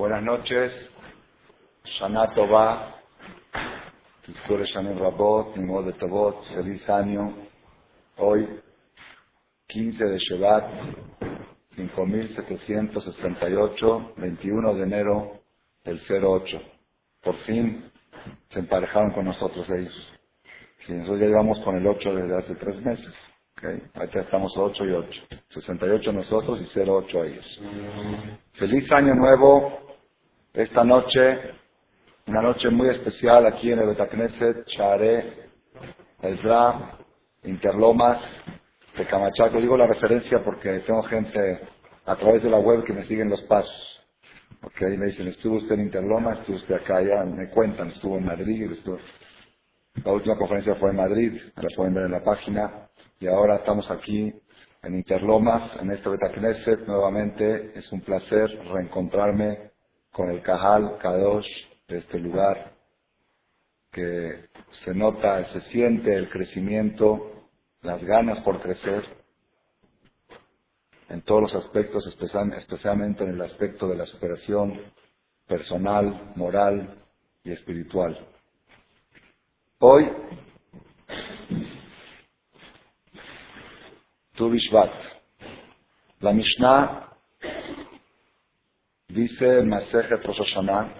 Buenas 0.00 0.22
noches. 0.22 0.72
Shana 1.84 2.32
Tova. 2.32 2.96
Rabot, 4.98 5.54
de 5.54 5.92
Tobot. 5.92 6.42
Feliz 6.54 6.88
año. 6.88 7.36
Hoy, 8.16 8.48
15 9.66 10.02
de 10.02 10.18
Shevat, 10.18 10.70
5768, 11.76 14.12
21 14.16 14.74
de 14.74 14.82
enero 14.82 15.42
del 15.84 16.00
08. 16.08 16.62
Por 17.22 17.36
fin 17.40 17.92
se 18.48 18.60
emparejaron 18.60 19.10
con 19.10 19.26
nosotros 19.26 19.68
ellos. 19.68 20.12
Si 20.86 20.94
nosotros 20.94 21.20
ya 21.20 21.26
llevamos 21.26 21.60
con 21.60 21.76
el 21.76 21.86
8 21.86 22.14
desde 22.14 22.38
hace 22.38 22.54
tres 22.54 22.82
meses. 22.82 23.14
Okay. 23.58 23.82
Estamos 24.14 24.56
8 24.56 24.82
y 24.82 24.92
8. 24.92 25.22
68 25.50 26.12
nosotros 26.14 26.58
y 26.62 26.80
08 26.80 27.24
ellos. 27.24 27.60
Feliz 28.54 28.90
año 28.92 29.14
nuevo. 29.14 29.89
Esta 30.52 30.82
noche, 30.82 31.38
una 32.26 32.42
noche 32.42 32.70
muy 32.70 32.88
especial 32.88 33.46
aquí 33.46 33.70
en 33.70 33.78
el 33.78 33.86
Betacneset, 33.86 34.66
Charé, 34.66 35.48
Ezra, 36.20 36.98
Interlomas, 37.44 38.20
de 38.98 39.06
Camachaco. 39.06 39.60
Digo 39.60 39.76
la 39.76 39.86
referencia 39.86 40.42
porque 40.42 40.80
tengo 40.80 41.02
gente 41.04 41.60
a 42.04 42.16
través 42.16 42.42
de 42.42 42.50
la 42.50 42.58
web 42.58 42.82
que 42.82 42.92
me 42.92 43.06
siguen 43.06 43.30
los 43.30 43.40
pasos. 43.42 44.04
Ok, 44.64 44.80
me 44.98 45.06
dicen, 45.06 45.28
estuvo 45.28 45.58
usted 45.58 45.76
en 45.76 45.82
Interlomas, 45.82 46.40
estuvo 46.40 46.56
usted 46.56 46.74
acá, 46.74 47.00
ya 47.00 47.22
me 47.24 47.48
cuentan, 47.50 47.90
estuvo 47.90 48.18
en 48.18 48.24
Madrid, 48.24 48.72
estuvo... 48.72 48.98
La 50.04 50.12
última 50.12 50.36
conferencia 50.36 50.74
fue 50.74 50.90
en 50.90 50.96
Madrid, 50.96 51.40
la 51.54 51.68
pueden 51.76 51.94
ver 51.94 52.06
en 52.06 52.12
la 52.12 52.24
página, 52.24 52.88
y 53.20 53.28
ahora 53.28 53.56
estamos 53.56 53.88
aquí 53.88 54.34
en 54.82 54.94
Interlomas, 54.96 55.80
en 55.80 55.92
este 55.92 56.08
Betacneset, 56.08 56.88
nuevamente. 56.88 57.78
Es 57.78 57.90
un 57.92 58.00
placer 58.00 58.50
reencontrarme 58.72 59.69
con 60.12 60.30
el 60.30 60.42
Cajal 60.42 60.98
Kadosh 60.98 61.48
de 61.88 61.98
este 61.98 62.18
lugar, 62.18 62.72
que 63.92 64.48
se 64.84 64.94
nota, 64.94 65.44
se 65.52 65.60
siente 65.72 66.14
el 66.14 66.28
crecimiento, 66.30 67.48
las 67.82 68.02
ganas 68.02 68.42
por 68.44 68.60
crecer 68.60 69.04
en 71.08 71.22
todos 71.22 71.42
los 71.42 71.54
aspectos, 71.54 72.06
especialmente 72.06 73.24
en 73.24 73.30
el 73.30 73.42
aspecto 73.42 73.88
de 73.88 73.96
la 73.96 74.06
superación 74.06 74.80
personal, 75.46 76.32
moral 76.36 77.02
y 77.42 77.50
espiritual. 77.50 78.16
Hoy, 79.80 80.08
Tu 84.36 84.48
Bishvat, 84.48 84.92
la 86.20 86.32
Mishnah 86.32 87.08
Dice 89.10 89.62
Masejet 89.64 90.24
Rosh 90.24 90.38
Hashanah, 90.38 90.94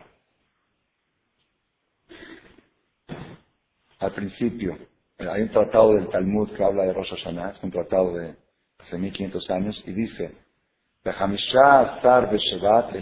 al 4.00 4.12
principio, 4.14 4.76
hay 5.16 5.42
un 5.42 5.50
tratado 5.50 5.94
del 5.94 6.08
Talmud 6.08 6.50
que 6.56 6.64
habla 6.64 6.86
de 6.86 6.92
Rosh 6.92 7.10
Hashanah, 7.10 7.50
es 7.50 7.62
un 7.62 7.70
tratado 7.70 8.12
de 8.14 8.34
hace 8.80 8.98
1500 8.98 9.48
años, 9.50 9.80
y 9.86 9.92
dice, 9.92 10.36
el 11.04 11.14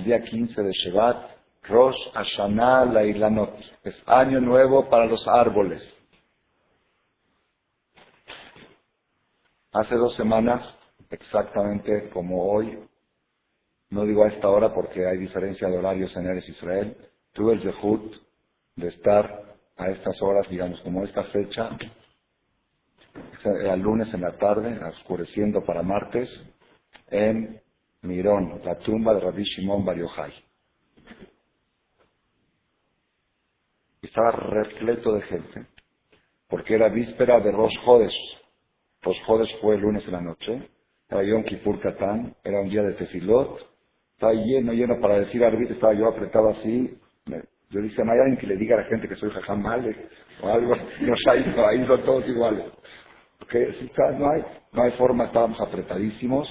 día 0.05 0.23
15 0.23 0.63
de 0.63 0.73
Shevat, 0.73 1.31
Rosh 1.63 1.97
Hashanah 2.13 2.85
la 2.85 3.05
Ilanot, 3.05 3.59
es 3.85 3.95
año 4.05 4.41
nuevo 4.41 4.91
para 4.91 5.07
los 5.07 5.27
árboles. 5.27 5.83
Hace 9.73 9.95
dos 9.95 10.15
semanas, 10.17 10.63
exactamente 11.09 12.11
como 12.11 12.53
hoy, 12.53 12.79
no 13.91 14.05
digo 14.05 14.25
a 14.25 14.29
esta 14.29 14.49
hora 14.49 14.75
porque 14.75 15.07
hay 15.07 15.17
diferencia 15.19 15.69
de 15.69 15.79
horarios 15.79 16.15
en 16.17 16.27
Eres 16.27 16.49
Israel. 16.49 16.97
Tuve 17.33 17.55
el 17.55 17.63
zehut 17.63 18.15
de 18.77 18.89
estar 18.89 19.57
a 19.77 19.89
estas 19.91 20.21
horas, 20.21 20.49
digamos, 20.49 20.81
como 20.83 21.05
esta 21.05 21.25
fecha, 21.25 21.71
el 23.45 23.81
lunes 23.81 24.13
en 24.13 24.21
la 24.21 24.37
tarde, 24.37 24.79
oscureciendo 24.85 25.65
para 25.65 25.83
martes, 25.83 26.29
en 27.09 27.61
Mirón, 28.03 28.61
la 28.65 28.79
tumba 28.79 29.15
de 29.15 29.21
Rabbi 29.21 29.43
Shimon 29.43 29.85
Bar 29.85 29.97
Yochai. 29.97 30.33
Estaba 34.03 34.31
repleto 34.33 35.15
de 35.15 35.23
gente, 35.23 35.67
porque 36.49 36.75
era 36.75 36.89
víspera 36.89 37.41
de 37.41 37.51
Rosh 37.51 37.77
Hodesh. 37.85 38.39
Rosh 39.03 39.19
Hodesh 39.27 39.61
fue 39.61 39.77
el 39.77 39.81
lunes 39.81 40.05
en 40.05 40.13
la 40.13 40.21
noche, 40.21 40.69
era 41.09 41.23
Yom 41.25 41.43
Kippur 41.45 41.81
Katán, 41.81 42.35
era 42.45 42.61
un 42.61 42.69
día 42.69 42.83
de 42.83 42.95
tefilot, 42.95 43.78
estaba 44.19 44.33
lleno, 44.33 44.73
lleno 44.73 45.01
para 45.01 45.21
decir 45.21 45.45
arbit, 45.45 45.71
estaba 45.71 45.95
yo 45.95 46.09
apretado 46.09 46.49
así. 46.49 46.99
Yo 47.71 47.81
dije, 47.81 48.03
no 48.03 48.11
hay 48.11 48.19
alguien 48.19 48.37
que 48.39 48.49
le 48.49 48.57
diga 48.57 48.75
a 48.75 48.81
la 48.81 48.89
gente 48.89 49.07
que 49.07 49.15
soy 49.15 49.31
jajam 49.31 49.65
o 49.65 50.49
algo. 50.49 50.75
Nos 51.03 51.21
ha 51.29 51.37
ido, 51.37 51.65
ahí 51.65 51.87
son 51.87 52.03
todos 52.03 52.29
iguales. 52.29 52.65
Porque 53.39 53.73
no 54.19 54.31
hay, 54.31 54.45
no 54.73 54.83
hay 54.83 54.91
forma, 54.93 55.27
estábamos 55.27 55.61
apretadísimos, 55.61 56.49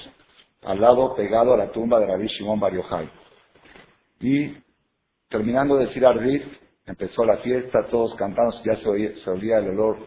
al 0.62 0.80
lado 0.80 1.14
pegado 1.14 1.52
a 1.52 1.58
la 1.58 1.70
tumba 1.70 2.00
de 2.00 2.06
Rabbi 2.06 2.26
Shimon 2.28 2.58
Bar. 2.58 2.72
Y 4.20 4.56
terminando 5.28 5.76
de 5.76 5.88
decir 5.88 6.06
arbit, 6.06 6.44
empezó 6.86 7.22
la 7.26 7.36
fiesta, 7.38 7.86
todos 7.90 8.14
cantando, 8.14 8.50
ya 8.64 8.76
se 8.76 8.88
oía, 8.88 9.10
se 9.22 9.30
el 9.30 9.68
olor 9.68 9.98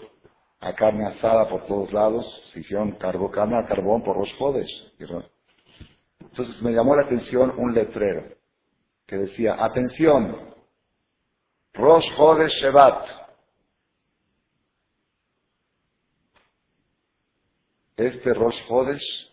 a 0.62 0.74
carne 0.74 1.06
asada 1.06 1.48
por 1.48 1.68
todos 1.68 1.94
lados, 1.94 2.26
se 2.54 2.62
hicieron 2.62 2.94
carbón, 2.94 3.32
carbón 3.68 4.02
por 4.04 4.18
los 4.18 4.34
jodes. 4.40 4.68
Entonces 6.30 6.62
me 6.62 6.72
llamó 6.72 6.96
la 6.96 7.04
atención 7.04 7.54
un 7.58 7.74
letrero 7.74 8.36
que 9.06 9.18
decía, 9.18 9.58
atención, 9.60 10.54
Rosh 11.74 12.06
Hodesh 12.18 12.52
Shevat. 12.62 13.06
Este 17.98 18.34
Rosh 18.34 18.58
Hodesh 18.70 19.32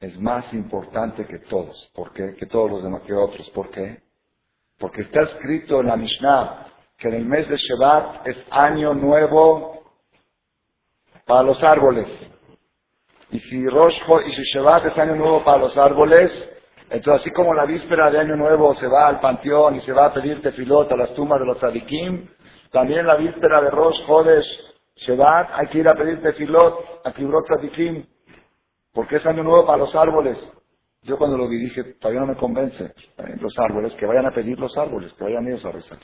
es 0.00 0.18
más 0.20 0.52
importante 0.52 1.26
que 1.26 1.38
todos. 1.40 1.90
¿Por 1.94 2.12
qué? 2.12 2.34
Que 2.38 2.46
todos 2.46 2.70
los 2.70 2.82
demás, 2.82 3.02
que 3.02 3.14
otros. 3.14 3.48
¿Por 3.50 3.70
qué? 3.70 4.02
Porque 4.78 5.02
está 5.02 5.22
escrito 5.22 5.80
en 5.80 5.86
la 5.86 5.96
Mishnah 5.96 6.66
que 6.98 7.08
en 7.08 7.14
el 7.14 7.26
mes 7.26 7.48
de 7.48 7.56
Shevat 7.56 8.26
es 8.26 8.36
año 8.50 8.94
nuevo 8.94 9.84
para 11.26 11.42
los 11.42 11.62
árboles. 11.62 12.06
Y 13.30 13.40
si 13.40 13.66
Rosh 13.66 13.98
y 14.26 14.32
si 14.32 14.42
Shevat 14.42 14.86
es 14.86 14.98
año 14.98 15.16
nuevo 15.16 15.42
para 15.44 15.58
los 15.58 15.76
árboles, 15.76 16.30
entonces 16.88 17.22
así 17.22 17.30
como 17.32 17.52
la 17.54 17.66
víspera 17.66 18.10
de 18.10 18.20
año 18.20 18.36
nuevo 18.36 18.74
se 18.76 18.86
va 18.86 19.08
al 19.08 19.20
panteón 19.20 19.76
y 19.76 19.80
se 19.80 19.92
va 19.92 20.06
a 20.06 20.14
pedir 20.14 20.40
tefilot 20.40 20.90
a 20.92 20.96
las 20.96 21.12
tumbas 21.14 21.40
de 21.40 21.46
los 21.46 21.58
tzadikim, 21.58 22.28
también 22.70 23.06
la 23.06 23.16
víspera 23.16 23.60
de 23.60 23.70
Rosh 23.70 24.00
Hodesh 24.06 24.46
Shevat 24.96 25.50
hay 25.52 25.66
que 25.68 25.78
ir 25.78 25.88
a 25.88 25.94
pedir 25.94 26.22
tefilot 26.22 27.02
a 27.04 27.12
Kibrot 27.12 27.44
tzadikim, 27.46 28.06
porque 28.92 29.16
es 29.16 29.26
año 29.26 29.42
nuevo 29.42 29.66
para 29.66 29.78
los 29.78 29.94
árboles. 29.94 30.38
Yo 31.02 31.18
cuando 31.18 31.36
lo 31.36 31.48
vi 31.48 31.58
dije, 31.58 31.84
todavía 32.00 32.20
no 32.20 32.26
me 32.28 32.36
convence, 32.36 32.94
los 33.40 33.58
árboles, 33.58 33.92
que 33.94 34.06
vayan 34.06 34.26
a 34.26 34.32
pedir 34.32 34.58
los 34.58 34.76
árboles, 34.76 35.12
que 35.12 35.24
vayan 35.24 35.46
ellos 35.46 35.64
a 35.64 35.70
rezar. 35.70 35.98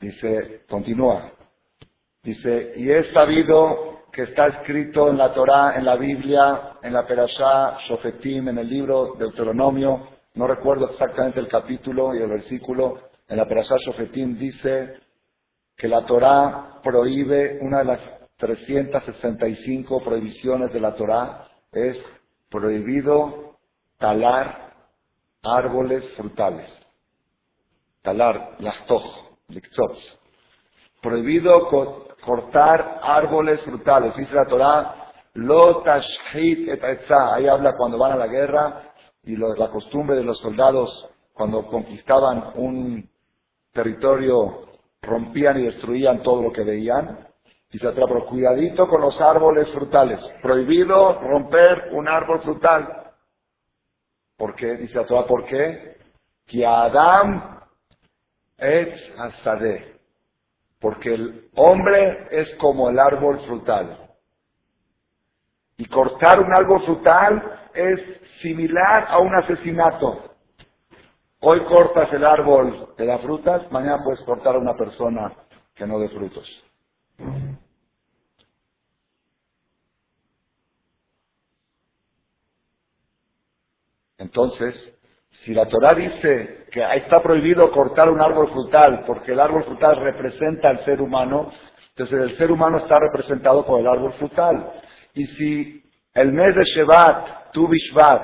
Dice, 0.00 0.62
continúa, 0.68 1.30
dice, 2.22 2.72
y 2.76 2.90
es 2.90 3.06
sabido 3.12 3.99
que 4.12 4.22
está 4.22 4.46
escrito 4.48 5.08
en 5.08 5.18
la 5.18 5.32
Torá, 5.32 5.76
en 5.76 5.84
la 5.84 5.96
Biblia, 5.96 6.78
en 6.82 6.92
la 6.92 7.06
Perashá, 7.06 7.78
Shofetim, 7.88 8.48
en 8.48 8.58
el 8.58 8.68
libro 8.68 9.14
Deuteronomio, 9.18 10.08
no 10.34 10.46
recuerdo 10.46 10.90
exactamente 10.90 11.40
el 11.40 11.48
capítulo 11.48 12.14
y 12.14 12.18
el 12.18 12.28
versículo, 12.28 13.10
en 13.28 13.36
la 13.36 13.46
Perashá 13.46 13.76
Shofetim 13.86 14.38
dice 14.38 14.94
que 15.76 15.88
la 15.88 16.04
Torá 16.04 16.80
prohíbe, 16.82 17.58
una 17.60 17.78
de 17.78 17.84
las 17.84 18.00
365 18.38 20.02
prohibiciones 20.02 20.72
de 20.72 20.80
la 20.80 20.94
Torá 20.94 21.48
es 21.72 21.96
prohibido 22.50 23.56
talar 23.98 24.74
árboles 25.42 26.04
frutales. 26.16 26.68
Talar, 28.02 28.56
lachtoj, 28.60 29.02
liktzots. 29.48 30.19
Prohibido 31.00 31.68
cortar 32.24 33.00
árboles 33.02 33.60
frutales. 33.62 34.14
Dice 34.16 34.34
la 34.34 34.44
Torah, 34.44 34.94
lo 35.34 35.82
tashhit 35.82 36.68
et 36.68 37.10
Ahí 37.10 37.46
habla 37.46 37.74
cuando 37.76 37.98
van 37.98 38.12
a 38.12 38.16
la 38.16 38.26
guerra 38.26 38.92
y 39.22 39.36
la 39.36 39.70
costumbre 39.70 40.16
de 40.16 40.24
los 40.24 40.38
soldados 40.40 41.08
cuando 41.32 41.66
conquistaban 41.66 42.52
un 42.56 43.08
territorio 43.72 44.66
rompían 45.00 45.58
y 45.60 45.64
destruían 45.64 46.22
todo 46.22 46.42
lo 46.42 46.52
que 46.52 46.64
veían. 46.64 47.26
La 47.72 47.92
Torah, 47.92 48.06
pero 48.08 48.26
cuidadito 48.26 48.88
con 48.88 49.00
los 49.00 49.18
árboles 49.20 49.68
frutales. 49.72 50.18
Prohibido 50.42 51.20
romper 51.20 51.90
un 51.92 52.08
árbol 52.08 52.40
frutal. 52.42 53.12
¿Por 54.36 54.54
qué? 54.56 54.76
Dice 54.76 54.96
la 54.96 55.06
Torah, 55.06 55.26
¿por 55.26 55.46
qué? 55.46 55.96
Que 56.46 56.66
Adam 56.66 57.60
et 58.58 58.92
Asadeh 59.16 59.89
porque 60.80 61.14
el 61.14 61.50
hombre 61.56 62.28
es 62.30 62.54
como 62.56 62.88
el 62.88 62.98
árbol 62.98 63.38
frutal. 63.46 64.08
Y 65.76 65.86
cortar 65.86 66.40
un 66.40 66.52
árbol 66.52 66.84
frutal 66.84 67.68
es 67.74 68.00
similar 68.42 69.06
a 69.08 69.18
un 69.18 69.34
asesinato. 69.34 70.34
Hoy 71.40 71.64
cortas 71.64 72.12
el 72.12 72.24
árbol 72.24 72.94
que 72.96 73.06
da 73.06 73.18
frutas, 73.18 73.70
mañana 73.70 74.02
puedes 74.04 74.20
cortar 74.24 74.56
a 74.56 74.58
una 74.58 74.74
persona 74.74 75.34
que 75.74 75.86
no 75.86 75.98
dé 75.98 76.08
frutos. 76.10 76.46
Entonces, 84.18 84.74
si 85.44 85.54
la 85.54 85.66
Torah 85.66 85.94
dice 85.96 86.66
que 86.70 86.82
está 86.96 87.22
prohibido 87.22 87.70
cortar 87.72 88.10
un 88.10 88.20
árbol 88.20 88.50
frutal 88.52 89.04
porque 89.06 89.32
el 89.32 89.40
árbol 89.40 89.64
frutal 89.64 89.96
representa 89.96 90.68
al 90.68 90.84
ser 90.84 91.00
humano, 91.00 91.50
entonces 91.90 92.30
el 92.30 92.36
ser 92.36 92.50
humano 92.52 92.78
está 92.78 92.98
representado 92.98 93.64
por 93.64 93.80
el 93.80 93.86
árbol 93.86 94.12
frutal. 94.14 94.72
Y 95.14 95.26
si 95.26 95.82
el 96.14 96.32
mes 96.32 96.54
de 96.54 96.64
Shevat, 96.64 97.52
Tu 97.52 97.66
Bishvat, 97.66 98.22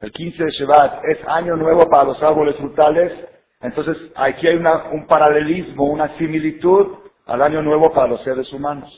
el 0.00 0.10
15 0.10 0.44
de 0.44 0.50
Shevat, 0.50 1.04
es 1.04 1.18
año 1.28 1.56
nuevo 1.56 1.88
para 1.88 2.04
los 2.04 2.22
árboles 2.22 2.56
frutales, 2.56 3.12
entonces 3.60 3.96
aquí 4.16 4.48
hay 4.48 4.56
un 4.56 5.06
paralelismo, 5.06 5.84
una 5.84 6.18
similitud 6.18 6.98
al 7.26 7.42
año 7.42 7.62
nuevo 7.62 7.92
para 7.92 8.08
los 8.08 8.22
seres 8.22 8.52
humanos. 8.52 8.92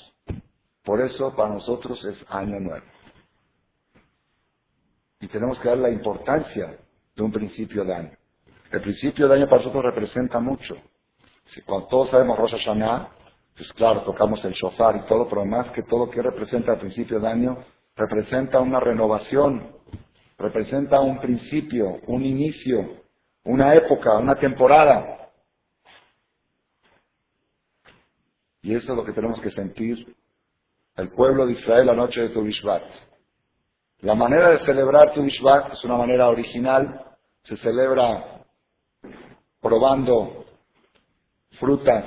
Por 0.84 1.02
eso 1.02 1.36
para 1.36 1.50
nosotros 1.50 2.02
es 2.04 2.16
año 2.30 2.58
nuevo. 2.60 2.84
Y 5.20 5.28
tenemos 5.28 5.58
que 5.58 5.68
dar 5.68 5.78
la 5.78 5.90
importancia 5.90 6.78
de 7.18 7.24
un 7.24 7.32
principio 7.32 7.84
de 7.84 7.94
año. 7.94 8.12
El 8.70 8.80
principio 8.80 9.28
de 9.28 9.34
año 9.34 9.46
para 9.46 9.58
nosotros 9.58 9.84
representa 9.84 10.38
mucho. 10.38 10.76
Si 11.52 11.60
cuando 11.62 11.88
todos 11.88 12.10
sabemos 12.10 12.38
Rosh 12.38 12.52
Hashanah, 12.52 13.08
pues 13.56 13.72
claro, 13.72 14.02
tocamos 14.02 14.42
el 14.44 14.52
shofar 14.52 14.96
y 14.96 15.08
todo, 15.08 15.28
pero 15.28 15.44
más 15.44 15.70
que 15.72 15.82
todo, 15.82 16.08
¿qué 16.10 16.22
representa 16.22 16.74
el 16.74 16.78
principio 16.78 17.18
de 17.18 17.28
año? 17.28 17.58
Representa 17.96 18.60
una 18.60 18.78
renovación, 18.78 19.72
representa 20.38 21.00
un 21.00 21.18
principio, 21.18 21.98
un 22.06 22.24
inicio, 22.24 23.02
una 23.44 23.74
época, 23.74 24.16
una 24.16 24.36
temporada. 24.36 25.30
Y 28.62 28.76
eso 28.76 28.92
es 28.92 28.96
lo 28.96 29.04
que 29.04 29.12
tenemos 29.12 29.40
que 29.40 29.50
sentir 29.50 30.14
el 30.96 31.08
pueblo 31.10 31.46
de 31.46 31.54
Israel 31.54 31.86
la 31.86 31.94
noche 31.94 32.20
de 32.20 32.28
Tu 32.28 32.44
la 34.00 34.14
manera 34.14 34.50
de 34.50 34.64
celebrar 34.64 35.12
Tu 35.12 35.24
es 35.24 35.84
una 35.84 35.96
manera 35.96 36.28
original. 36.28 37.07
Se 37.48 37.56
celebra 37.56 38.44
probando 39.62 40.44
frutas 41.58 42.04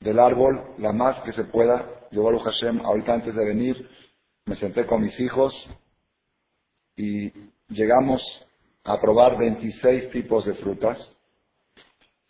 del 0.00 0.18
árbol, 0.18 0.74
la 0.78 0.92
más 0.92 1.22
que 1.24 1.32
se 1.34 1.44
pueda. 1.44 2.08
Yo, 2.10 2.22
Baruch 2.22 2.42
Hashem, 2.42 2.80
ahorita 2.80 3.12
antes 3.12 3.34
de 3.34 3.44
venir, 3.44 3.90
me 4.46 4.56
senté 4.56 4.86
con 4.86 5.02
mis 5.02 5.18
hijos 5.20 5.52
y 6.96 7.30
llegamos 7.68 8.22
a 8.84 8.98
probar 8.98 9.38
26 9.38 10.10
tipos 10.10 10.46
de 10.46 10.54
frutas. 10.54 10.98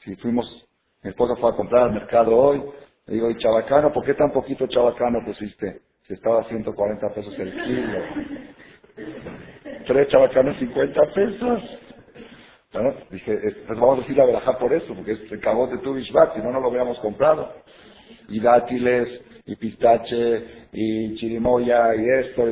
Si 0.04 0.16
fuimos, 0.16 0.46
mi 1.02 1.10
esposa 1.10 1.36
fue 1.36 1.50
a 1.50 1.56
comprar 1.56 1.84
al 1.84 1.92
mercado 1.92 2.36
hoy, 2.36 2.60
le 3.06 3.14
digo, 3.14 3.30
¿y 3.30 3.36
chabacano? 3.36 3.92
¿Por 3.92 4.04
qué 4.04 4.14
tan 4.14 4.32
poquito 4.32 4.66
chabacano 4.66 5.24
pusiste? 5.24 5.82
Si 6.08 6.14
estaba 6.14 6.40
a 6.40 6.44
140 6.44 7.14
pesos 7.14 7.38
el 7.38 7.52
kilo. 7.52 7.98
Tres 9.87 10.08
chabacanos 10.08 10.56
50 10.58 11.00
pesos. 11.14 11.62
Dije, 13.11 13.38
pues 13.67 13.79
vamos 13.79 13.99
a 13.99 14.00
decir 14.02 14.17
la 14.17 14.25
verajá 14.25 14.58
por 14.58 14.73
eso, 14.73 14.94
porque 14.94 15.12
es 15.12 15.32
el 15.32 15.40
cabot 15.40 15.70
de 15.70 15.79
tu 15.79 15.99
si 15.99 16.12
no, 16.12 16.52
no 16.52 16.61
lo 16.61 16.69
hubiéramos 16.69 16.99
comprado. 17.00 17.52
Y 18.29 18.40
dátiles, 18.40 19.23
y 19.44 19.56
pistache, 19.56 20.69
y 20.73 21.14
chirimoya, 21.17 21.94
y 21.94 22.26
esto. 22.26 22.43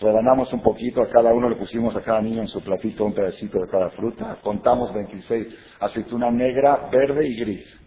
Rebanamos 0.00 0.50
un 0.54 0.62
poquito, 0.62 1.02
a 1.02 1.10
cada 1.10 1.32
uno 1.34 1.50
le 1.50 1.56
pusimos 1.56 1.94
a 1.94 2.00
cada 2.00 2.22
niño 2.22 2.40
en 2.40 2.48
su 2.48 2.62
platito 2.62 3.04
un 3.04 3.12
pedacito 3.12 3.60
de 3.60 3.68
cada 3.68 3.90
fruta. 3.90 4.38
Contamos 4.42 4.94
26. 4.94 5.46
Aceituna 5.78 6.30
negra, 6.30 6.88
verde 6.90 7.28
y 7.28 7.38
gris. 7.38 7.80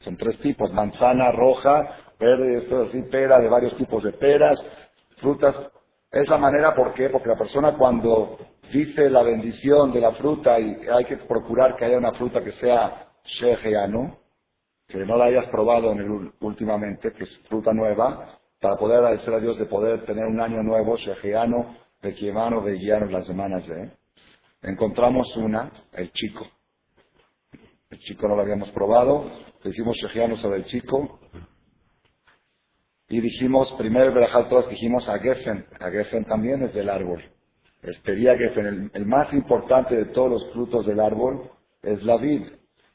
Son 0.00 0.16
tres 0.16 0.38
tipos, 0.38 0.72
manzana 0.72 1.32
roja, 1.32 1.96
verde, 2.20 2.58
esto 2.58 2.82
así, 2.82 3.02
pera, 3.10 3.40
de 3.40 3.48
varios 3.48 3.76
tipos 3.76 4.04
de 4.04 4.12
peras, 4.12 4.56
frutas. 5.16 5.54
Es 6.10 6.26
la 6.28 6.38
manera, 6.38 6.74
¿por 6.74 6.94
qué? 6.94 7.10
Porque 7.10 7.28
la 7.28 7.36
persona 7.36 7.76
cuando 7.76 8.38
dice 8.72 9.10
la 9.10 9.22
bendición 9.22 9.92
de 9.92 10.00
la 10.00 10.12
fruta 10.12 10.58
y 10.58 10.74
hay 10.90 11.04
que 11.04 11.18
procurar 11.18 11.76
que 11.76 11.84
haya 11.84 11.98
una 11.98 12.12
fruta 12.12 12.42
que 12.42 12.52
sea 12.52 13.08
sheheanu, 13.24 14.16
que 14.86 14.98
no 15.04 15.16
la 15.16 15.26
hayas 15.26 15.46
probado 15.50 15.92
en 15.92 15.98
el, 15.98 16.32
últimamente, 16.40 17.12
que 17.12 17.24
es 17.24 17.38
fruta 17.48 17.74
nueva, 17.74 18.38
para 18.58 18.76
poder 18.76 18.98
agradecer 18.98 19.34
a 19.34 19.40
Dios 19.40 19.58
de 19.58 19.66
poder 19.66 20.06
tener 20.06 20.24
un 20.24 20.40
año 20.40 20.62
nuevo, 20.62 20.96
sheheanu, 20.96 21.76
de 22.00 22.14
Kiemano, 22.14 22.62
de 22.62 22.78
las 23.10 23.26
semanas 23.26 23.66
de... 23.66 23.90
Encontramos 24.62 25.36
una, 25.36 25.70
el 25.92 26.10
chico. 26.12 26.46
El 27.90 27.98
chico 28.00 28.28
no 28.28 28.36
lo 28.36 28.42
habíamos 28.42 28.70
probado, 28.70 29.30
le 29.62 29.70
hicimos 29.70 29.94
sheheanu 29.96 30.36
sobre 30.38 30.58
el 30.58 30.64
chico, 30.64 31.20
y 33.08 33.20
dijimos, 33.20 33.74
primero 33.78 34.12
Berajal 34.12 34.48
todos 34.48 34.68
dijimos 34.68 35.08
a 35.08 35.18
Geffen. 35.18 35.64
A 35.80 35.90
Geffen 35.90 36.26
también 36.26 36.62
es 36.62 36.74
del 36.74 36.90
árbol. 36.90 37.24
Espería 37.82 38.36
Geffen. 38.36 38.90
El, 38.92 39.06
más 39.06 39.32
importante 39.32 39.96
de 39.96 40.04
todos 40.06 40.30
los 40.30 40.52
frutos 40.52 40.84
del 40.84 41.00
árbol 41.00 41.50
es 41.82 42.02
la 42.02 42.18
vid. 42.18 42.42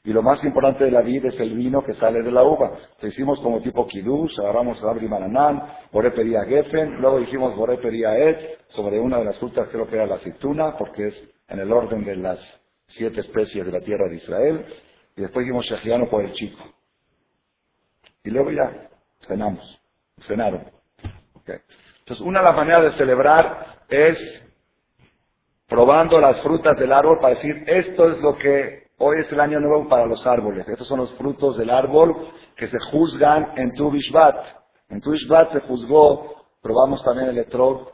Y 0.04 0.12
lo 0.12 0.22
más 0.22 0.44
importante 0.44 0.84
de 0.84 0.92
la 0.92 1.00
vid 1.00 1.24
es 1.24 1.40
el 1.40 1.54
vino 1.54 1.82
que 1.82 1.94
sale 1.94 2.22
de 2.22 2.30
la 2.30 2.44
uva. 2.44 2.78
Lo 3.00 3.08
hicimos 3.08 3.40
como 3.40 3.60
tipo 3.60 3.88
kiddush, 3.88 4.38
agarramos 4.38 4.80
Abri 4.84 5.08
Mananán, 5.08 5.62
Boré 5.90 6.12
pedía 6.12 6.44
Geffen, 6.44 7.00
luego 7.00 7.18
dijimos 7.18 7.56
Boré 7.56 7.78
pedía 7.78 8.16
Et, 8.16 8.60
sobre 8.68 9.00
una 9.00 9.18
de 9.18 9.24
las 9.24 9.38
frutas 9.38 9.68
creo 9.70 9.88
que 9.88 9.96
era 9.96 10.06
la 10.06 10.16
aceituna, 10.16 10.76
porque 10.76 11.08
es 11.08 11.14
en 11.48 11.58
el 11.58 11.72
orden 11.72 12.04
de 12.04 12.16
las 12.16 12.38
siete 12.88 13.20
especies 13.20 13.66
de 13.66 13.72
la 13.72 13.80
tierra 13.80 14.08
de 14.08 14.16
Israel. 14.16 14.64
Y 15.16 15.22
después 15.22 15.44
dijimos 15.44 15.64
Shejiano 15.64 16.08
por 16.08 16.24
el 16.24 16.32
chico. 16.34 16.62
Y 18.22 18.30
luego 18.30 18.52
ya 18.52 18.90
cenamos 19.26 19.83
cenaron. 20.26 20.64
Entonces, 21.46 22.26
una 22.26 22.40
de 22.40 22.44
las 22.44 22.56
maneras 22.56 22.82
de 22.84 22.98
celebrar 22.98 23.78
es 23.88 24.18
probando 25.68 26.20
las 26.20 26.40
frutas 26.42 26.78
del 26.78 26.92
árbol 26.92 27.18
para 27.20 27.34
decir, 27.34 27.64
esto 27.66 28.10
es 28.10 28.20
lo 28.20 28.36
que 28.36 28.88
hoy 28.98 29.20
es 29.20 29.32
el 29.32 29.40
año 29.40 29.58
nuevo 29.60 29.88
para 29.88 30.06
los 30.06 30.24
árboles. 30.26 30.68
Estos 30.68 30.86
son 30.86 31.00
los 31.00 31.12
frutos 31.14 31.56
del 31.56 31.70
árbol 31.70 32.28
que 32.56 32.68
se 32.68 32.78
juzgan 32.90 33.52
en 33.56 33.72
Tu 33.72 33.90
Bishvat. 33.90 34.36
En 34.90 35.00
Tu 35.00 35.10
Bishvat 35.12 35.52
se 35.52 35.60
juzgó, 35.60 36.44
probamos 36.62 37.02
también 37.04 37.30
el 37.30 37.38
etrog, 37.38 37.93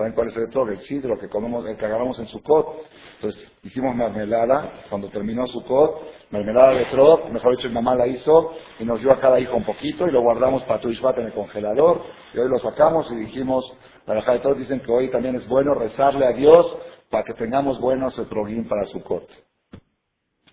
¿Saben 0.00 0.14
cuál 0.14 0.28
es 0.28 0.36
el 0.38 0.44
etrog? 0.44 0.70
El 0.70 0.80
sidro 0.84 1.18
que 1.18 1.28
comemos, 1.28 1.66
el 1.66 1.76
que 1.76 1.84
agarramos 1.84 2.18
en 2.18 2.26
Sukkot. 2.28 2.86
Entonces, 3.16 3.52
hicimos 3.62 3.94
mermelada, 3.94 4.84
cuando 4.88 5.10
terminó 5.10 5.46
Sukkot, 5.46 6.30
mermelada 6.30 6.72
de 6.72 6.84
etrog, 6.84 7.30
mejor 7.30 7.54
dicho, 7.54 7.68
mi 7.68 7.74
mamá 7.74 7.94
la 7.96 8.06
hizo, 8.06 8.50
y 8.78 8.86
nos 8.86 8.98
dio 8.98 9.12
a 9.12 9.20
cada 9.20 9.38
hijo 9.38 9.54
un 9.54 9.64
poquito, 9.64 10.08
y 10.08 10.10
lo 10.10 10.22
guardamos 10.22 10.62
para 10.62 10.80
Tuishvat 10.80 11.18
en 11.18 11.26
el 11.26 11.34
congelador, 11.34 12.00
y 12.32 12.38
hoy 12.38 12.48
lo 12.48 12.58
sacamos 12.60 13.12
y 13.12 13.16
dijimos, 13.16 13.70
para 14.06 14.22
de 14.22 14.38
todos 14.38 14.56
dicen 14.56 14.80
que 14.80 14.90
hoy 14.90 15.10
también 15.10 15.36
es 15.36 15.46
bueno 15.46 15.74
rezarle 15.74 16.24
a 16.24 16.32
Dios 16.32 16.78
para 17.10 17.22
que 17.24 17.34
tengamos 17.34 17.78
buenos 17.78 18.18
etrogim 18.18 18.66
para 18.66 18.86
Sukkot. 18.86 19.28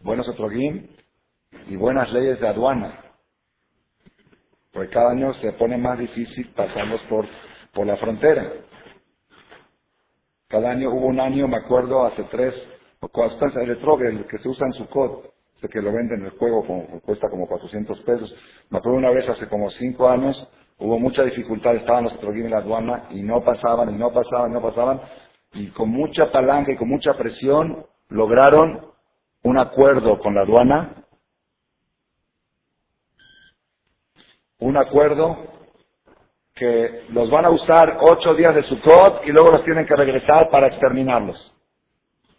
Buenos 0.01 0.27
etrogim 0.27 0.88
y 1.69 1.77
buenas 1.77 2.12
leyes 2.12 2.38
de 2.41 2.50
aduana. 2.50 3.00
Porque 4.74 4.89
cada 4.89 5.12
año 5.12 5.33
se 5.36 5.53
pone 5.53 5.77
más 5.77 5.98
difícil 5.98 6.51
pasarlos 6.53 7.00
por, 7.03 7.25
por 7.74 7.88
la 7.88 7.95
frontera. 7.95 8.66
Cada 10.49 10.71
año 10.71 10.91
hubo 10.91 11.07
un 11.07 11.19
año, 11.19 11.47
me 11.47 11.57
acuerdo, 11.57 12.05
hace 12.05 12.23
tres, 12.25 12.53
cuando 13.11 13.33
está 13.33 13.61
el 13.61 13.71
el 13.71 14.27
que 14.27 14.37
se 14.37 14.47
usa 14.47 14.67
en 14.67 14.73
su 14.73 14.87
code, 14.89 15.29
este 15.55 15.67
que 15.67 15.81
lo 15.81 15.91
venden 15.91 16.21
en 16.21 16.25
el 16.27 16.31
juego, 16.37 16.63
cuesta 17.03 17.29
como 17.29 17.47
400 17.47 17.99
pesos. 18.01 18.33
Me 18.69 18.77
acuerdo 18.77 18.97
una 18.97 19.11
vez 19.11 19.27
hace 19.27 19.47
como 19.49 19.69
cinco 19.71 20.07
años, 20.07 20.35
hubo 20.79 20.99
mucha 20.99 21.23
dificultad, 21.23 21.75
estaban 21.75 22.05
los 22.05 22.13
etrogim 22.13 22.45
en 22.45 22.51
la 22.51 22.59
aduana 22.59 23.07
y 23.09 23.23
no 23.23 23.43
pasaban, 23.43 23.89
y 23.93 23.97
no 23.97 24.13
pasaban, 24.13 24.51
y 24.51 24.53
no 24.53 24.61
pasaban, 24.61 25.01
y 25.53 25.67
con 25.71 25.89
mucha 25.89 26.31
palanca 26.31 26.71
y 26.71 26.77
con 26.77 26.89
mucha 26.89 27.13
presión 27.17 27.85
lograron 28.09 28.87
un 29.43 29.57
acuerdo 29.57 30.17
con 30.19 30.35
la 30.35 30.41
aduana, 30.43 31.03
un 34.59 34.77
acuerdo 34.77 35.56
que 36.57 37.03
los 37.09 37.29
van 37.29 37.45
a 37.45 37.49
usar 37.49 37.97
ocho 38.01 38.33
días 38.33 38.55
de 38.55 38.63
su 38.63 38.79
code 38.81 39.21
y 39.25 39.31
luego 39.31 39.51
los 39.51 39.63
tienen 39.63 39.85
que 39.85 39.95
regresar 39.95 40.49
para 40.49 40.67
exterminarlos. 40.67 41.53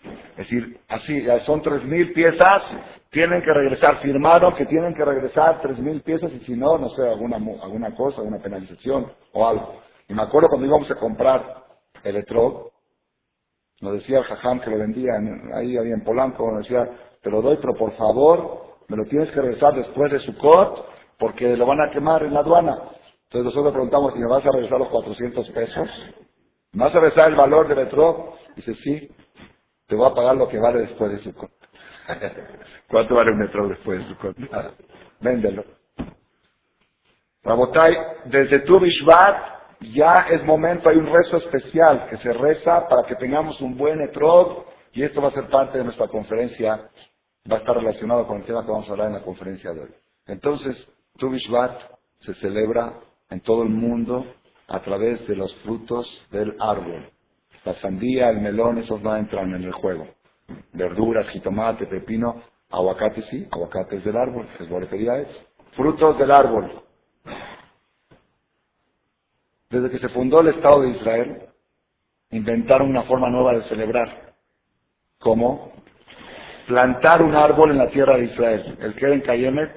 Es 0.02 0.36
decir, 0.36 0.78
así, 0.88 1.26
son 1.44 1.62
tres 1.62 1.82
mil 1.84 2.12
piezas, 2.12 2.62
tienen 3.10 3.42
que 3.42 3.52
regresar, 3.52 3.98
firmaron 3.98 4.54
que 4.54 4.66
tienen 4.66 4.94
que 4.94 5.04
regresar 5.04 5.60
tres 5.60 5.78
mil 5.78 6.00
piezas 6.02 6.32
y 6.32 6.40
si 6.40 6.52
no, 6.52 6.78
no 6.78 6.88
sé, 6.90 7.02
alguna, 7.02 7.36
alguna 7.36 7.94
cosa, 7.94 8.18
alguna 8.18 8.38
penalización 8.38 9.10
o 9.32 9.46
algo. 9.46 9.80
Y 10.08 10.14
me 10.14 10.22
acuerdo 10.22 10.48
cuando 10.48 10.66
íbamos 10.66 10.90
a 10.90 10.94
comprar 10.94 11.64
el 12.04 12.16
nos 13.80 13.92
decía 13.92 14.18
el 14.18 14.24
jajam 14.24 14.60
que 14.60 14.70
lo 14.70 14.78
vendía 14.78 15.12
ahí 15.54 15.76
en 15.76 16.02
Polanco, 16.02 16.50
nos 16.50 16.66
decía, 16.66 16.88
te 17.22 17.30
lo 17.30 17.40
doy, 17.42 17.58
pero 17.60 17.74
por 17.74 17.92
favor, 17.92 18.78
me 18.88 18.96
lo 18.96 19.04
tienes 19.04 19.30
que 19.30 19.40
regresar 19.40 19.74
después 19.74 20.10
de 20.10 20.20
su 20.20 20.36
code 20.36 20.82
porque 21.18 21.56
lo 21.56 21.66
van 21.66 21.80
a 21.80 21.90
quemar 21.90 22.22
en 22.24 22.34
la 22.34 22.40
aduana. 22.40 22.76
Entonces 23.30 23.44
nosotros 23.44 23.72
preguntamos, 23.72 24.16
¿y 24.16 24.20
me 24.20 24.26
vas 24.26 24.44
a 24.46 24.50
regresar 24.50 24.78
los 24.78 24.88
400 24.88 25.50
pesos? 25.50 25.88
¿Me 26.72 26.84
vas 26.84 26.94
a 26.94 27.00
regresar 27.00 27.28
el 27.28 27.36
valor 27.36 27.68
del 27.68 27.76
metro? 27.76 28.34
Dice, 28.56 28.74
sí. 28.76 29.10
Te 29.86 29.96
voy 29.96 30.10
a 30.10 30.14
pagar 30.14 30.34
lo 30.34 30.48
que 30.48 30.58
vale 30.58 30.80
después 30.80 31.12
de 31.12 31.18
Sukkot. 31.18 31.50
¿Cuánto 32.88 33.14
vale 33.14 33.32
un 33.32 33.38
metro 33.38 33.68
después 33.68 33.98
de 33.98 34.08
Sukkot? 34.08 34.38
Nada. 34.38 34.72
Véndelo. 35.20 35.62
Rabotay, 37.42 37.96
desde 38.26 38.60
tu 38.60 38.80
Bishvat 38.80 39.58
ya 39.80 40.26
es 40.30 40.42
momento, 40.44 40.88
hay 40.88 40.96
un 40.96 41.06
rezo 41.06 41.36
especial 41.36 42.08
que 42.08 42.16
se 42.18 42.32
reza 42.32 42.88
para 42.88 43.06
que 43.06 43.14
tengamos 43.16 43.60
un 43.60 43.76
buen 43.76 44.00
etrog 44.00 44.64
y 44.92 45.02
esto 45.02 45.20
va 45.20 45.28
a 45.28 45.32
ser 45.32 45.48
parte 45.48 45.78
de 45.78 45.84
nuestra 45.84 46.08
conferencia, 46.08 46.88
va 47.50 47.56
a 47.56 47.60
estar 47.60 47.76
relacionado 47.76 48.26
con 48.26 48.38
el 48.38 48.44
tema 48.44 48.64
que 48.64 48.72
vamos 48.72 48.88
a 48.88 48.92
hablar 48.92 49.08
en 49.08 49.14
la 49.14 49.22
conferencia 49.22 49.72
de 49.72 49.82
hoy. 49.82 49.94
Entonces, 50.26 50.76
tu 51.18 51.30
Bishvat 51.30 51.78
se 52.20 52.34
celebra 52.34 52.94
en 53.30 53.40
todo 53.40 53.62
el 53.62 53.68
mundo 53.68 54.24
a 54.68 54.80
través 54.80 55.26
de 55.26 55.36
los 55.36 55.54
frutos 55.62 56.06
del 56.30 56.54
árbol. 56.60 57.10
La 57.64 57.74
sandía, 57.80 58.30
el 58.30 58.40
melón, 58.40 58.78
esos 58.78 59.00
no 59.02 59.16
entran 59.16 59.54
en 59.54 59.64
el 59.64 59.72
juego. 59.72 60.06
Verduras, 60.72 61.28
jitomate, 61.30 61.86
pepino, 61.86 62.42
aguacate 62.70 63.22
sí, 63.30 63.46
aguacates 63.50 64.04
del 64.04 64.16
árbol, 64.16 64.48
es 64.58 64.88
que 64.88 65.22
es. 65.22 65.28
Frutos 65.72 66.18
del 66.18 66.30
árbol. 66.30 66.82
Desde 69.70 69.90
que 69.90 69.98
se 69.98 70.08
fundó 70.08 70.40
el 70.40 70.48
Estado 70.48 70.80
de 70.82 70.90
Israel, 70.90 71.42
inventaron 72.30 72.88
una 72.88 73.02
forma 73.02 73.28
nueva 73.28 73.54
de 73.54 73.68
celebrar. 73.68 74.34
como 75.18 75.72
Plantar 76.66 77.22
un 77.22 77.34
árbol 77.34 77.70
en 77.70 77.78
la 77.78 77.88
tierra 77.88 78.18
de 78.18 78.26
Israel. 78.26 78.76
El 78.80 78.94
Keren 78.94 79.22
Kayemet, 79.22 79.72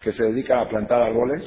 que 0.00 0.12
se 0.12 0.22
dedica 0.22 0.60
a 0.60 0.68
plantar 0.68 1.02
árboles, 1.02 1.44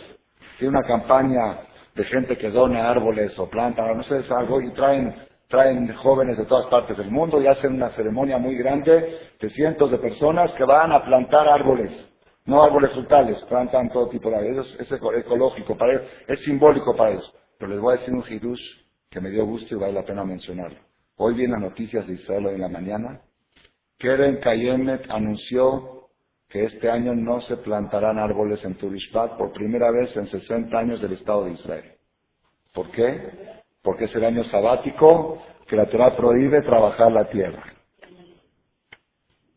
tiene 0.61 0.77
una 0.77 0.87
campaña 0.87 1.57
de 1.95 2.03
gente 2.03 2.37
que 2.37 2.51
dona 2.51 2.87
árboles 2.87 3.37
o 3.39 3.49
planta, 3.49 3.81
no 3.95 4.03
sé, 4.03 4.19
es 4.19 4.29
algo, 4.29 4.61
y 4.61 4.71
traen, 4.73 5.11
traen 5.47 5.91
jóvenes 5.95 6.37
de 6.37 6.45
todas 6.45 6.67
partes 6.67 6.95
del 6.99 7.09
mundo 7.09 7.41
y 7.41 7.47
hacen 7.47 7.73
una 7.73 7.89
ceremonia 7.95 8.37
muy 8.37 8.55
grande 8.55 9.17
de 9.39 9.49
cientos 9.49 9.89
de 9.89 9.97
personas 9.97 10.51
que 10.51 10.63
van 10.63 10.91
a 10.91 11.03
plantar 11.03 11.47
árboles. 11.47 11.91
No 12.45 12.61
árboles 12.61 12.91
frutales, 12.91 13.43
plantan 13.49 13.89
todo 13.89 14.07
tipo 14.09 14.29
de 14.29 14.35
árboles. 14.35 14.75
Es 14.77 14.91
ecológico 14.91 15.75
para 15.75 15.93
ellos, 15.93 16.07
es 16.27 16.39
simbólico 16.41 16.95
para 16.95 17.13
ellos. 17.13 17.33
Pero 17.57 17.71
les 17.71 17.81
voy 17.81 17.95
a 17.95 17.97
decir 17.97 18.13
un 18.13 18.23
hidush 18.29 18.61
que 19.09 19.19
me 19.19 19.31
dio 19.31 19.47
gusto 19.47 19.73
y 19.73 19.79
vale 19.79 19.93
la 19.93 20.05
pena 20.05 20.23
mencionarlo. 20.23 20.77
Hoy 21.17 21.33
vi 21.33 21.47
las 21.47 21.59
noticias 21.59 22.05
de 22.05 22.13
Israel 22.13 22.45
en 22.49 22.61
la 22.61 22.69
mañana. 22.69 23.19
Keren 23.97 24.37
Kayemet 24.37 25.09
anunció 25.09 26.00
que 26.51 26.65
este 26.65 26.89
año 26.89 27.15
no 27.15 27.39
se 27.41 27.57
plantarán 27.57 28.19
árboles 28.19 28.63
en 28.65 28.75
Turishpat 28.75 29.37
por 29.37 29.53
primera 29.53 29.89
vez 29.89 30.15
en 30.17 30.27
60 30.27 30.77
años 30.77 31.01
del 31.01 31.13
Estado 31.13 31.45
de 31.45 31.51
Israel. 31.51 31.93
¿Por 32.73 32.91
qué? 32.91 33.61
Porque 33.81 34.05
es 34.05 34.15
el 34.15 34.25
año 34.25 34.43
sabático 34.45 35.41
que 35.67 35.77
la 35.77 35.85
Torah 35.85 36.15
prohíbe 36.15 36.61
trabajar 36.61 37.09
la 37.11 37.29
tierra. 37.29 37.63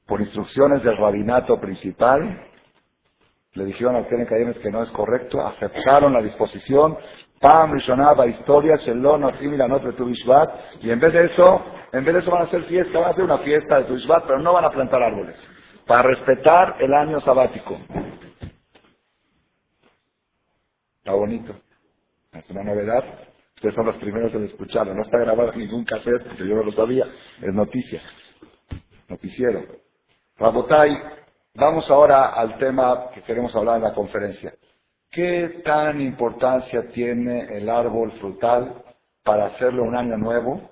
Por 0.07 0.21
instrucciones 0.21 0.85
del 0.85 0.97
rabinato 0.97 1.61
principal, 1.61 2.47
le 3.55 3.65
dijeron 3.65 3.97
a 3.97 4.07
Keren 4.07 4.27
Kayemet 4.27 4.61
que 4.61 4.71
no 4.71 4.83
es 4.83 4.91
correcto, 4.91 5.45
aceptaron 5.45 6.13
la 6.13 6.23
disposición, 6.23 6.97
Pam 7.41 7.73
Rishonaba, 7.73 8.27
historia, 8.27 8.77
Shelon, 8.77 9.21
Notre, 9.23 9.93
Tu 9.93 10.13
y 10.81 10.91
en 10.91 11.01
vez 11.01 11.13
de 11.13 11.25
eso, 11.27 11.65
en 11.93 12.05
vez 12.05 12.15
de 12.15 12.21
eso 12.21 12.31
van 12.31 12.43
a 12.43 12.45
hacer 12.45 12.63
fiesta, 12.65 12.99
van 12.99 13.09
a 13.09 13.11
hacer 13.11 13.25
una 13.25 13.39
fiesta 13.39 13.81
de 13.81 13.85
Tu 13.85 13.97
pero 14.27 14.39
no 14.41 14.53
van 14.53 14.65
a 14.65 14.71
plantar 14.71 15.03
árboles, 15.03 15.37
para 15.87 16.03
respetar 16.03 16.77
el 16.81 16.95
año 16.95 17.21
sabático. 17.21 17.79
Está 20.99 21.13
bonito. 21.13 21.55
Es 22.33 22.49
una 22.51 22.65
novedad. 22.65 23.05
Ustedes 23.57 23.75
son 23.75 23.87
los 23.87 23.97
primeros 23.97 24.33
en 24.35 24.45
escucharlo. 24.45 24.95
No 24.95 25.03
está 25.03 25.19
grabado 25.19 25.53
en 25.53 25.61
ningún 25.61 25.85
cassette, 25.85 26.25
porque 26.25 26.49
yo 26.49 26.57
no 26.57 26.65
lo 26.65 26.73
sabía. 26.73 27.05
Es 27.41 27.55
noticia. 27.55 28.03
Noticiero. 29.09 29.63
Rabotai, 30.39 30.91
vamos 31.55 31.89
ahora 31.91 32.31
al 32.35 32.59
tema 32.59 33.11
que 33.15 33.23
queremos 33.23 33.55
hablar 33.55 33.77
en 33.77 33.85
la 33.85 33.95
conferencia. 33.95 34.55
¿Qué 35.11 35.63
tan 35.65 36.01
importancia 36.01 36.89
tiene 36.89 37.57
el 37.57 37.69
árbol 37.69 38.11
frutal 38.21 38.83
para 39.23 39.47
hacerlo 39.47 39.85
un 39.85 39.97
año 39.97 40.17
nuevo? 40.17 40.71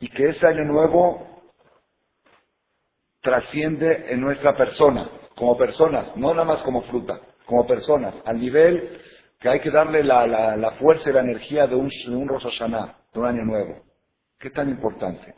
Y 0.00 0.08
que 0.08 0.30
ese 0.30 0.46
año 0.46 0.64
nuevo 0.64 1.31
trasciende 3.22 4.12
en 4.12 4.20
nuestra 4.20 4.56
persona, 4.56 5.08
como 5.36 5.56
personas, 5.56 6.16
no 6.16 6.34
nada 6.34 6.44
más 6.44 6.62
como 6.62 6.82
fruta, 6.82 7.20
como 7.46 7.66
personas, 7.66 8.14
al 8.24 8.38
nivel 8.38 9.00
que 9.40 9.48
hay 9.48 9.60
que 9.60 9.70
darle 9.70 10.04
la, 10.04 10.76
fuerza 10.78 11.08
y 11.08 11.12
la 11.12 11.20
energía 11.20 11.66
de 11.66 11.74
un, 11.74 11.88
de 11.88 12.14
un 12.14 12.28
Rosh 12.28 12.44
de 12.60 13.20
un 13.20 13.26
año 13.26 13.44
nuevo. 13.44 13.82
¿Qué 14.38 14.50
tan 14.50 14.68
importante? 14.68 15.34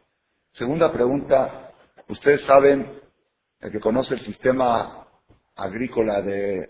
Segunda 0.52 0.92
pregunta, 0.92 1.72
ustedes 2.08 2.42
saben, 2.46 3.00
el 3.60 3.72
que 3.72 3.80
conoce 3.80 4.14
el 4.14 4.24
sistema 4.24 5.06
agrícola 5.56 6.22
de, 6.22 6.68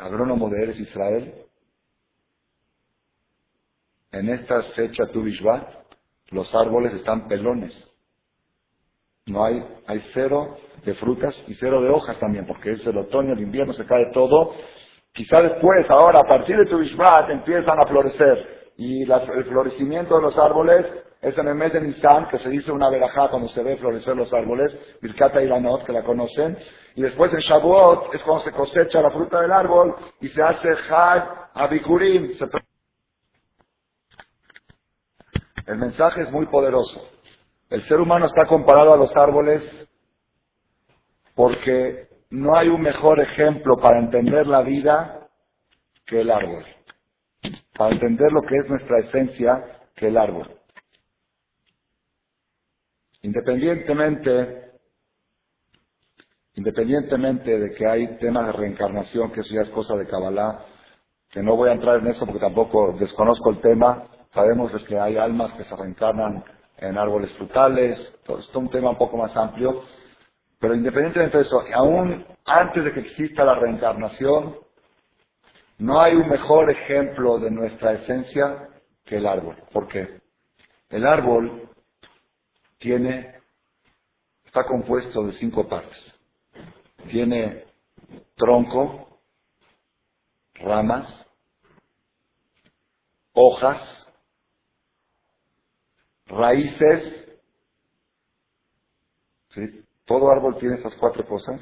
agrónomo 0.00 0.48
de 0.48 0.62
Eres 0.62 0.80
Israel, 0.80 1.34
en 4.12 4.28
esta 4.28 4.62
fecha 4.74 5.06
tu 5.12 5.24
los 6.30 6.54
árboles 6.54 6.94
están 6.94 7.28
pelones. 7.28 7.72
No 9.26 9.44
hay, 9.44 9.64
hay 9.86 10.02
cero 10.12 10.56
de 10.84 10.94
frutas 10.94 11.34
y 11.46 11.54
cero 11.54 11.80
de 11.80 11.88
hojas 11.88 12.18
también, 12.18 12.46
porque 12.46 12.72
es 12.72 12.86
el 12.86 12.98
otoño, 12.98 13.32
el 13.32 13.40
invierno, 13.40 13.72
se 13.72 13.86
cae 13.86 14.10
todo. 14.12 14.52
Quizá 15.12 15.40
después, 15.40 15.88
ahora, 15.88 16.20
a 16.20 16.28
partir 16.28 16.56
de 16.56 16.66
tu 16.66 16.78
empiezan 16.80 17.80
a 17.80 17.86
florecer. 17.86 18.64
Y 18.76 19.02
el 19.02 19.44
florecimiento 19.44 20.16
de 20.16 20.22
los 20.22 20.36
árboles 20.36 20.84
es 21.22 21.38
en 21.38 21.48
el 21.48 21.54
mes 21.54 21.72
de 21.72 21.80
Nisan, 21.80 22.28
que 22.28 22.38
se 22.38 22.50
dice 22.50 22.70
una 22.70 22.90
verajá 22.90 23.28
cuando 23.28 23.48
se 23.48 23.62
ve 23.62 23.78
florecer 23.78 24.14
los 24.14 24.30
árboles, 24.32 24.76
Birkata 25.00 25.40
y 25.40 25.46
Lanot, 25.46 25.86
que 25.86 25.92
la 25.92 26.02
conocen. 26.02 26.58
Y 26.96 27.02
después 27.02 27.32
en 27.32 27.38
Shavuot 27.38 28.14
es 28.14 28.22
cuando 28.22 28.44
se 28.44 28.52
cosecha 28.52 29.00
la 29.00 29.10
fruta 29.10 29.40
del 29.40 29.52
árbol 29.52 29.94
y 30.20 30.28
se 30.28 30.42
hace 30.42 30.68
Hag 30.90 31.50
Abikurim. 31.54 32.32
El 35.66 35.78
mensaje 35.78 36.22
es 36.22 36.30
muy 36.30 36.44
poderoso. 36.46 37.08
El 37.74 37.82
ser 37.88 38.00
humano 38.00 38.26
está 38.26 38.46
comparado 38.46 38.94
a 38.94 38.96
los 38.96 39.10
árboles 39.16 39.60
porque 41.34 42.06
no 42.30 42.56
hay 42.56 42.68
un 42.68 42.80
mejor 42.80 43.18
ejemplo 43.18 43.78
para 43.78 43.98
entender 43.98 44.46
la 44.46 44.62
vida 44.62 45.28
que 46.06 46.20
el 46.20 46.30
árbol. 46.30 46.64
Para 47.76 47.92
entender 47.94 48.30
lo 48.30 48.42
que 48.42 48.58
es 48.58 48.68
nuestra 48.68 49.00
esencia 49.00 49.80
que 49.96 50.06
el 50.06 50.16
árbol. 50.16 50.48
Independientemente, 53.22 54.70
independientemente 56.54 57.58
de 57.58 57.74
que 57.74 57.88
hay 57.88 58.18
temas 58.18 58.46
de 58.46 58.52
reencarnación, 58.52 59.32
que 59.32 59.40
eso 59.40 59.52
ya 59.52 59.62
es 59.62 59.70
cosa 59.70 59.96
de 59.96 60.06
Kabbalah, 60.06 60.64
que 61.28 61.42
no 61.42 61.56
voy 61.56 61.70
a 61.70 61.72
entrar 61.72 61.98
en 61.98 62.06
eso 62.06 62.24
porque 62.24 62.38
tampoco 62.38 62.92
desconozco 63.00 63.50
el 63.50 63.60
tema, 63.60 64.06
sabemos 64.32 64.70
que 64.84 64.96
hay 64.96 65.16
almas 65.16 65.52
que 65.54 65.64
se 65.64 65.74
reencarnan 65.74 66.44
en 66.88 66.98
árboles 66.98 67.32
frutales, 67.32 67.98
todo 68.24 68.38
esto 68.38 68.50
es 68.50 68.56
un 68.56 68.70
tema 68.70 68.90
un 68.90 68.98
poco 68.98 69.16
más 69.16 69.34
amplio, 69.36 69.82
pero 70.58 70.74
independientemente 70.74 71.38
de 71.38 71.44
eso, 71.44 71.62
aún 71.74 72.24
antes 72.44 72.84
de 72.84 72.92
que 72.92 73.00
exista 73.00 73.44
la 73.44 73.54
reencarnación, 73.56 74.56
no 75.78 76.00
hay 76.00 76.14
un 76.14 76.28
mejor 76.28 76.70
ejemplo 76.70 77.38
de 77.38 77.50
nuestra 77.50 77.92
esencia 77.94 78.68
que 79.04 79.16
el 79.16 79.26
árbol. 79.26 79.56
¿Por 79.72 79.88
qué? 79.88 80.20
El 80.88 81.06
árbol 81.06 81.68
tiene, 82.78 83.40
está 84.44 84.64
compuesto 84.64 85.24
de 85.26 85.32
cinco 85.34 85.68
partes. 85.68 85.98
Tiene 87.10 87.64
tronco, 88.36 89.20
ramas, 90.54 91.08
hojas, 93.32 94.03
raíces. 96.34 97.38
¿sí? 99.50 99.84
Todo 100.04 100.30
árbol 100.30 100.58
tiene 100.58 100.76
esas 100.76 100.94
cuatro 100.96 101.26
cosas. 101.26 101.60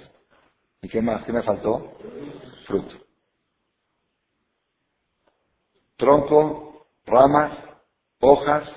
¿Y 0.81 0.89
qué 0.89 1.01
más? 1.01 1.25
¿Qué 1.25 1.33
me 1.33 1.43
faltó? 1.43 1.97
Fruto. 2.67 2.97
Tronco, 5.97 6.87
ramas, 7.07 7.57
hojas, 8.21 8.69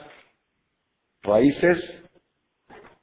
raíces 1.23 1.79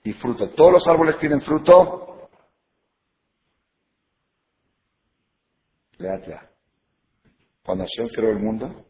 y 0.04 0.12
fruto. 0.14 0.50
Todos 0.50 0.72
los 0.72 0.87
árboles 0.87 1.18
tienen 1.18 1.40
fruto. 1.42 2.28
Leatla. 5.99 6.49
Cuando 7.64 7.84
Hashem 7.84 8.08
creó 8.14 8.30
el 8.30 8.40
mundo, 8.40 8.84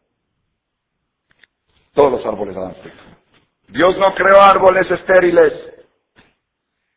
todos 1.93 2.11
los 2.11 2.25
árboles 2.25 2.55
dan 2.55 2.75
fruto. 2.75 3.12
Dios 3.73 3.97
no 3.97 4.13
creó 4.13 4.39
árboles 4.39 4.89
estériles. 4.91 5.51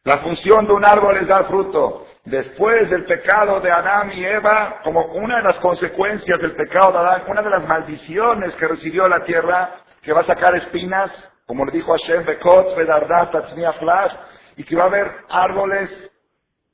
La 0.04 0.18
función 0.18 0.66
de 0.66 0.75
un 0.75 0.85
árbol 0.85 1.16
es 1.16 1.26
dar 1.26 1.49
fruto. 1.49 2.06
Después 2.26 2.90
del 2.90 3.06
pecado 3.06 3.61
de 3.61 3.71
Adán 3.71 4.12
y 4.12 4.23
Eva, 4.23 4.83
como 4.85 5.06
una 5.06 5.38
de 5.38 5.45
las 5.45 5.56
consecuencias 5.56 6.38
del 6.38 6.54
pecado 6.54 6.92
de 6.92 6.99
Adán, 6.99 7.23
una 7.28 7.40
de 7.40 7.49
las 7.49 7.66
maldiciones 7.66 8.54
que 8.56 8.68
recibió 8.68 9.09
la 9.09 9.25
tierra, 9.25 9.71
que 10.02 10.12
va 10.12 10.21
a 10.21 10.26
sacar 10.26 10.54
espinas, 10.54 11.11
como 11.47 11.64
le 11.64 11.73
dijo 11.73 11.92
Hashem, 11.92 12.26
Bekot, 12.26 12.76
Bedardat, 12.76 13.33
Flash, 13.78 14.12
y 14.59 14.64
que 14.64 14.76
va 14.76 14.83
a 14.83 14.88
haber 14.88 15.11
árboles, 15.30 15.88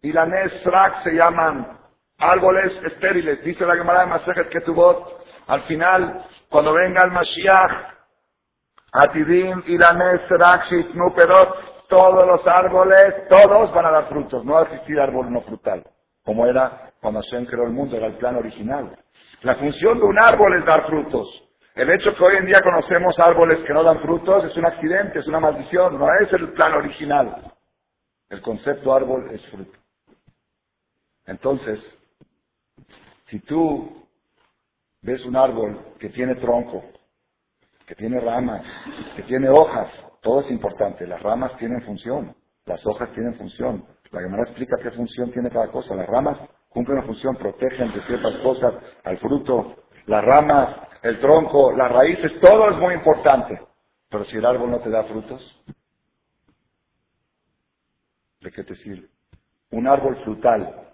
y 0.03 0.13
la 0.13 0.27
Nesrak 0.27 1.05
se 1.05 1.13
llaman 1.13 1.79
árboles 2.19 2.73
estériles. 2.87 3.41
Dice 3.45 3.65
la 3.65 3.77
Gemara 3.77 4.01
de 4.01 4.07
Masejet 4.07 4.49
Ketubot, 4.49 5.25
al 5.47 5.63
final, 5.63 6.25
cuando 6.49 6.73
venga 6.73 7.05
el 7.05 7.13
Mashiach, 7.13 7.92
Atidim, 8.93 9.63
Ilanes, 9.67 10.21
Serak, 10.29 10.67
Shitnu, 10.67 11.15
Perot, 11.15 11.89
todos 11.89 12.27
los 12.27 12.47
árboles, 12.47 13.29
todos 13.29 13.73
van 13.73 13.87
a 13.87 13.91
dar 13.91 14.09
frutos. 14.09 14.45
No 14.45 14.55
va 14.55 14.61
a 14.61 14.65
existir 14.65 15.01
árbol 15.01 15.33
no 15.33 15.41
frutal, 15.43 15.85
como 16.25 16.47
era 16.47 16.93
cuando 17.01 17.21
Hashem 17.21 17.47
creó 17.47 17.65
el 17.65 17.73
mundo, 17.73 17.97
era 17.97 18.07
el 18.07 18.15
plan 18.15 18.37
original. 18.37 18.97
La 19.43 19.57
función 19.57 19.99
de 19.99 20.05
un 20.05 20.19
árbol 20.19 20.59
es 20.59 20.65
dar 20.65 20.87
frutos. 20.87 21.49
El 21.75 21.91
hecho 21.91 22.15
que 22.15 22.23
hoy 22.23 22.37
en 22.37 22.47
día 22.47 22.61
conocemos 22.63 23.19
árboles 23.19 23.65
que 23.67 23.73
no 23.73 23.83
dan 23.83 24.01
frutos 24.01 24.45
es 24.45 24.57
un 24.57 24.67
accidente, 24.67 25.19
es 25.19 25.27
una 25.27 25.41
maldición, 25.41 25.99
no 25.99 26.07
es 26.21 26.33
el 26.33 26.53
plan 26.53 26.75
original. 26.75 27.53
El 28.29 28.43
concepto 28.43 28.95
árbol 28.95 29.31
es 29.31 29.45
fruto. 29.51 29.79
Entonces, 31.27 31.81
si 33.27 33.41
tú 33.41 34.07
ves 35.01 35.25
un 35.25 35.37
árbol 35.37 35.79
que 35.99 36.11
tiene 36.11 36.35
tronco, 36.37 36.85
que 37.87 37.95
tiene 37.95 38.21
ramas, 38.21 38.63
que 39.17 39.23
tiene 39.25 39.49
hojas, 39.49 39.89
todo 40.21 40.41
es 40.41 40.51
importante. 40.51 41.07
Las 41.07 41.23
ramas 41.23 41.57
tienen 41.59 41.83
función, 41.83 42.35
las 42.67 42.85
hojas 42.87 43.11
tienen 43.13 43.35
función. 43.35 43.85
La 44.11 44.21
Gemara 44.21 44.45
explica 44.45 44.77
qué 44.83 44.91
función 44.91 45.33
tiene 45.33 45.51
cada 45.51 45.69
cosa. 45.69 45.95
Las 45.95 46.07
ramas 46.07 46.39
cumplen 46.69 46.99
una 46.99 47.07
función, 47.07 47.37
protegen 47.37 47.93
de 47.93 48.03
ciertas 48.03 48.35
cosas 48.37 48.75
al 49.05 49.19
fruto. 49.19 49.77
Las 50.07 50.25
ramas, 50.25 50.77
el 51.03 51.21
tronco, 51.21 51.73
las 51.73 51.91
raíces, 51.91 52.33
todo 52.41 52.71
es 52.71 52.77
muy 52.77 52.95
importante. 52.95 53.61
Pero 54.11 54.25
si 54.27 54.37
el 54.37 54.45
árbol 54.45 54.71
no 54.71 54.81
te 54.81 54.91
da 54.91 55.05
frutos, 55.05 55.65
¿de 58.41 58.51
qué 58.51 58.63
te 58.63 58.75
sirve? 58.77 59.09
Un 59.71 59.89
árbol 59.89 60.17
frutal, 60.25 60.93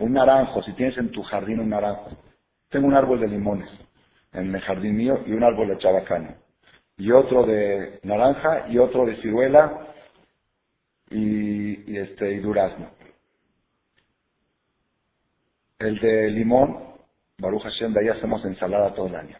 un 0.00 0.12
naranjo, 0.12 0.62
si 0.62 0.72
tienes 0.72 0.96
en 0.96 1.10
tu 1.10 1.22
jardín 1.22 1.60
un 1.60 1.68
naranjo. 1.68 2.10
Tengo 2.70 2.86
un 2.86 2.94
árbol 2.94 3.20
de 3.20 3.28
limones 3.28 3.70
en 4.34 4.52
mi 4.52 4.60
jardín 4.60 4.96
mío 4.96 5.20
y 5.26 5.32
un 5.32 5.44
árbol 5.44 5.68
de 5.68 5.78
chabacano. 5.78 6.34
Y 6.96 7.10
otro 7.10 7.46
de 7.46 8.00
naranja 8.02 8.68
y 8.68 8.78
otro 8.78 9.06
de 9.06 9.16
ciruela 9.16 9.94
y, 11.10 11.96
este, 11.96 12.32
y 12.32 12.38
durazno. 12.38 12.90
El 15.78 15.98
de 15.98 16.30
limón, 16.30 16.94
Baruch 17.38 17.62
Hashem, 17.62 17.92
de 17.92 18.00
ahí 18.00 18.08
hacemos 18.08 18.44
ensalada 18.44 18.94
todo 18.94 19.06
el 19.06 19.16
año. 19.16 19.36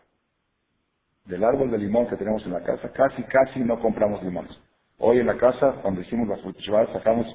Del 1.25 1.43
árbol 1.43 1.71
de 1.71 1.79
limón 1.79 2.07
que 2.09 2.17
tenemos 2.17 2.45
en 2.45 2.53
la 2.53 2.63
casa, 2.63 2.91
casi, 2.93 3.23
casi 3.25 3.61
no 3.61 3.81
compramos 3.81 4.23
limones. 4.23 4.61
Hoy 4.99 5.19
en 5.19 5.27
la 5.27 5.37
casa, 5.37 5.81
cuando 5.83 6.01
hicimos 6.01 6.29
la 6.29 6.37
fruta 6.37 6.61
sacamos, 6.93 7.27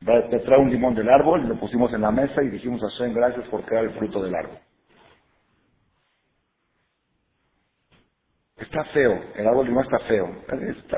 trae 0.00 0.58
un 0.58 0.70
limón 0.70 0.94
del 0.94 1.08
árbol, 1.08 1.48
lo 1.48 1.58
pusimos 1.58 1.92
en 1.92 2.02
la 2.02 2.10
mesa 2.10 2.42
y 2.42 2.48
dijimos 2.48 2.82
a 2.82 2.88
Hashem, 2.88 3.14
gracias 3.14 3.46
por 3.48 3.64
crear 3.64 3.84
el 3.84 3.92
fruto 3.92 4.22
del 4.22 4.34
árbol. 4.34 4.58
Está 8.58 8.84
feo, 8.86 9.20
el 9.36 9.48
árbol 9.48 9.64
de 9.64 9.70
limón 9.70 9.84
está 9.84 9.98
feo, 10.06 10.28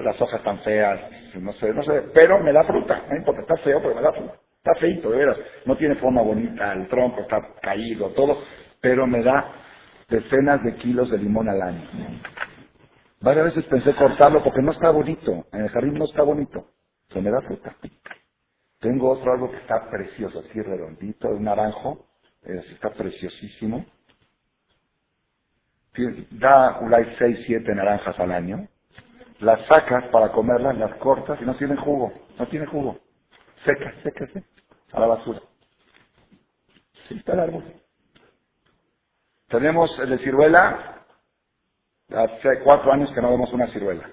las 0.02 0.20
hojas 0.20 0.40
están 0.40 0.58
feas, 0.60 1.00
no 1.40 1.52
sé, 1.54 1.72
no 1.72 1.82
sé, 1.82 2.02
pero 2.14 2.40
me 2.42 2.52
da 2.52 2.64
fruta, 2.64 3.04
no 3.10 3.16
importa, 3.16 3.42
está 3.42 3.56
feo, 3.58 3.80
pero 3.82 3.94
me 3.94 4.02
da 4.02 4.12
fruta. 4.12 4.34
Está 4.58 4.74
feito, 4.80 5.10
de 5.10 5.18
veras, 5.18 5.38
no 5.66 5.76
tiene 5.76 5.96
forma 5.96 6.22
bonita, 6.22 6.72
el 6.74 6.88
tronco 6.88 7.22
está 7.22 7.40
caído, 7.62 8.10
todo, 8.10 8.38
pero 8.82 9.06
me 9.06 9.22
da 9.22 9.52
decenas 10.10 10.62
de 10.64 10.74
kilos 10.76 11.10
de 11.10 11.18
limón 11.18 11.48
al 11.48 11.62
año. 11.62 11.88
Varias 13.20 13.46
veces 13.46 13.64
pensé 13.66 13.94
cortarlo 13.94 14.44
porque 14.44 14.62
no 14.62 14.72
está 14.72 14.90
bonito, 14.90 15.46
en 15.52 15.62
el 15.62 15.70
jardín 15.70 15.94
no 15.94 16.04
está 16.04 16.22
bonito, 16.22 16.66
se 17.10 17.20
me 17.20 17.30
da 17.30 17.40
fruta. 17.42 17.76
Tengo 18.80 19.10
otro 19.10 19.32
árbol 19.32 19.52
que 19.52 19.58
está 19.58 19.90
precioso, 19.90 20.40
así 20.40 20.62
redondito, 20.62 21.28
un 21.28 21.44
naranjo, 21.44 22.06
está 22.44 22.90
preciosísimo, 22.92 23.86
da 26.30 26.78
ulay 26.80 27.16
6, 27.18 27.44
7 27.46 27.74
naranjas 27.74 28.18
al 28.18 28.32
año, 28.32 28.68
las 29.40 29.64
sacas 29.66 30.04
para 30.08 30.32
comerlas, 30.32 30.76
las 30.76 30.94
cortas 30.96 31.40
y 31.40 31.44
no 31.44 31.56
tienen 31.56 31.76
jugo, 31.76 32.12
no 32.38 32.46
tiene 32.48 32.66
jugo. 32.66 32.98
Secas, 33.64 33.94
secas, 34.02 34.30
secas, 34.32 34.50
a 34.92 35.00
la 35.00 35.06
basura. 35.06 35.40
Sí, 37.08 37.16
está 37.16 37.32
el. 37.32 37.82
Tenemos 39.48 39.98
el 39.98 40.10
de 40.10 40.18
ciruela, 40.18 41.04
hace 42.10 42.60
cuatro 42.62 42.92
años 42.92 43.10
que 43.12 43.20
no 43.20 43.30
vemos 43.30 43.52
una 43.52 43.68
ciruela. 43.68 44.10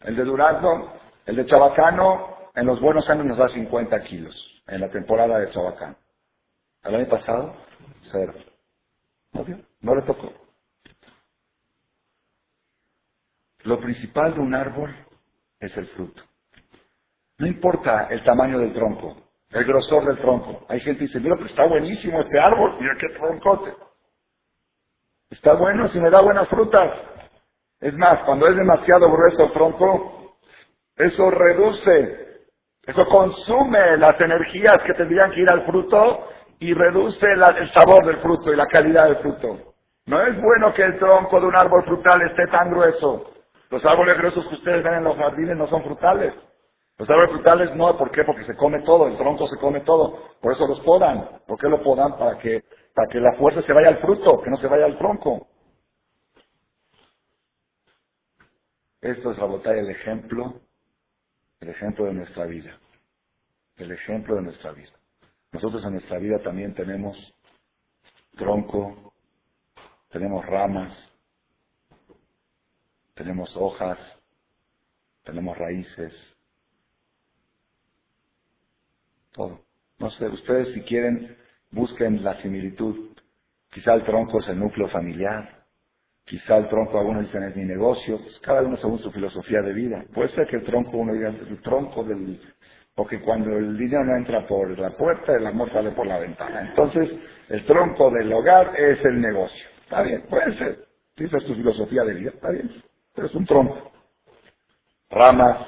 El 0.00 0.16
de 0.16 0.24
durazno, 0.24 0.92
el 1.26 1.36
de 1.36 1.46
chabacano, 1.46 2.50
en 2.54 2.66
los 2.66 2.80
buenos 2.80 3.08
años 3.08 3.26
nos 3.26 3.38
da 3.38 3.48
50 3.48 4.00
kilos, 4.02 4.62
en 4.66 4.80
la 4.80 4.90
temporada 4.90 5.38
de 5.38 5.50
chabacano. 5.50 5.96
El 6.84 6.94
año 6.96 7.08
pasado, 7.08 7.56
cero. 8.12 8.34
¿No 9.34 9.44
no 9.82 9.94
le 9.96 10.02
tocó. 10.02 10.32
Lo 13.64 13.80
principal 13.80 14.34
de 14.34 14.40
un 14.40 14.54
árbol 14.54 14.94
es 15.60 15.76
el 15.76 15.86
fruto. 15.88 16.22
No 17.38 17.46
importa 17.46 18.08
el 18.10 18.22
tamaño 18.24 18.58
del 18.60 18.72
tronco, 18.72 19.16
el 19.50 19.64
grosor 19.64 20.06
del 20.06 20.18
tronco. 20.18 20.66
Hay 20.68 20.80
gente 20.80 21.00
que 21.00 21.06
dice, 21.06 21.20
mira, 21.20 21.36
pero 21.36 21.48
está 21.48 21.66
buenísimo 21.66 22.20
este 22.20 22.38
árbol, 22.38 22.76
mira 22.80 22.94
qué 23.00 23.08
troncote. 23.18 23.74
Está 25.30 25.54
bueno 25.54 25.88
si 25.88 26.00
me 26.00 26.10
da 26.10 26.20
buenas 26.20 26.48
frutas. 26.48 26.90
Es 27.80 27.94
más, 27.94 28.24
cuando 28.24 28.46
es 28.48 28.56
demasiado 28.56 29.10
grueso 29.10 29.44
el 29.44 29.52
tronco, 29.52 30.38
eso 30.96 31.30
reduce, 31.30 32.46
eso 32.86 33.06
consume 33.06 33.96
las 33.98 34.20
energías 34.20 34.82
que 34.86 34.94
tendrían 34.94 35.32
que 35.32 35.40
ir 35.40 35.50
al 35.50 35.66
fruto 35.66 36.28
y 36.58 36.74
reduce 36.74 37.26
el 37.26 37.72
sabor 37.72 38.06
del 38.06 38.18
fruto 38.18 38.52
y 38.52 38.56
la 38.56 38.66
calidad 38.66 39.06
del 39.06 39.16
fruto. 39.16 39.74
No 40.06 40.20
es 40.20 40.40
bueno 40.40 40.72
que 40.74 40.82
el 40.82 40.98
tronco 40.98 41.40
de 41.40 41.46
un 41.46 41.56
árbol 41.56 41.84
frutal 41.84 42.22
esté 42.22 42.46
tan 42.48 42.70
grueso. 42.70 43.30
Los 43.70 43.84
árboles 43.84 44.18
gruesos 44.18 44.46
que 44.48 44.54
ustedes 44.56 44.84
ven 44.84 44.94
en 44.94 45.04
los 45.04 45.16
jardines 45.16 45.56
no 45.56 45.66
son 45.66 45.82
frutales. 45.82 46.34
Los 46.98 47.08
árboles 47.08 47.30
frutales 47.32 47.74
no, 47.74 47.96
¿por 47.96 48.10
qué? 48.10 48.22
Porque 48.24 48.44
se 48.44 48.54
come 48.56 48.82
todo, 48.82 49.06
el 49.08 49.16
tronco 49.16 49.46
se 49.48 49.58
come 49.58 49.80
todo. 49.80 50.36
Por 50.40 50.52
eso 50.52 50.66
los 50.66 50.80
podan. 50.80 51.40
¿Por 51.46 51.58
qué 51.58 51.68
lo 51.68 51.82
podan? 51.82 52.16
Para 52.18 52.38
que, 52.38 52.62
para 52.94 53.08
que 53.08 53.18
la 53.18 53.32
fuerza 53.34 53.62
se 53.62 53.72
vaya 53.72 53.88
al 53.88 53.98
fruto, 53.98 54.40
que 54.42 54.50
no 54.50 54.56
se 54.58 54.68
vaya 54.68 54.84
al 54.84 54.98
tronco. 54.98 55.48
Esto 59.00 59.32
es, 59.32 59.38
Rabotay, 59.38 59.80
el 59.80 59.90
ejemplo, 59.90 60.60
el 61.60 61.68
ejemplo 61.70 62.04
de 62.06 62.12
nuestra 62.12 62.44
vida. 62.44 62.78
El 63.76 63.90
ejemplo 63.90 64.36
de 64.36 64.42
nuestra 64.42 64.70
vida. 64.72 64.92
Nosotros 65.54 65.84
en 65.84 65.92
nuestra 65.92 66.18
vida 66.18 66.42
también 66.42 66.74
tenemos 66.74 67.16
tronco, 68.36 69.14
tenemos 70.10 70.44
ramas, 70.44 70.92
tenemos 73.14 73.56
hojas, 73.56 73.96
tenemos 75.22 75.56
raíces, 75.56 76.12
todo. 79.32 79.60
No 80.00 80.10
sé, 80.10 80.26
ustedes 80.26 80.74
si 80.74 80.80
quieren, 80.82 81.36
busquen 81.70 82.24
la 82.24 82.42
similitud. 82.42 83.16
Quizá 83.70 83.94
el 83.94 84.04
tronco 84.04 84.40
es 84.40 84.48
el 84.48 84.58
núcleo 84.58 84.88
familiar, 84.88 85.66
quizá 86.24 86.56
el 86.56 86.68
tronco, 86.68 86.98
algunos 86.98 87.26
dicen 87.26 87.44
es 87.44 87.54
mi 87.54 87.64
negocio, 87.64 88.20
pues 88.20 88.40
cada 88.40 88.62
uno 88.62 88.76
según 88.78 88.98
su 88.98 89.12
filosofía 89.12 89.62
de 89.62 89.72
vida. 89.72 90.04
Puede 90.12 90.30
ser 90.30 90.48
que 90.48 90.56
el 90.56 90.64
tronco, 90.64 90.96
uno 90.96 91.12
diga, 91.12 91.28
el 91.28 91.62
tronco 91.62 92.02
del... 92.02 92.40
Porque 92.94 93.20
cuando 93.20 93.56
el 93.56 93.76
dinero 93.76 94.04
no 94.04 94.16
entra 94.16 94.46
por 94.46 94.78
la 94.78 94.90
puerta, 94.90 95.34
el 95.34 95.46
amor 95.46 95.72
sale 95.72 95.90
por 95.90 96.06
la 96.06 96.18
ventana. 96.18 96.68
Entonces, 96.68 97.10
el 97.48 97.66
tronco 97.66 98.10
del 98.10 98.32
hogar 98.32 98.78
es 98.78 99.04
el 99.04 99.20
negocio. 99.20 99.68
Está 99.82 100.02
bien, 100.02 100.22
puede 100.28 100.56
ser. 100.58 100.84
Esa 101.16 101.38
es 101.38 101.44
tu 101.46 101.54
filosofía 101.54 102.04
de 102.04 102.14
vida, 102.14 102.30
está 102.30 102.50
bien. 102.50 102.82
Pero 103.14 103.26
es 103.26 103.34
un 103.34 103.46
tronco. 103.46 103.92
Ramas, 105.10 105.66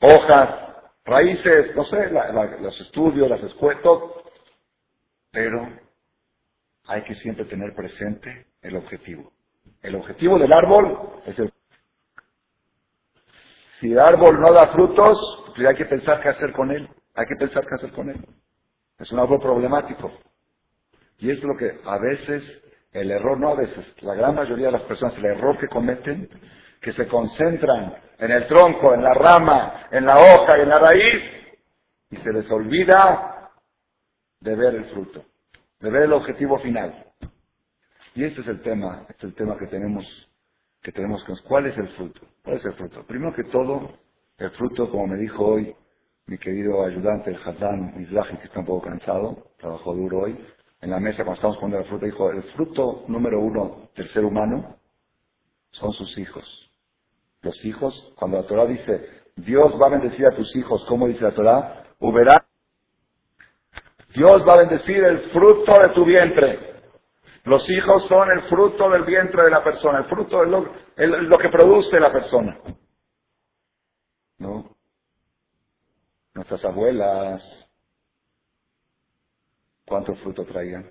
hojas, 0.00 0.70
raíces, 1.04 1.74
no 1.74 1.84
sé, 1.84 2.10
los 2.60 2.80
estudios, 2.80 3.28
las 3.28 3.42
escuelas, 3.42 3.82
Pero 5.32 5.68
hay 6.86 7.02
que 7.02 7.14
siempre 7.16 7.44
tener 7.44 7.74
presente 7.74 8.46
el 8.62 8.76
objetivo. 8.76 9.32
El 9.82 9.94
objetivo 9.94 10.38
del 10.38 10.52
árbol 10.52 11.22
es 11.26 11.38
el... 11.38 11.52
Si 13.80 13.90
el 13.90 13.98
árbol 13.98 14.40
no 14.40 14.52
da 14.52 14.68
frutos, 14.68 15.44
pues 15.54 15.66
hay 15.66 15.74
que 15.74 15.86
pensar 15.86 16.20
qué 16.20 16.28
hacer 16.28 16.52
con 16.52 16.70
él. 16.70 16.88
Hay 17.14 17.26
que 17.26 17.36
pensar 17.36 17.66
qué 17.66 17.74
hacer 17.74 17.92
con 17.92 18.10
él. 18.10 18.24
Es 18.98 19.10
un 19.10 19.18
árbol 19.18 19.40
problemático. 19.40 20.12
Y 21.18 21.30
es 21.30 21.42
lo 21.42 21.56
que 21.56 21.80
a 21.84 21.98
veces 21.98 22.42
el 22.92 23.10
error, 23.10 23.38
no 23.38 23.50
a 23.50 23.54
veces, 23.54 23.86
la 24.02 24.14
gran 24.14 24.34
mayoría 24.34 24.66
de 24.66 24.72
las 24.72 24.82
personas, 24.82 25.16
el 25.16 25.24
error 25.24 25.58
que 25.58 25.68
cometen, 25.68 26.28
que 26.80 26.92
se 26.92 27.06
concentran 27.06 27.94
en 28.18 28.30
el 28.30 28.46
tronco, 28.48 28.94
en 28.94 29.02
la 29.02 29.14
rama, 29.14 29.86
en 29.90 30.04
la 30.04 30.16
hoja 30.16 30.58
y 30.58 30.62
en 30.62 30.68
la 30.68 30.78
raíz, 30.78 31.22
y 32.10 32.16
se 32.16 32.32
les 32.32 32.50
olvida 32.50 33.50
de 34.40 34.56
ver 34.56 34.74
el 34.74 34.84
fruto, 34.86 35.24
de 35.78 35.90
ver 35.90 36.02
el 36.02 36.12
objetivo 36.12 36.58
final. 36.58 37.06
Y 38.14 38.24
este 38.24 38.40
es 38.40 38.48
el 38.48 38.60
tema, 38.62 39.06
este 39.08 39.26
es 39.26 39.32
el 39.32 39.34
tema 39.34 39.56
que 39.56 39.66
tenemos 39.66 40.29
que 40.82 40.92
tenemos 40.92 41.22
que... 41.24 41.34
¿Cuál 41.46 41.66
es 41.66 41.76
el 41.76 41.88
fruto? 41.90 42.20
¿Cuál 42.42 42.56
es 42.56 42.64
el 42.64 42.74
fruto? 42.74 43.02
Primero 43.04 43.34
que 43.34 43.44
todo, 43.44 43.90
el 44.38 44.50
fruto, 44.52 44.90
como 44.90 45.06
me 45.06 45.16
dijo 45.16 45.44
hoy 45.44 45.74
mi 46.26 46.38
querido 46.38 46.84
ayudante, 46.84 47.30
el 47.30 47.36
Haddán 47.36 47.94
Mizrahi, 47.96 48.36
que 48.38 48.44
está 48.44 48.60
un 48.60 48.66
poco 48.66 48.86
cansado, 48.88 49.50
trabajó 49.58 49.94
duro 49.94 50.20
hoy, 50.20 50.38
en 50.80 50.90
la 50.90 51.00
mesa 51.00 51.24
cuando 51.24 51.34
estamos 51.34 51.56
poniendo 51.58 51.84
la 51.84 51.88
fruta, 51.88 52.06
dijo, 52.06 52.30
el 52.30 52.42
fruto 52.54 53.04
número 53.08 53.40
uno 53.40 53.90
del 53.96 54.08
ser 54.10 54.24
humano 54.24 54.76
son 55.72 55.92
sus 55.92 56.16
hijos. 56.18 56.70
Los 57.42 57.64
hijos, 57.64 58.12
cuando 58.16 58.38
la 58.38 58.46
Torah 58.46 58.66
dice, 58.66 59.08
Dios 59.36 59.72
va 59.80 59.86
a 59.86 59.90
bendecir 59.90 60.26
a 60.26 60.36
tus 60.36 60.54
hijos, 60.56 60.84
¿cómo 60.88 61.08
dice 61.08 61.22
la 61.22 61.34
Torah? 61.34 61.84
Uberá. 61.98 62.46
Dios 64.14 64.46
va 64.46 64.54
a 64.54 64.58
bendecir 64.58 65.02
el 65.02 65.30
fruto 65.30 65.80
de 65.80 65.88
tu 65.90 66.04
vientre. 66.04 66.69
Los 67.44 67.68
hijos 67.70 68.06
son 68.08 68.30
el 68.30 68.48
fruto 68.48 68.90
del 68.90 69.04
vientre 69.04 69.44
de 69.44 69.50
la 69.50 69.64
persona, 69.64 70.00
el 70.00 70.04
fruto 70.06 70.40
de 70.40 70.46
lo, 70.46 70.74
lo 71.22 71.38
que 71.38 71.48
produce 71.48 71.98
la 71.98 72.12
persona. 72.12 72.60
¿No? 74.38 74.76
Nuestras 76.34 76.64
abuelas, 76.64 77.42
¿cuánto 79.86 80.14
fruto 80.16 80.44
traían? 80.44 80.90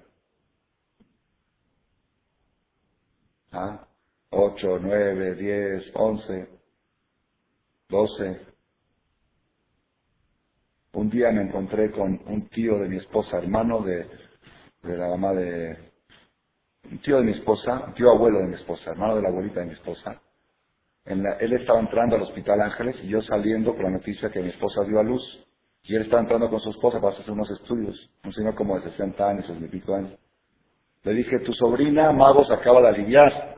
¿Ah? 3.52 3.88
Ocho, 4.32 4.78
nueve, 4.80 5.36
diez, 5.36 5.92
once, 5.96 6.50
doce. 7.88 8.46
Un 10.94 11.10
día 11.10 11.32
me 11.32 11.44
encontré 11.44 11.92
con 11.92 12.22
un 12.28 12.50
tío 12.50 12.78
de 12.80 12.90
mi 12.90 12.98
esposa, 12.98 13.38
hermano 13.38 13.82
de, 13.82 14.08
de 14.84 14.98
la 14.98 15.08
mamá 15.10 15.34
de... 15.34 15.89
Un 16.84 17.00
tío 17.00 17.18
de 17.18 17.24
mi 17.24 17.32
esposa, 17.32 17.86
un 17.88 17.94
tío 17.94 18.10
abuelo 18.12 18.40
de 18.40 18.48
mi 18.48 18.56
esposa, 18.56 18.92
hermano 18.92 19.16
de 19.16 19.22
la 19.22 19.30
abuelita 19.30 19.60
de 19.60 19.68
mi 19.68 19.74
esposa, 19.74 20.22
él 21.06 21.54
estaba 21.54 21.80
entrando 21.80 22.16
al 22.16 22.22
Hospital 22.22 22.62
Ángeles 22.62 22.96
y 23.04 23.08
yo 23.08 23.22
saliendo 23.22 23.74
con 23.74 23.84
la 23.84 23.90
noticia 23.90 24.30
que 24.30 24.42
mi 24.42 24.50
esposa 24.50 24.84
dio 24.84 25.00
a 25.00 25.04
luz. 25.04 25.22
Y 25.84 25.96
él 25.96 26.04
estaba 26.04 26.22
entrando 26.22 26.50
con 26.50 26.60
su 26.60 26.70
esposa 26.70 27.02
para 27.02 27.16
hacer 27.16 27.32
unos 27.32 27.50
estudios. 27.50 28.12
Un 28.24 28.32
señor 28.32 28.54
como 28.54 28.76
de 28.76 28.92
60 28.92 29.28
años, 29.28 29.46
60 29.48 29.66
y 29.66 29.70
pico 29.70 29.96
años. 29.96 30.20
Le 31.04 31.14
dije, 31.14 31.40
tu 31.40 31.54
sobrina 31.54 32.12
Magos 32.12 32.52
acaba 32.52 32.82
de 32.82 32.90
aliviar. 32.90 33.56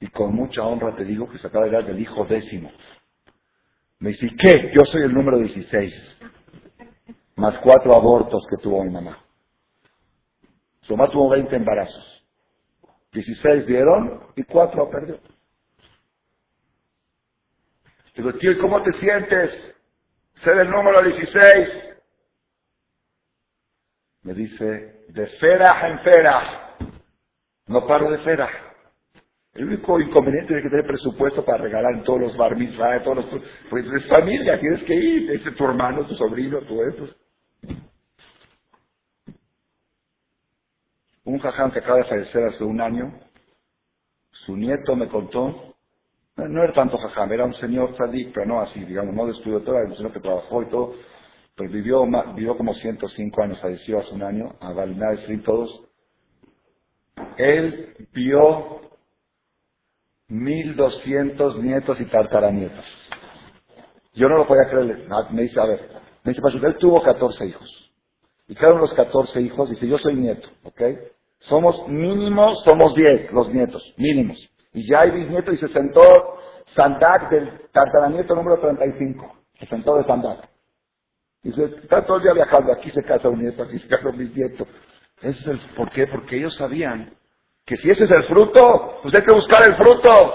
Y 0.00 0.06
con 0.08 0.34
mucha 0.34 0.62
honra 0.64 0.96
te 0.96 1.04
digo 1.04 1.28
que 1.28 1.38
se 1.38 1.48
acaba 1.48 1.66
de 1.66 1.72
dar 1.72 1.84
del 1.84 2.00
hijo 2.00 2.24
décimo. 2.24 2.70
Me 3.98 4.10
dice, 4.10 4.28
¿qué? 4.38 4.70
Yo 4.74 4.84
soy 4.86 5.02
el 5.02 5.12
número 5.12 5.38
16. 5.38 5.92
Más 7.36 7.58
cuatro 7.62 7.94
abortos 7.94 8.42
que 8.48 8.62
tuvo 8.62 8.82
mi 8.84 8.90
mamá. 8.90 9.18
Mamá 10.96 11.10
tuvo 11.10 11.30
20 11.30 11.54
embarazos. 11.54 12.26
16 13.12 13.66
dieron 13.66 14.20
y 14.36 14.42
4 14.44 14.90
perdió. 14.90 15.18
Digo, 18.16 18.32
tío, 18.34 18.52
¿y 18.52 18.58
cómo 18.58 18.82
te 18.82 18.92
sientes? 18.98 19.50
Ser 20.42 20.58
el 20.58 20.70
número 20.70 21.02
16. 21.02 21.68
Me 24.22 24.34
dice, 24.34 25.04
de 25.08 25.26
fera 25.40 25.88
en 25.88 25.98
fera. 26.00 26.76
No 27.66 27.86
paro 27.86 28.10
de 28.10 28.18
fera. 28.18 28.48
El 29.54 29.64
único 29.64 29.98
inconveniente 30.00 30.56
es 30.56 30.62
que 30.62 30.70
tener 30.70 30.86
presupuesto 30.86 31.44
para 31.44 31.58
regalar 31.58 31.94
en 31.94 32.04
todos 32.04 32.20
los 32.20 32.36
bar 32.36 32.56
todos 33.02 33.16
los... 33.16 33.42
Pues 33.70 33.86
es 33.86 34.08
familia, 34.08 34.60
tienes 34.60 34.82
que 34.84 34.94
ir. 34.94 35.30
Ese 35.32 35.52
tu 35.52 35.64
hermano, 35.64 36.06
tu 36.06 36.14
sobrino, 36.14 36.60
tu 36.60 36.82
eso. 36.82 37.08
Un 41.28 41.38
jajam 41.40 41.70
que 41.70 41.80
acaba 41.80 41.98
de 41.98 42.04
fallecer 42.04 42.42
hace 42.42 42.64
un 42.64 42.80
año, 42.80 43.12
su 44.30 44.56
nieto 44.56 44.96
me 44.96 45.08
contó, 45.08 45.74
no, 46.36 46.62
era 46.64 46.72
tanto 46.72 46.96
jajam, 46.96 47.30
era 47.30 47.44
un 47.44 47.52
señor 47.52 47.92
tzadik, 47.92 48.32
pero 48.32 48.46
no 48.46 48.62
así, 48.62 48.82
digamos, 48.82 49.14
no 49.14 49.26
de 49.26 49.34
todo, 49.34 49.76
era 49.76 49.90
un 49.90 49.94
señor 49.94 50.14
que 50.14 50.20
trabajó 50.20 50.62
y 50.62 50.70
todo, 50.70 50.94
pero 51.54 51.70
vivió, 51.70 52.02
vivió 52.34 52.56
como 52.56 52.72
105 52.72 53.42
años, 53.42 53.60
falleció 53.60 53.98
hace 53.98 54.14
un 54.14 54.22
año, 54.22 54.54
a 54.58 54.72
Balinar 54.72 55.18
y 55.28 55.36
todos. 55.42 55.84
Él 57.36 58.08
vio 58.14 58.80
1200 60.28 61.62
nietos 61.62 62.00
y 62.00 62.06
tartaranietos. 62.06 62.86
Yo 64.14 64.30
no 64.30 64.38
lo 64.38 64.46
podía 64.46 64.66
creer, 64.70 65.06
me 65.30 65.42
dice, 65.42 65.60
a 65.60 65.66
ver, 65.66 65.90
me 66.24 66.32
dice, 66.32 66.40
él 66.66 66.76
tuvo 66.78 67.02
14 67.02 67.44
hijos. 67.44 67.92
Y 68.48 68.54
de 68.54 68.70
los 68.70 68.94
14 68.94 69.42
hijos 69.42 69.68
dice, 69.68 69.86
yo 69.86 69.98
soy 69.98 70.14
nieto, 70.14 70.48
¿ok? 70.62 70.82
Somos 71.40 71.88
mínimos, 71.88 72.62
somos 72.64 72.94
10 72.94 73.32
los 73.32 73.48
nietos, 73.50 73.82
mínimos. 73.96 74.36
Y 74.72 74.88
ya 74.88 75.00
hay 75.00 75.10
bisnieto 75.10 75.52
y 75.52 75.58
se 75.58 75.68
sentó 75.68 76.00
Sandak 76.74 77.30
del 77.30 77.68
tartaranieto 77.72 78.34
número 78.34 78.60
35. 78.60 79.36
Se 79.58 79.66
sentó 79.66 79.96
de 79.96 80.04
Sandak. 80.04 80.48
Y 81.42 81.52
se 81.52 81.64
está 81.64 82.04
todo 82.04 82.18
el 82.18 82.24
día 82.24 82.32
viajando. 82.34 82.72
Aquí 82.72 82.90
se 82.90 83.02
casa 83.02 83.28
un 83.28 83.40
nieto, 83.40 83.62
aquí 83.62 83.78
se 83.78 83.88
casa 83.88 84.08
un 84.08 84.18
bisnieto. 84.18 84.66
Ese 85.22 85.40
es 85.40 85.46
el, 85.46 85.58
¿Por 85.76 85.90
qué? 85.90 86.06
Porque 86.06 86.36
ellos 86.36 86.54
sabían 86.56 87.14
que 87.64 87.76
si 87.76 87.90
ese 87.90 88.04
es 88.04 88.10
el 88.10 88.24
fruto, 88.24 88.98
pues 89.02 89.14
hay 89.14 89.22
que 89.22 89.34
buscar 89.34 89.66
el 89.66 89.76
fruto. 89.76 90.34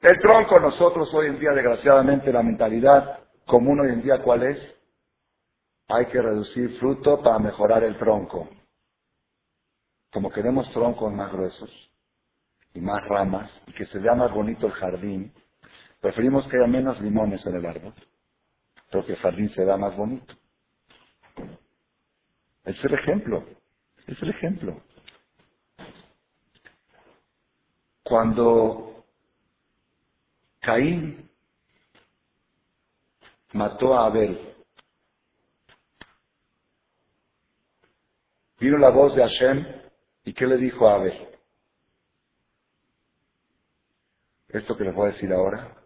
El 0.00 0.18
tronco, 0.20 0.58
nosotros 0.58 1.12
hoy 1.14 1.28
en 1.28 1.38
día, 1.38 1.50
desgraciadamente, 1.52 2.32
la 2.32 2.42
mentalidad 2.42 3.20
común 3.46 3.80
hoy 3.80 3.92
en 3.92 4.02
día, 4.02 4.20
¿cuál 4.22 4.42
es? 4.42 4.58
Hay 5.88 6.06
que 6.06 6.20
reducir 6.20 6.78
fruto 6.78 7.22
para 7.22 7.38
mejorar 7.38 7.84
el 7.84 7.96
tronco. 7.98 8.48
Como 10.12 10.30
queremos 10.30 10.70
troncos 10.72 11.10
más 11.12 11.32
gruesos 11.32 11.70
y 12.74 12.80
más 12.80 13.00
ramas 13.08 13.50
y 13.66 13.72
que 13.72 13.86
se 13.86 13.98
vea 13.98 14.14
más 14.14 14.30
bonito 14.32 14.66
el 14.66 14.72
jardín, 14.72 15.32
preferimos 16.00 16.46
que 16.48 16.58
haya 16.58 16.66
menos 16.66 17.00
limones 17.00 17.44
en 17.46 17.56
el 17.56 17.64
árbol, 17.64 17.94
pero 18.90 19.06
que 19.06 19.12
el 19.12 19.18
jardín 19.18 19.48
se 19.54 19.64
vea 19.64 19.78
más 19.78 19.96
bonito. 19.96 20.34
Es 22.64 22.84
el 22.84 22.94
ejemplo, 22.94 23.44
es 24.06 24.22
el 24.22 24.30
ejemplo. 24.30 24.82
Cuando 28.02 29.06
Caín 30.60 31.30
mató 33.54 33.96
a 33.96 34.06
Abel, 34.06 34.54
vino 38.60 38.76
la 38.76 38.90
voz 38.90 39.16
de 39.16 39.22
Hashem 39.22 39.81
¿Y 40.24 40.32
qué 40.34 40.46
le 40.46 40.56
dijo 40.56 40.88
a 40.88 40.94
Abel? 40.94 41.28
Esto 44.48 44.76
que 44.76 44.84
les 44.84 44.94
voy 44.94 45.08
a 45.08 45.12
decir 45.12 45.32
ahora 45.32 45.82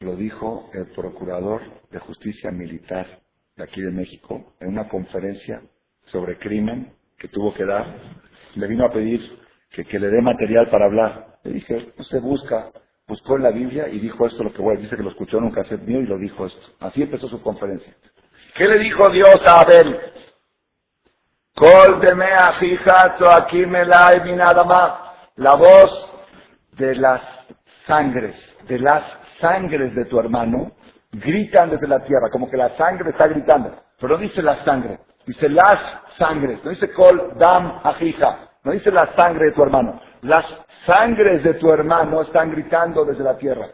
lo 0.00 0.14
dijo 0.14 0.70
el 0.74 0.86
procurador 0.92 1.60
de 1.90 1.98
justicia 1.98 2.52
militar 2.52 3.20
de 3.56 3.64
aquí 3.64 3.80
de 3.80 3.90
México 3.90 4.54
en 4.60 4.68
una 4.68 4.88
conferencia 4.88 5.60
sobre 6.06 6.38
crimen 6.38 6.92
que 7.18 7.28
tuvo 7.28 7.52
que 7.52 7.64
dar. 7.64 7.96
Le 8.54 8.66
vino 8.68 8.86
a 8.86 8.92
pedir 8.92 9.20
que, 9.70 9.98
le 9.98 10.08
dé 10.08 10.22
material 10.22 10.70
para 10.70 10.86
hablar. 10.86 11.40
Le 11.42 11.52
dije, 11.52 11.92
usted 11.98 12.20
busca, 12.20 12.70
buscó 13.08 13.36
en 13.36 13.42
la 13.42 13.50
Biblia 13.50 13.88
y 13.88 13.98
dijo 13.98 14.24
esto 14.26 14.44
lo 14.44 14.52
que 14.52 14.62
voy 14.62 14.76
a 14.76 14.80
dice 14.80 14.96
que 14.96 15.02
lo 15.02 15.10
escuchó 15.10 15.38
en 15.38 15.44
un 15.44 15.50
cassette 15.50 15.82
mío 15.82 16.00
y 16.00 16.06
lo 16.06 16.16
dijo 16.16 16.46
esto. 16.46 16.60
Así 16.78 17.02
empezó 17.02 17.28
su 17.28 17.42
conferencia. 17.42 17.92
¿Qué 18.54 18.66
le 18.66 18.78
dijo 18.78 19.10
Dios 19.10 19.36
a 19.44 19.60
Abel? 19.62 19.98
Col 21.58 22.00
de 22.00 22.14
mea 22.14 22.54
aquí 23.32 23.66
me 23.66 23.84
la 23.84 24.20
mi 24.24 24.32
nada 24.36 24.62
más. 24.62 24.92
La 25.36 25.54
voz 25.54 25.90
de 26.76 26.94
las 26.94 27.20
sangres, 27.84 28.36
de 28.68 28.78
las 28.78 29.02
sangres 29.40 29.92
de 29.96 30.04
tu 30.04 30.20
hermano, 30.20 30.70
gritan 31.10 31.70
desde 31.70 31.88
la 31.88 31.98
tierra, 32.04 32.30
como 32.30 32.48
que 32.48 32.56
la 32.56 32.76
sangre 32.76 33.10
está 33.10 33.26
gritando. 33.26 33.74
Pero 34.00 34.16
no 34.16 34.22
dice 34.22 34.40
la 34.40 34.64
sangre, 34.64 35.00
dice 35.26 35.48
las 35.48 35.80
sangres, 36.16 36.62
no 36.62 36.70
dice 36.70 36.92
col 36.92 37.32
dam 37.36 37.80
ajija, 37.82 38.50
no 38.62 38.70
dice 38.70 38.92
la 38.92 39.12
sangre 39.16 39.46
de 39.46 39.52
tu 39.52 39.62
hermano. 39.64 40.00
Las 40.22 40.44
sangres 40.86 41.42
de 41.42 41.54
tu 41.54 41.72
hermano 41.72 42.22
están 42.22 42.52
gritando 42.52 43.04
desde 43.04 43.24
la 43.24 43.36
tierra. 43.36 43.66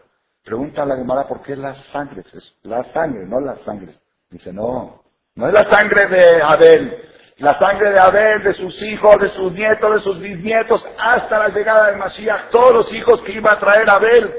Pregunta 0.42 0.84
a 0.84 0.86
la 0.86 0.96
Gemara 0.96 1.28
por 1.28 1.42
qué 1.42 1.54
las 1.54 1.76
sangres, 1.92 2.24
es 2.32 2.58
la 2.62 2.82
sangre, 2.94 3.26
no 3.26 3.40
las 3.40 3.60
sangres. 3.60 3.94
Dice, 4.30 4.54
no, 4.54 5.02
no 5.34 5.48
es 5.48 5.52
la 5.52 5.68
sangre 5.70 6.06
de 6.06 6.42
Abel, 6.42 7.13
la 7.38 7.58
sangre 7.58 7.90
de 7.90 7.98
Abel, 7.98 8.44
de 8.44 8.54
sus 8.54 8.80
hijos, 8.82 9.16
de 9.20 9.28
sus 9.30 9.52
nietos, 9.52 9.94
de 9.94 10.00
sus 10.00 10.20
bisnietos, 10.20 10.84
hasta 10.98 11.38
la 11.38 11.48
llegada 11.48 11.86
del 11.86 11.96
Mashiach, 11.96 12.50
todos 12.50 12.72
los 12.72 12.92
hijos 12.92 13.22
que 13.22 13.32
iba 13.32 13.52
a 13.52 13.58
traer 13.58 13.88
Abel, 13.90 14.32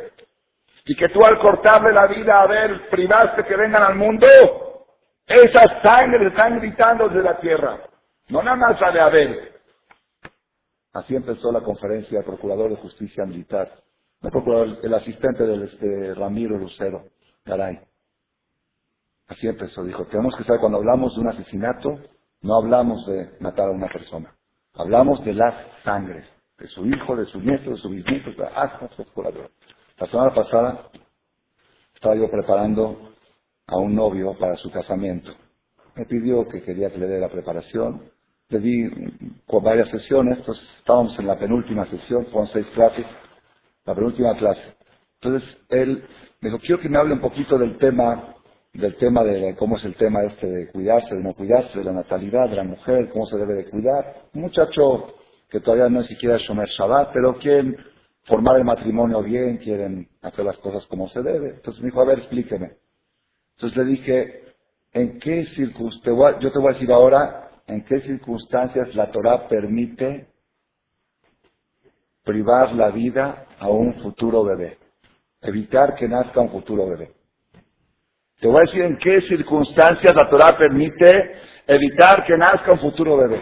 y 0.85 0.95
que 0.95 1.09
tú 1.09 1.19
al 1.25 1.39
cortarle 1.39 1.91
la 1.91 2.07
vida 2.07 2.39
a 2.39 2.43
Abel 2.43 2.81
privaste 2.89 3.43
que 3.43 3.55
vengan 3.55 3.83
al 3.83 3.95
mundo, 3.95 4.27
esas 5.25 5.81
sangres 5.81 6.29
están 6.29 6.59
gritando 6.59 7.09
desde 7.09 7.23
la 7.23 7.37
tierra, 7.39 7.79
no 8.29 8.43
nada 8.43 8.55
más 8.55 8.79
la 8.79 8.91
de 8.91 8.99
Abel. 9.01 9.51
Así 10.93 11.15
empezó 11.15 11.51
la 11.51 11.61
conferencia 11.61 12.19
del 12.19 12.25
Procurador 12.25 12.69
de 12.69 12.77
Justicia 12.77 13.25
Militar, 13.25 13.69
el, 14.21 14.31
procurador, 14.31 14.77
el 14.81 14.93
asistente 14.93 15.43
del 15.43 15.63
este, 15.63 16.13
Ramiro 16.13 16.57
Lucero, 16.57 17.03
caray. 17.43 17.79
Así 19.27 19.47
empezó, 19.47 19.83
dijo, 19.83 20.05
tenemos 20.05 20.35
que 20.37 20.43
saber 20.43 20.61
cuando 20.61 20.77
hablamos 20.77 21.15
de 21.15 21.21
un 21.21 21.27
asesinato, 21.27 21.99
no 22.45 22.57
hablamos 22.57 23.03
de 23.07 23.31
matar 23.39 23.69
a 23.69 23.71
una 23.71 23.87
persona. 23.87 24.31
Hablamos 24.75 25.25
de 25.25 25.33
las 25.33 25.55
sangres, 25.83 26.25
de 26.59 26.67
su 26.67 26.85
hijo, 26.85 27.15
de 27.15 27.25
su 27.25 27.39
nieto, 27.39 27.71
de 27.71 27.77
su 27.77 27.89
bisnieto, 27.89 28.29
hasta 28.55 28.87
su 28.89 29.03
La 29.97 30.05
semana 30.07 30.31
pasada 30.33 30.89
estaba 31.95 32.15
yo 32.15 32.29
preparando 32.29 33.13
a 33.65 33.77
un 33.77 33.95
novio 33.95 34.37
para 34.37 34.55
su 34.57 34.69
casamiento. 34.69 35.31
Me 35.95 36.05
pidió 36.05 36.47
que 36.47 36.61
quería 36.61 36.91
que 36.91 36.99
le 36.99 37.07
dé 37.07 37.19
la 37.19 37.29
preparación. 37.29 38.11
Le 38.49 38.59
di 38.59 38.91
varias 39.63 39.89
sesiones, 39.89 40.37
estábamos 40.79 41.17
en 41.17 41.25
la 41.25 41.39
penúltima 41.39 41.87
sesión, 41.87 42.27
fueron 42.27 42.47
seis 42.49 42.67
clases, 42.75 43.07
la 43.85 43.95
penúltima 43.95 44.35
clase. 44.35 44.75
Entonces 45.19 45.57
él 45.69 46.03
me 46.41 46.49
dijo, 46.49 46.59
quiero 46.59 46.79
que 46.79 46.89
me 46.89 46.99
hable 46.99 47.13
un 47.15 47.21
poquito 47.21 47.57
del 47.57 47.79
tema, 47.79 48.34
del 48.75 48.95
tema 48.97 49.23
de 49.23 49.55
cómo 49.55 49.77
es 49.77 49.85
el 49.85 49.95
tema 49.95 50.23
este 50.23 50.47
de 50.47 50.71
cuidarse, 50.71 51.15
de 51.15 51.23
no 51.23 51.33
cuidarse, 51.33 51.77
de 51.77 51.85
la 51.85 51.93
natalidad 51.93 52.49
de 52.49 52.55
la 52.55 52.63
mujer, 52.63 53.09
cómo 53.11 53.25
se 53.25 53.37
debe 53.37 53.53
de 53.55 53.69
cuidar. 53.69 54.23
Un 54.33 54.41
muchacho 54.41 55.13
que 55.49 55.59
todavía 55.59 55.89
no 55.89 56.01
es 56.01 56.07
siquiera 56.07 56.37
Shomer 56.37 56.67
Shabbat, 56.67 57.11
pero 57.13 57.37
quieren 57.37 57.77
formar 58.23 58.57
el 58.57 58.63
matrimonio 58.63 59.21
bien, 59.21 59.57
quieren 59.57 60.07
hacer 60.21 60.45
las 60.45 60.57
cosas 60.57 60.85
como 60.87 61.07
se 61.09 61.21
debe. 61.21 61.55
Entonces 61.55 61.81
me 61.81 61.89
dijo, 61.89 62.01
a 62.01 62.05
ver, 62.05 62.19
explíqueme. 62.19 62.71
Entonces 63.55 63.77
le 63.77 63.85
dije, 63.85 64.43
¿en 64.93 65.19
qué 65.19 65.45
circunstancias, 65.55 66.41
yo 66.41 66.51
te 66.51 66.59
voy 66.59 66.71
a 66.71 66.73
decir 66.73 66.91
ahora, 66.91 67.49
en 67.67 67.83
qué 67.85 68.01
circunstancias 68.01 68.93
la 68.95 69.11
Torah 69.11 69.47
permite 69.47 70.27
privar 72.23 72.73
la 72.73 72.89
vida 72.89 73.45
a 73.59 73.69
un 73.69 73.93
futuro 74.01 74.43
bebé? 74.43 74.77
evitar 75.45 75.95
que 75.95 76.07
nazca 76.07 76.41
un 76.41 76.49
futuro 76.49 76.87
bebé. 76.87 77.14
Te 78.39 78.47
voy 78.47 78.57
a 78.57 78.61
decir 78.61 78.81
en 78.81 78.97
qué 78.97 79.21
circunstancias 79.21 80.13
la 80.13 80.29
Torah 80.29 80.57
permite 80.57 81.37
evitar 81.67 82.25
que 82.25 82.37
nazca 82.37 82.73
un 82.73 82.79
futuro 82.79 83.17
bebé. 83.17 83.39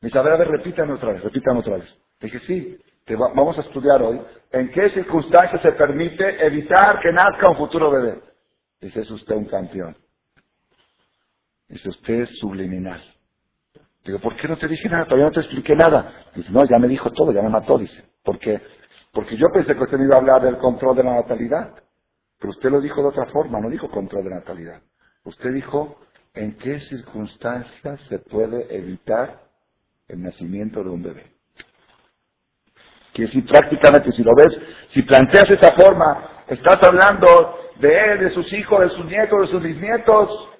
Me 0.00 0.08
dice, 0.08 0.18
a 0.18 0.22
ver, 0.22 0.32
a 0.32 0.36
ver, 0.36 0.48
repítame 0.48 0.94
otra 0.94 1.12
vez, 1.12 1.22
repítame 1.22 1.60
otra 1.60 1.76
vez. 1.76 1.98
dije, 2.20 2.40
sí, 2.40 2.78
te 3.04 3.14
vamos 3.16 3.58
a 3.58 3.62
estudiar 3.62 4.02
hoy 4.02 4.20
en 4.50 4.70
qué 4.70 4.90
circunstancias 4.90 5.60
se 5.62 5.72
permite 5.72 6.44
evitar 6.44 7.00
que 7.00 7.12
nazca 7.12 7.50
un 7.50 7.56
futuro 7.56 7.90
bebé. 7.90 8.20
Dice, 8.80 9.00
es 9.00 9.10
usted 9.10 9.36
un 9.36 9.44
campeón. 9.46 9.96
Dice, 11.68 11.88
usted 11.88 12.22
es 12.22 12.38
subliminal. 12.38 13.00
Digo, 14.04 14.18
¿por 14.18 14.36
qué 14.36 14.48
no 14.48 14.56
te 14.56 14.66
dije 14.66 14.88
nada? 14.88 15.04
Todavía 15.04 15.26
no 15.26 15.32
te 15.32 15.40
expliqué 15.40 15.76
nada. 15.76 16.26
Dice, 16.34 16.50
no, 16.50 16.64
ya 16.64 16.78
me 16.78 16.88
dijo 16.88 17.10
todo, 17.12 17.32
ya 17.32 17.42
me 17.42 17.50
mató, 17.50 17.78
dice. 17.78 18.02
Porque 18.24 18.60
porque 19.12 19.36
yo 19.36 19.46
pensé 19.52 19.74
que 19.74 19.82
usted 19.82 19.98
me 19.98 20.04
iba 20.04 20.16
a 20.16 20.18
hablar 20.18 20.42
del 20.42 20.56
control 20.56 20.96
de 20.96 21.04
la 21.04 21.14
natalidad. 21.14 21.74
Pero 22.42 22.50
usted 22.50 22.70
lo 22.70 22.80
dijo 22.80 23.00
de 23.00 23.08
otra 23.08 23.26
forma, 23.26 23.60
no 23.60 23.70
dijo 23.70 23.88
control 23.88 24.24
de 24.24 24.30
natalidad. 24.30 24.82
Usted 25.22 25.52
dijo 25.52 26.00
en 26.34 26.56
qué 26.58 26.80
circunstancias 26.80 28.00
se 28.08 28.18
puede 28.18 28.76
evitar 28.76 29.44
el 30.08 30.20
nacimiento 30.20 30.82
de 30.82 30.90
un 30.90 31.04
bebé. 31.04 31.32
Que 33.14 33.28
si 33.28 33.42
prácticamente, 33.42 34.10
si 34.10 34.24
lo 34.24 34.32
ves, 34.34 34.58
si 34.92 35.02
planteas 35.02 35.48
esa 35.50 35.72
forma, 35.76 36.44
estás 36.48 36.82
hablando 36.82 37.56
de 37.78 38.04
él, 38.06 38.18
de 38.18 38.30
sus 38.30 38.52
hijos, 38.52 38.80
de 38.80 38.88
sus 38.88 39.04
nietos, 39.04 39.42
de 39.42 39.46
sus 39.46 39.62
bisnietos. 39.62 40.50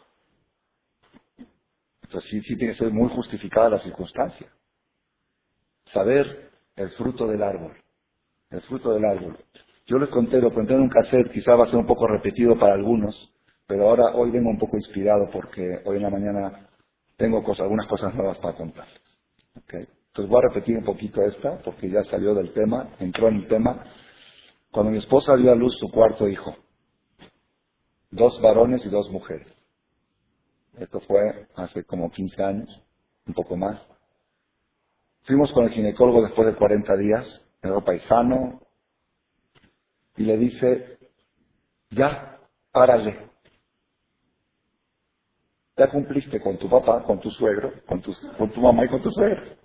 Entonces 2.04 2.30
sí, 2.30 2.42
sí 2.42 2.56
tiene 2.56 2.74
que 2.74 2.78
ser 2.78 2.92
muy 2.92 3.10
justificada 3.10 3.70
la 3.70 3.78
circunstancia. 3.80 4.46
Saber 5.92 6.52
el 6.76 6.90
fruto 6.90 7.26
del 7.26 7.42
árbol 7.42 7.74
el 8.52 8.60
fruto 8.62 8.92
del 8.92 9.04
árbol. 9.04 9.36
Yo 9.86 9.98
les 9.98 10.08
conté, 10.10 10.40
lo 10.40 10.52
conté 10.52 10.74
en 10.74 10.82
un 10.82 10.88
cassette, 10.88 11.30
quizá 11.32 11.54
va 11.54 11.64
a 11.64 11.70
ser 11.70 11.76
un 11.76 11.86
poco 11.86 12.06
repetido 12.06 12.58
para 12.58 12.74
algunos, 12.74 13.14
pero 13.66 13.88
ahora 13.88 14.14
hoy 14.14 14.30
vengo 14.30 14.50
un 14.50 14.58
poco 14.58 14.76
inspirado 14.76 15.28
porque 15.32 15.80
hoy 15.84 15.96
en 15.96 16.02
la 16.02 16.10
mañana 16.10 16.68
tengo 17.16 17.42
cosas, 17.42 17.62
algunas 17.62 17.86
cosas 17.86 18.14
nuevas 18.14 18.38
para 18.38 18.56
contar. 18.56 18.86
Entonces 19.54 20.30
voy 20.30 20.40
a 20.44 20.48
repetir 20.48 20.76
un 20.76 20.84
poquito 20.84 21.22
esta 21.22 21.58
porque 21.64 21.88
ya 21.90 22.04
salió 22.04 22.34
del 22.34 22.52
tema, 22.52 22.90
entró 23.00 23.28
en 23.28 23.36
el 23.36 23.48
tema. 23.48 23.84
Cuando 24.70 24.92
mi 24.92 24.98
esposa 24.98 25.36
dio 25.36 25.52
a 25.52 25.54
luz 25.54 25.76
su 25.78 25.90
cuarto 25.90 26.28
hijo, 26.28 26.54
dos 28.10 28.40
varones 28.40 28.84
y 28.84 28.88
dos 28.88 29.10
mujeres. 29.10 29.48
Esto 30.78 31.00
fue 31.00 31.46
hace 31.56 31.84
como 31.84 32.10
15 32.10 32.42
años, 32.42 32.68
un 33.26 33.34
poco 33.34 33.56
más. 33.56 33.80
Fuimos 35.24 35.52
con 35.52 35.64
el 35.64 35.70
ginecólogo 35.70 36.22
después 36.22 36.46
de 36.46 36.56
40 36.56 36.96
días 36.96 37.26
el 37.62 37.72
paisano, 37.84 38.60
y 40.16 40.24
le 40.24 40.36
dice, 40.38 40.98
ya, 41.90 42.40
párale. 42.72 43.30
Ya 45.76 45.88
cumpliste 45.90 46.40
con 46.40 46.58
tu 46.58 46.68
papá, 46.70 47.04
con 47.04 47.20
tu 47.20 47.30
suegro, 47.30 47.72
con 47.86 48.02
tu, 48.02 48.14
con 48.38 48.50
tu 48.52 48.60
mamá 48.60 48.84
y 48.84 48.88
con 48.88 49.02
tu 49.02 49.10
suegro. 49.12 49.56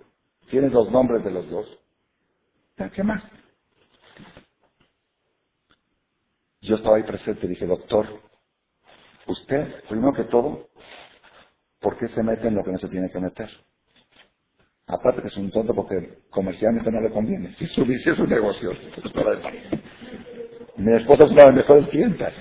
Tienes 0.50 0.72
los 0.74 0.92
nombres 0.92 1.24
de 1.24 1.32
los 1.32 1.50
dos. 1.50 1.68
¿Ya 2.78 2.90
qué 2.92 3.04
más? 3.04 3.24
Yo 6.62 6.76
estaba 6.76 6.98
ahí 6.98 7.04
presente 7.04 7.46
y 7.46 7.50
dije, 7.50 7.68
doctor, 7.68 8.08
usted, 9.28 9.84
primero 9.90 10.14
que 10.14 10.26
todo, 10.26 10.70
¿por 11.82 11.98
qué 12.00 12.08
se 12.10 12.24
mete 12.24 12.48
en 12.48 12.56
lo 12.56 12.64
que 12.64 12.72
no 12.72 12.80
se 12.80 12.90
tiene 12.90 13.10
que 13.12 13.20
meter? 13.20 13.50
Aparte 14.88 15.22
que 15.22 15.30
es 15.30 15.38
un 15.38 15.52
tonto 15.52 15.74
porque 15.76 16.20
comercialmente 16.32 16.92
no 16.92 17.02
le 17.02 17.12
conviene. 17.12 17.56
Si 17.60 17.68
su 17.68 17.84
es 17.84 18.20
negocio, 18.30 18.72
es 19.06 19.12
para 19.14 19.32
Mi 20.78 20.96
esposa 20.96 21.26
es 21.26 21.32
una 21.32 21.42
de 21.44 21.48
las 21.48 21.56
mejores 21.56 21.88
clientas. 21.88 22.34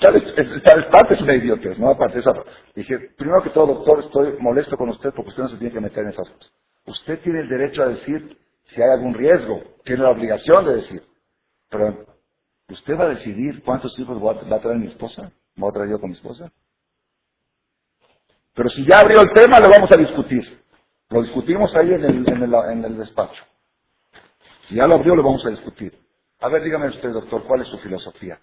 Tal, 0.00 0.88
parte 0.90 1.14
es 1.14 1.20
una 1.20 1.34
idiotez, 1.36 1.78
¿no? 1.78 1.90
Aparte, 1.90 2.18
esa, 2.18 2.32
dije, 2.74 2.98
primero 3.16 3.42
que 3.42 3.50
todo, 3.50 3.66
doctor, 3.66 4.00
estoy 4.00 4.36
molesto 4.40 4.76
con 4.76 4.88
usted 4.88 5.10
porque 5.14 5.30
usted 5.30 5.42
no 5.44 5.48
se 5.48 5.58
tiene 5.58 5.72
que 5.72 5.80
meter 5.80 6.04
en 6.04 6.10
esas 6.10 6.28
cosas. 6.28 6.52
Usted 6.86 7.20
tiene 7.20 7.40
el 7.40 7.48
derecho 7.48 7.82
a 7.82 7.88
decir 7.88 8.36
si 8.74 8.82
hay 8.82 8.90
algún 8.90 9.14
riesgo, 9.14 9.62
tiene 9.84 10.02
la 10.02 10.10
obligación 10.10 10.64
de 10.64 10.74
decir. 10.76 11.02
Pero, 11.70 12.04
¿usted 12.68 12.98
va 12.98 13.04
a 13.04 13.14
decidir 13.14 13.62
cuántos 13.62 13.96
hijos 13.98 14.20
va 14.22 14.56
a 14.56 14.60
traer 14.60 14.78
mi 14.78 14.88
esposa? 14.88 15.30
¿Va 15.62 15.68
a 15.68 15.72
traer 15.72 15.90
yo 15.90 16.00
con 16.00 16.10
mi 16.10 16.16
esposa? 16.16 16.50
Pero 18.54 18.70
si 18.70 18.84
ya 18.86 19.00
abrió 19.00 19.20
el 19.20 19.32
tema, 19.34 19.60
lo 19.60 19.68
vamos 19.68 19.92
a 19.92 19.96
discutir. 19.96 20.60
Lo 21.10 21.22
discutimos 21.22 21.74
ahí 21.76 21.88
en 21.88 22.04
el, 22.04 22.28
en 22.28 22.84
el, 22.84 22.98
despacho. 22.98 23.44
Si 24.68 24.74
ya 24.74 24.86
lo 24.86 24.96
abrió, 24.96 25.14
lo 25.14 25.22
vamos 25.22 25.44
a 25.46 25.50
discutir. 25.50 25.92
A 26.40 26.48
ver, 26.48 26.62
dígame 26.64 26.88
usted, 26.88 27.10
doctor, 27.12 27.44
¿cuál 27.46 27.62
es 27.62 27.68
su 27.68 27.78
filosofía? 27.78 28.40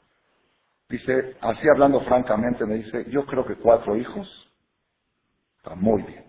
Dice, 0.89 1.37
así 1.41 1.67
hablando 1.73 2.01
francamente, 2.01 2.65
me 2.65 2.75
dice, 2.75 3.05
yo 3.09 3.25
creo 3.25 3.45
que 3.45 3.57
cuatro 3.57 3.97
hijos 3.97 4.27
está 5.57 5.75
muy 5.75 6.03
bien. 6.03 6.25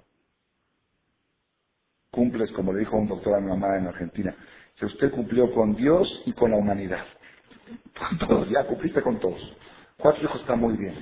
Cumples, 2.13 2.53
como 2.53 2.73
le 2.73 2.81
dijo 2.81 2.97
un 2.97 3.09
doctor 3.09 3.37
a 3.37 3.41
mi 3.41 3.49
mamá 3.49 3.79
en 3.79 3.89
Argentina, 3.89 4.35
que 4.77 4.87
usted 4.87 5.13
cumplió 5.13 5.53
con 5.55 5.75
Dios 5.77 6.09
y 6.27 6.33
con 6.35 6.53
la 6.53 6.59
humanidad. 6.59 7.05
Con 7.99 8.19
todos, 8.19 8.51
ya 8.51 8.65
cumpliste 8.67 9.03
con 9.03 9.21
todos. 9.21 9.41
Cuatro 9.99 10.23
hijos 10.25 10.41
está 10.43 10.57
muy 10.57 10.77
bien. 10.77 10.95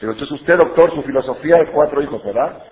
Pero 0.00 0.12
entonces 0.12 0.40
usted, 0.40 0.58
doctor, 0.58 0.94
su 0.94 1.02
filosofía 1.02 1.56
es 1.62 1.70
cuatro 1.70 2.02
hijos, 2.02 2.24
¿verdad? 2.24 2.64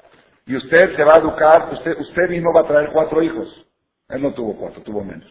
Y 0.47 0.57
usted 0.57 0.97
se 0.97 1.05
va 1.05 1.15
a 1.15 1.19
educar, 1.19 1.71
usted, 1.73 1.99
usted 2.01 2.31
mismo 2.31 2.53
va 2.55 2.63
a 2.63 2.69
traer 2.69 2.91
cuatro 2.93 3.23
hijos. 3.23 3.67
Él 4.09 4.23
no 4.23 4.35
tuvo 4.35 4.57
cuatro, 4.59 4.83
tuvo 4.83 5.05
menos. 5.05 5.29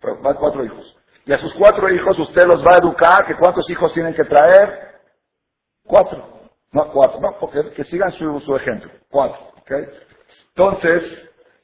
Pero 0.00 0.22
va 0.22 0.36
cuatro 0.36 0.64
hijos. 0.64 0.99
Y 1.26 1.32
a 1.32 1.38
sus 1.38 1.52
cuatro 1.54 1.92
hijos 1.92 2.18
usted 2.18 2.46
los 2.46 2.64
va 2.64 2.74
a 2.74 2.78
educar, 2.78 3.26
que 3.26 3.36
cuántos 3.36 3.68
hijos 3.70 3.92
tienen 3.92 4.14
que 4.14 4.24
traer. 4.24 5.00
Cuatro. 5.84 6.40
No, 6.72 6.90
cuatro, 6.92 7.20
no, 7.20 7.38
porque 7.38 7.72
que 7.72 7.84
sigan 7.84 8.10
su, 8.12 8.40
su 8.40 8.56
ejemplo. 8.56 8.90
Cuatro, 9.10 9.40
¿ok? 9.58 9.72
Entonces, 10.48 11.02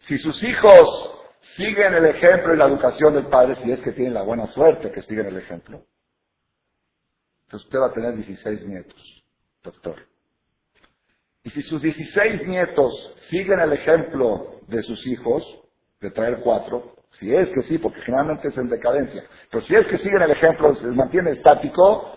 si 0.08 0.18
sus 0.18 0.42
hijos 0.42 1.16
siguen 1.56 1.94
el 1.94 2.06
ejemplo 2.06 2.54
y 2.54 2.58
la 2.58 2.66
educación 2.66 3.14
del 3.14 3.26
padre, 3.26 3.56
si 3.62 3.72
es 3.72 3.80
que 3.80 3.92
tienen 3.92 4.14
la 4.14 4.22
buena 4.22 4.46
suerte 4.48 4.90
que 4.90 5.02
siguen 5.02 5.26
el 5.26 5.38
ejemplo, 5.38 5.82
entonces 7.46 7.66
usted 7.66 7.78
va 7.78 7.86
a 7.86 7.92
tener 7.92 8.14
16 8.16 8.66
nietos, 8.66 9.24
doctor. 9.62 9.96
Y 11.44 11.50
si 11.50 11.62
sus 11.62 11.80
16 11.80 12.46
nietos 12.48 13.14
siguen 13.30 13.60
el 13.60 13.72
ejemplo 13.72 14.60
de 14.66 14.82
sus 14.82 15.06
hijos, 15.06 15.44
de 16.00 16.10
traer 16.10 16.40
cuatro, 16.42 16.96
si 17.18 17.34
es 17.34 17.48
que 17.50 17.62
sí, 17.62 17.78
porque 17.78 18.00
generalmente 18.02 18.48
es 18.48 18.56
en 18.56 18.68
decadencia, 18.68 19.24
pero 19.50 19.64
si 19.64 19.74
es 19.74 19.86
que 19.86 19.98
siguen 19.98 20.22
el 20.22 20.30
ejemplo, 20.30 20.74
se 20.76 20.86
mantiene 20.88 21.32
estático, 21.32 22.16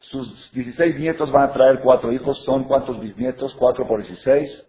sus 0.00 0.52
16 0.52 0.98
nietos 0.98 1.32
van 1.32 1.50
a 1.50 1.52
traer 1.52 1.80
cuatro 1.80 2.12
hijos, 2.12 2.42
son 2.44 2.64
cuántos 2.64 3.00
bisnietos, 3.00 3.54
cuatro 3.58 3.86
por 3.86 4.02
16, 4.02 4.66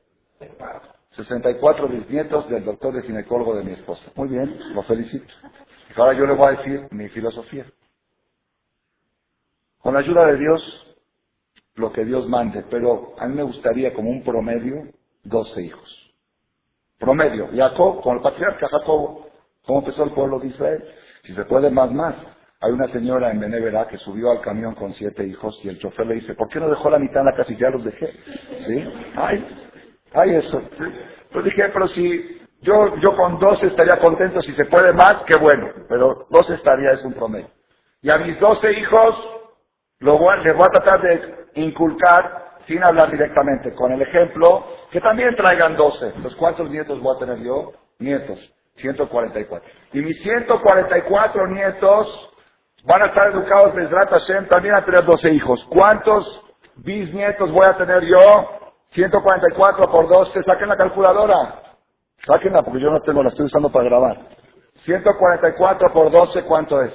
64 1.12 1.88
bisnietos 1.90 2.50
del 2.50 2.64
doctor 2.64 2.94
de 2.94 3.02
ginecólogo 3.04 3.56
de 3.56 3.64
mi 3.64 3.74
esposa. 3.74 4.04
Muy 4.16 4.30
bien, 4.30 4.58
lo 4.74 4.84
felicito. 4.84 5.34
Ahora 5.96 6.14
yo 6.14 6.26
le 6.26 6.36
voy 6.36 6.48
a 6.48 6.58
decir 6.58 6.88
mi 6.92 7.10
filosofía. 7.10 7.66
Con 9.80 9.94
la 9.94 10.02
ayuda 10.02 10.28
de 10.28 10.38
Dios, 10.38 10.96
lo 11.76 11.92
que 11.92 12.06
Dios 12.06 12.28
mande, 12.28 12.64
pero 12.70 13.14
a 13.18 13.28
mí 13.28 13.36
me 13.36 13.44
gustaría 13.44 13.94
como 13.94 14.10
un 14.10 14.24
promedio 14.24 14.92
12 15.24 15.62
hijos. 15.62 16.14
Promedio. 17.00 17.50
Jacob, 17.54 18.02
con 18.02 18.18
el 18.18 18.24
patriarca 18.24 18.68
Jacob, 18.68 19.27
¿cómo 19.68 19.80
empezó 19.80 20.04
el 20.04 20.12
pueblo 20.12 20.40
de 20.40 20.48
Israel? 20.48 20.84
Si 21.24 21.36
se 21.36 21.46
puede 21.46 21.70
más, 21.70 21.92
más. 21.92 22.16
Hay 22.60 22.72
una 22.72 22.88
señora 22.88 23.30
en 23.30 23.40
Benevera 23.40 23.88
que 23.88 23.98
subió 23.98 24.32
al 24.32 24.42
camión 24.42 24.74
con 24.74 24.92
siete 24.94 25.24
hijos 25.28 25.60
y 25.64 25.70
el 25.70 25.78
chofer 25.78 26.08
le 26.08 26.16
dice, 26.16 26.34
¿por 26.34 26.48
qué 26.50 26.60
no 26.60 26.70
dejó 26.70 26.90
la 26.90 26.98
mitad 26.98 27.20
en 27.20 27.26
la 27.28 27.36
casa 27.36 27.54
y 27.54 27.58
ya 27.58 27.70
los 27.70 27.84
dejé? 27.84 28.08
¿Sí? 28.66 28.84
Ay, 29.16 29.48
ay 30.14 30.36
eso. 30.36 30.62
Pues 31.32 31.46
dije, 31.46 31.70
pero 31.72 31.88
si 31.90 32.42
yo, 32.62 32.96
yo 33.00 33.16
con 33.16 33.38
dos 33.38 33.62
estaría 33.64 34.00
contento, 34.00 34.42
si 34.42 34.54
se 34.54 34.66
puede 34.66 34.92
más, 34.94 35.24
qué 35.28 35.36
bueno, 35.38 35.68
pero 35.88 36.26
dos 36.32 36.50
estaría 36.50 36.92
es 36.92 37.06
un 37.06 37.14
promedio. 37.14 37.50
Y 38.02 38.10
a 38.10 38.18
mis 38.18 38.40
doce 38.40 38.72
hijos 38.72 39.30
lo 40.00 40.18
voy, 40.18 40.44
les 40.44 40.56
voy 40.56 40.66
a 40.66 40.80
tratar 40.80 41.02
de 41.02 41.62
inculcar, 41.62 42.58
sin 42.68 42.84
hablar 42.84 43.12
directamente, 43.12 43.74
con 43.74 43.92
el 43.92 44.02
ejemplo, 44.02 44.66
que 44.92 45.00
también 45.02 45.36
traigan 45.36 45.76
doce. 45.76 46.08
Entonces, 46.08 46.36
¿cuántos 46.36 46.70
nietos 46.70 47.00
voy 47.02 47.16
a 47.16 47.20
tener 47.20 47.40
yo? 47.44 47.74
Nietos. 48.00 48.54
144. 48.78 49.70
Y 49.94 50.00
mis 50.02 50.22
144 50.24 51.48
nietos 51.48 52.34
van 52.86 53.04
a 53.04 53.06
estar 53.08 53.32
educados 53.32 53.76
de 53.76 53.88
Hashem 53.88 54.48
también 54.48 54.76
a 54.76 54.86
tener 54.86 55.06
12 55.06 55.30
hijos. 55.32 55.66
¿Cuántos 55.70 56.42
bisnietos 56.78 57.52
voy 57.52 57.66
a 57.66 57.78
tener 57.78 58.04
yo? 58.06 58.50
144 58.92 59.92
por 59.92 60.08
12. 60.08 60.44
Saquen 60.44 60.70
la 60.70 60.78
calculadora. 60.78 61.62
Sáquenla 62.26 62.64
porque 62.64 62.82
yo 62.82 62.90
no 62.90 63.02
tengo, 63.02 63.24
la 63.24 63.30
estoy 63.30 63.46
usando 63.46 63.72
para 63.72 63.86
grabar. 63.86 64.18
144 64.86 65.94
por 65.94 66.12
12, 66.12 66.44
¿cuánto 66.46 66.82
es? 66.82 66.94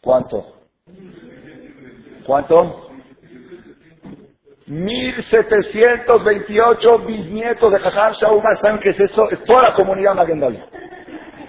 ¿Cuánto? 0.00 0.44
¿Cuánto? 2.26 2.87
1728 4.68 6.98
bisnietos 7.00 7.72
de 7.72 7.78
Jajam 7.78 8.12
Shaul 8.12 8.42
¿Saben 8.60 8.78
qué 8.80 8.90
es 8.90 9.00
eso? 9.00 9.30
Es 9.30 9.42
toda 9.44 9.70
la 9.70 9.74
comunidad 9.74 10.14
Magendali. 10.14 10.62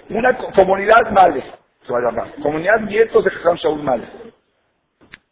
Una 0.08 0.34
comunidad 0.36 1.10
Males. 1.10 1.44
Se 1.82 1.92
va 1.92 1.98
a 1.98 2.02
llamar. 2.02 2.32
Comunidad 2.42 2.80
nietos 2.80 3.22
de 3.24 3.30
Jajam 3.30 3.56
Shaul 3.56 3.82
Males. 3.82 4.08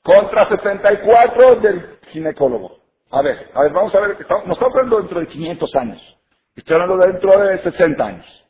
Contra 0.03 0.49
64 0.49 1.57
del 1.57 1.99
ginecólogo. 2.09 2.79
A 3.11 3.23
ver, 3.23 3.49
a 3.55 3.63
ver, 3.63 3.73
vamos 3.73 3.95
a 3.95 4.01
ver. 4.01 4.17
Estamos, 4.21 4.47
nos 4.47 4.57
estamos 4.57 4.75
hablando 4.75 4.99
dentro 4.99 5.21
de 5.21 5.27
500 5.27 5.75
años. 5.77 6.19
Estoy 6.57 6.75
hablando 6.75 6.99
dentro 7.07 7.41
de 7.41 7.63
60 7.63 8.05
años. 8.05 8.45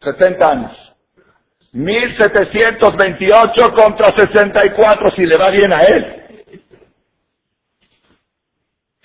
70 0.00 0.46
años. 0.46 0.96
1728 1.72 3.62
contra 3.74 4.14
64 4.14 5.10
si 5.12 5.24
le 5.24 5.36
va 5.36 5.50
bien 5.50 5.72
a 5.72 5.84
él. 5.84 6.21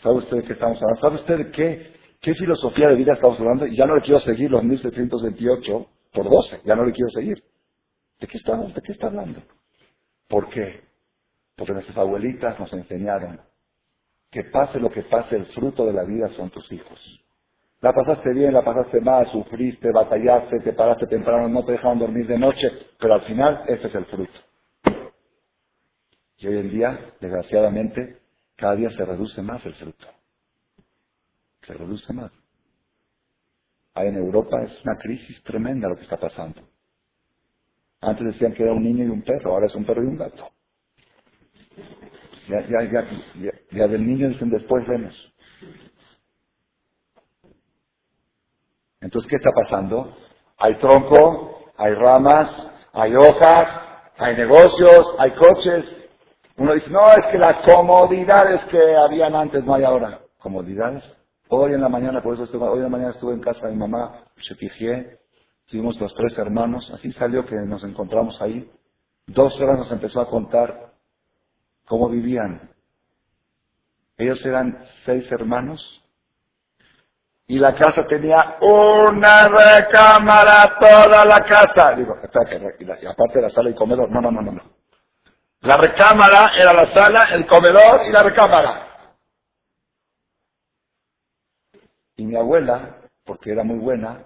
¿Sabe 0.02 0.16
usted 0.16 0.38
de 0.38 0.44
qué 0.44 0.54
estamos 0.54 0.82
hablando? 0.82 1.02
¿Sabe 1.02 1.16
usted 1.16 1.38
de 1.38 1.52
qué, 1.52 1.94
qué 2.22 2.34
filosofía 2.36 2.90
de 2.90 2.96
vida 2.96 3.14
estamos 3.14 3.40
hablando? 3.40 3.68
Y 3.68 3.76
ya 3.76 3.86
no 3.86 3.96
le 3.96 4.02
quiero 4.02 4.20
seguir 4.20 4.52
los 4.52 4.64
1728 4.64 5.88
por 6.14 6.30
12, 6.30 6.62
ya 6.64 6.76
no 6.76 6.86
le 6.86 6.92
quiero 6.92 7.10
seguir. 7.12 7.44
¿De 8.20 8.28
qué 8.28 8.38
estamos? 8.38 8.74
¿De 8.74 8.82
qué 8.82 8.92
está 8.92 9.08
hablando? 9.08 9.42
¿Por 10.28 10.50
qué? 10.50 10.82
Porque 11.56 11.74
nuestras 11.74 11.98
abuelitas 11.98 12.60
nos 12.60 12.72
enseñaron 12.74 13.40
que 14.32 14.44
pase 14.46 14.80
lo 14.80 14.90
que 14.90 15.04
pase, 15.04 15.36
el 15.36 15.46
fruto 15.48 15.86
de 15.86 15.94
la 15.94 16.04
vida 16.04 16.30
son 16.36 16.50
tus 16.50 16.72
hijos. 16.72 17.24
La 17.80 17.94
pasaste 17.94 18.34
bien, 18.34 18.54
la 18.54 18.64
pasaste 18.64 19.00
mal, 19.02 19.28
sufriste, 19.32 19.92
batallaste, 19.92 20.60
te 20.60 20.74
paraste 20.74 21.06
temprano, 21.08 21.48
no 21.48 21.64
te 21.64 21.74
dejaron 21.74 22.00
dormir 22.00 22.28
de 22.28 22.38
noche, 22.38 22.68
pero 23.00 23.14
al 23.14 23.22
final 23.22 23.64
ese 23.68 23.88
es 23.88 23.96
el 23.96 24.06
fruto. 24.06 24.40
Y 26.38 26.48
hoy 26.48 26.58
en 26.58 26.70
día, 26.72 27.00
desgraciadamente, 27.22 28.18
cada 28.58 28.76
día 28.76 28.90
se 28.90 29.06
reduce 29.06 29.42
más 29.42 29.66
el 29.66 29.76
fruto. 29.76 30.08
Se 31.62 31.74
reduce 31.74 32.12
más. 32.14 32.32
Ahí 33.94 34.08
en 34.10 34.18
Europa 34.18 34.62
es 34.64 34.84
una 34.84 34.98
crisis 34.98 35.42
tremenda 35.44 35.90
lo 35.90 35.96
que 35.96 36.04
está 36.04 36.18
pasando. 36.18 36.62
Antes 38.02 38.28
decían 38.28 38.54
que 38.54 38.64
era 38.64 38.74
un 38.74 38.84
niño 38.84 39.06
y 39.06 39.10
un 39.10 39.24
perro, 39.24 39.54
ahora 39.54 39.68
es 39.68 39.76
un 39.76 39.86
perro 39.86 40.04
y 40.04 40.08
un 40.08 40.18
gato. 40.18 40.50
Ya, 42.48 42.62
ya, 43.72 43.88
del 43.88 44.08
niño 44.08 44.30
dicen 44.30 44.50
después 44.50 44.88
vemos. 44.88 45.14
Entonces, 49.02 49.30
¿qué 49.30 49.36
está 49.36 49.52
pasando? 49.52 50.16
Hay 50.58 50.76
tronco, 50.80 51.72
hay 51.78 51.94
ramas, 51.94 52.50
hay 52.94 53.16
hojas, 53.16 53.70
hay 54.18 54.38
negocios, 54.38 55.16
hay 55.20 55.32
coches. 55.36 55.86
Uno 56.58 56.74
dice, 56.74 56.90
no, 56.90 57.10
es 57.12 57.26
que 57.32 57.38
las 57.38 57.58
comodidades 57.64 58.62
que 58.72 58.96
habían 58.96 59.36
antes 59.36 59.64
no 59.64 59.76
hay 59.76 59.84
ahora. 59.84 60.20
¿Comodidades? 60.40 61.04
Hoy 61.50 61.74
en 61.74 61.82
la 61.82 61.90
mañana, 61.90 62.22
por 62.22 62.34
eso 62.34 62.44
estuve, 62.44 62.68
hoy 62.68 62.78
en 62.78 62.84
la 62.84 62.90
mañana 62.90 63.12
estuve 63.12 63.34
en 63.34 63.42
casa 63.42 63.68
de 63.68 63.74
mi 63.74 63.78
mamá, 63.78 64.24
se 64.42 64.56
fijé, 64.56 65.20
estuvimos 65.66 66.00
los 66.00 66.14
tres 66.14 66.38
hermanos, 66.38 66.92
así 66.94 67.12
salió 67.14 67.46
que 67.46 67.56
nos 67.56 67.84
encontramos 67.84 68.42
ahí. 68.42 68.70
Dos 69.28 69.60
horas 69.62 69.80
nos 69.80 69.92
empezó 69.92 70.20
a 70.20 70.30
contar 70.30 70.92
cómo 71.86 72.10
vivían. 72.10 72.72
Ellos 74.18 74.44
eran 74.46 74.84
seis 75.06 75.32
hermanos, 75.32 76.04
y 77.46 77.60
la 77.60 77.74
casa 77.76 78.06
tenía 78.10 78.58
una 78.60 79.48
recámara, 79.48 80.76
toda 80.80 81.24
la 81.24 81.40
casa. 81.40 81.96
Digo, 81.96 82.16
y 83.02 83.06
aparte 83.06 83.42
la 83.42 83.50
sala 83.52 83.70
y 83.70 83.76
comedor, 83.76 84.12
no, 84.12 84.20
no, 84.20 84.32
no, 84.32 84.42
no. 84.42 84.77
La 85.68 85.76
recámara 85.76 86.54
era 86.58 86.72
la 86.72 86.94
sala, 86.94 87.28
el 87.34 87.46
comedor 87.46 88.00
y 88.08 88.12
la 88.14 88.24
recámara. 88.24 88.88
Y 92.16 92.26
mi 92.26 92.38
abuela, 92.38 93.02
porque 93.26 93.52
era 93.52 93.66
muy 93.66 93.78
buena, 93.78 94.24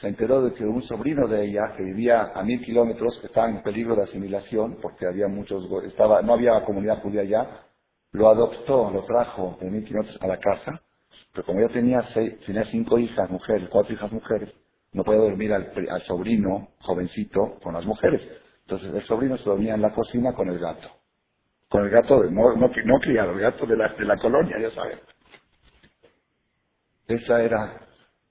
se 0.00 0.08
enteró 0.08 0.42
de 0.42 0.54
que 0.54 0.64
un 0.64 0.82
sobrino 0.82 1.28
de 1.28 1.44
ella, 1.44 1.72
que 1.76 1.84
vivía 1.84 2.32
a 2.34 2.42
mil 2.42 2.60
kilómetros, 2.64 3.16
que 3.20 3.28
estaba 3.28 3.48
en 3.48 3.62
peligro 3.62 3.94
de 3.94 4.02
asimilación, 4.02 4.78
porque 4.82 5.06
había 5.06 5.28
muchos, 5.28 5.62
estaba, 5.84 6.20
no 6.22 6.34
había 6.34 6.64
comunidad 6.64 7.00
judía 7.00 7.20
allá, 7.20 7.46
lo 8.10 8.28
adoptó, 8.28 8.90
lo 8.90 9.04
trajo 9.04 9.56
de 9.60 9.70
mil 9.70 9.84
kilómetros 9.84 10.20
a 10.20 10.26
la 10.26 10.40
casa, 10.40 10.82
pero 11.32 11.46
como 11.46 11.60
yo 11.60 11.68
tenía, 11.68 12.02
seis, 12.12 12.40
tenía 12.44 12.64
cinco 12.72 12.98
hijas 12.98 13.30
mujeres, 13.30 13.68
cuatro 13.70 13.94
hijas 13.94 14.10
mujeres, 14.10 14.52
no 14.90 15.04
podía 15.04 15.20
dormir 15.20 15.52
al, 15.52 16.02
sobrino 16.08 16.70
jovencito 16.80 17.60
con 17.62 17.74
las 17.74 17.86
mujeres. 17.86 18.20
Entonces 18.66 18.92
el 18.92 19.06
sobrino 19.06 19.36
se 19.38 19.44
dormía 19.44 19.74
en 19.74 19.82
la 19.82 19.94
cocina 19.94 20.32
con 20.32 20.48
el 20.48 20.58
gato. 20.58 20.88
Con 21.68 21.84
el 21.84 21.90
gato, 21.90 22.20
de, 22.20 22.30
no, 22.32 22.54
no, 22.56 23.00
criado, 23.00 23.32
el 23.32 23.40
gato 23.40 23.64
de 23.64 23.76
la, 23.76 23.88
de 23.88 24.04
la 24.04 24.16
colonia, 24.16 24.56
ya 24.60 24.70
saben. 24.72 24.98
Esa 27.06 27.42
era 27.42 27.80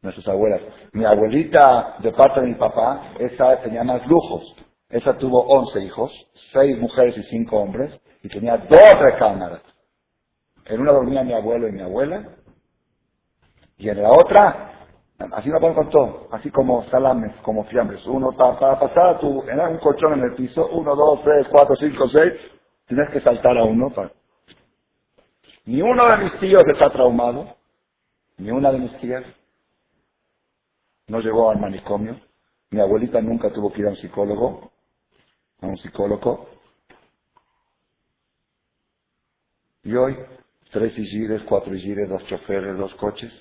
nuestras 0.02 0.28
abuelas. 0.28 0.62
Mi 0.92 1.06
abuelita, 1.06 1.96
de 2.00 2.12
parte 2.12 2.42
de 2.42 2.48
mi 2.48 2.56
papá, 2.56 3.14
esa 3.18 3.62
tenía 3.62 3.84
más 3.84 4.06
lujos. 4.08 4.56
Esa 4.90 5.18
tuvo 5.18 5.42
once 5.46 5.82
hijos, 5.82 6.12
seis 6.52 6.78
mujeres 6.78 7.18
y 7.18 7.24
cinco 7.24 7.58
hombres, 7.58 7.98
y 8.22 8.28
tenía 8.28 8.58
dos 8.58 9.00
recámaras. 9.00 9.62
En 10.66 10.82
una 10.82 10.92
dormía 10.92 11.24
mi 11.24 11.34
abuelo 11.34 11.68
y 11.70 11.72
mi 11.72 11.82
abuela, 11.82 12.36
y 13.78 13.90
en 13.90 14.02
la 14.02 14.12
otra, 14.12 14.75
así 15.20 15.50
no 15.50 15.60
con 15.60 15.90
todo, 15.90 16.28
así 16.32 16.52
como 16.52 16.84
salames, 16.90 17.36
como 17.42 17.64
fiambres. 17.66 18.06
Uno, 18.06 18.32
para, 18.34 18.80
pasar 18.80 19.20
tu, 19.20 19.44
en 19.50 19.60
un 19.60 19.78
colchón 19.78 20.14
en 20.14 20.26
el 20.26 20.36
piso, 20.36 20.68
uno, 20.68 20.96
dos, 20.96 21.24
tres, 21.24 21.48
cuatro, 21.50 21.76
cinco, 21.78 22.08
seis, 22.10 22.34
tienes 22.88 23.10
que 23.12 23.22
saltar 23.22 23.58
a 23.58 23.64
uno. 23.64 23.92
Ni 25.66 25.82
uno 25.82 26.08
de 26.08 26.18
mis 26.18 26.40
tíos 26.40 26.64
está 26.74 26.90
traumado, 26.92 27.56
ni 28.38 28.52
una 28.52 28.72
de 28.72 28.80
mis 28.80 28.98
tías 29.00 29.24
no 31.08 31.20
llegó 31.20 31.50
al 31.50 31.60
manicomio. 31.60 32.20
Mi 32.72 32.82
abuelita 32.82 33.22
nunca 33.22 33.52
tuvo 33.54 33.72
que 33.72 33.82
ir 33.82 33.88
a 33.88 33.92
un 33.92 33.96
psicólogo, 33.96 34.72
a 35.62 35.68
un 35.68 35.78
psicólogo. 35.78 36.50
Y 39.84 39.96
hoy, 39.96 40.18
tres 40.72 40.98
hijires, 40.98 41.44
cuatro 41.44 41.74
hijires, 41.74 42.10
dos 42.10 42.26
choferes, 42.26 42.78
dos 42.78 42.94
coches 42.96 43.32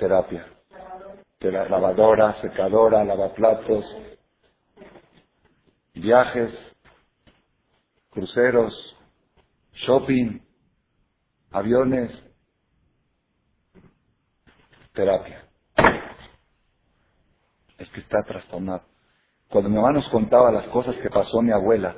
terapia. 0.00 0.46
la 1.40 1.68
lavadora, 1.68 2.40
secadora, 2.40 3.04
lavaplatos, 3.04 3.84
viajes, 5.94 6.50
cruceros, 8.10 8.72
shopping, 9.72 10.40
aviones, 11.50 12.10
terapia. 14.94 15.44
Es 17.78 17.88
que 17.90 18.00
está 18.00 18.22
trastornado. 18.26 18.82
Cuando 19.50 19.68
mi 19.68 19.76
mamá 19.76 19.92
nos 19.92 20.08
contaba 20.08 20.50
las 20.50 20.66
cosas 20.68 20.96
que 21.02 21.10
pasó 21.10 21.42
mi 21.42 21.52
abuela, 21.52 21.96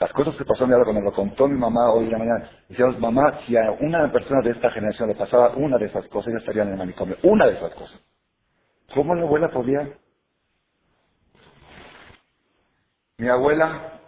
las 0.00 0.12
cosas 0.14 0.34
que 0.34 0.46
pasó 0.46 0.66
mi 0.66 0.72
cuando 0.82 1.02
lo 1.02 1.12
contó 1.12 1.46
mi 1.46 1.58
mamá 1.58 1.92
hoy 1.92 2.06
en 2.06 2.12
la 2.12 2.18
mañana, 2.18 2.50
decíamos, 2.70 2.98
mamá, 2.98 3.40
si 3.46 3.54
a 3.54 3.70
una 3.80 4.10
persona 4.10 4.40
de 4.40 4.52
esta 4.52 4.70
generación 4.70 5.10
le 5.10 5.14
pasaba 5.14 5.50
una 5.56 5.76
de 5.76 5.86
esas 5.86 6.08
cosas, 6.08 6.32
ya 6.32 6.38
estaría 6.38 6.62
en 6.62 6.70
el 6.70 6.78
manicomio. 6.78 7.18
Una 7.22 7.46
de 7.46 7.52
esas 7.52 7.74
cosas. 7.74 8.00
¿Cómo 8.94 9.14
la 9.14 9.24
abuela 9.24 9.50
podía? 9.50 9.92
Mi 13.18 13.28
abuela 13.28 14.00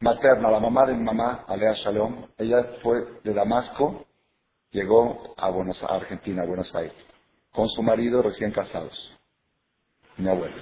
materna, 0.00 0.50
la 0.50 0.58
mamá 0.58 0.84
de 0.84 0.94
mi 0.94 1.04
mamá, 1.04 1.44
Alea 1.46 1.74
Shalom, 1.74 2.26
ella 2.38 2.64
fue 2.82 3.04
de 3.22 3.32
Damasco, 3.32 4.04
llegó 4.72 5.32
a, 5.36 5.48
Buenos, 5.50 5.80
a 5.80 5.94
Argentina, 5.94 6.42
a 6.42 6.46
Buenos 6.46 6.74
Aires, 6.74 6.96
con 7.52 7.68
su 7.68 7.84
marido 7.84 8.20
recién 8.20 8.50
casados. 8.50 9.16
Mi 10.16 10.28
abuelo. 10.28 10.56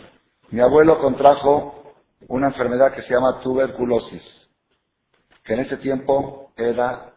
Mi 0.51 0.61
abuelo 0.61 0.99
contrajo 0.99 1.95
una 2.29 2.49
enfermedad 2.49 2.93
que 2.93 3.01
se 3.03 3.15
llama 3.15 3.41
tuberculosis 3.41 4.44
que 5.45 5.55
en 5.55 5.61
ese 5.61 5.77
tiempo 5.77 6.53
era 6.57 7.13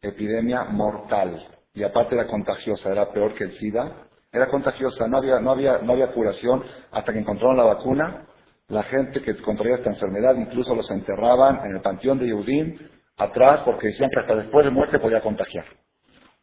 epidemia 0.00 0.64
mortal. 0.64 1.46
Y 1.74 1.82
aparte 1.82 2.14
era 2.14 2.26
contagiosa, 2.26 2.90
era 2.90 3.12
peor 3.12 3.34
que 3.34 3.44
el 3.44 3.58
SIDA. 3.58 4.06
Era 4.32 4.48
contagiosa, 4.48 5.08
no 5.08 5.18
había, 5.18 5.40
no 5.40 5.50
había, 5.50 5.78
no 5.78 5.92
había 5.92 6.12
curación 6.12 6.62
hasta 6.92 7.12
que 7.12 7.18
encontraron 7.18 7.56
la 7.56 7.64
vacuna. 7.64 8.26
La 8.68 8.84
gente 8.84 9.20
que 9.22 9.36
contraía 9.38 9.76
esta 9.76 9.90
enfermedad 9.90 10.36
incluso 10.36 10.74
los 10.74 10.88
enterraban 10.90 11.60
en 11.66 11.76
el 11.76 11.82
panteón 11.82 12.20
de 12.20 12.26
Yehudim 12.26 12.78
atrás 13.16 13.62
porque 13.64 13.88
decían 13.88 14.08
que 14.10 14.20
hasta 14.20 14.36
después 14.36 14.64
de 14.64 14.70
muerte 14.70 15.00
podía 15.00 15.20
contagiar. 15.20 15.64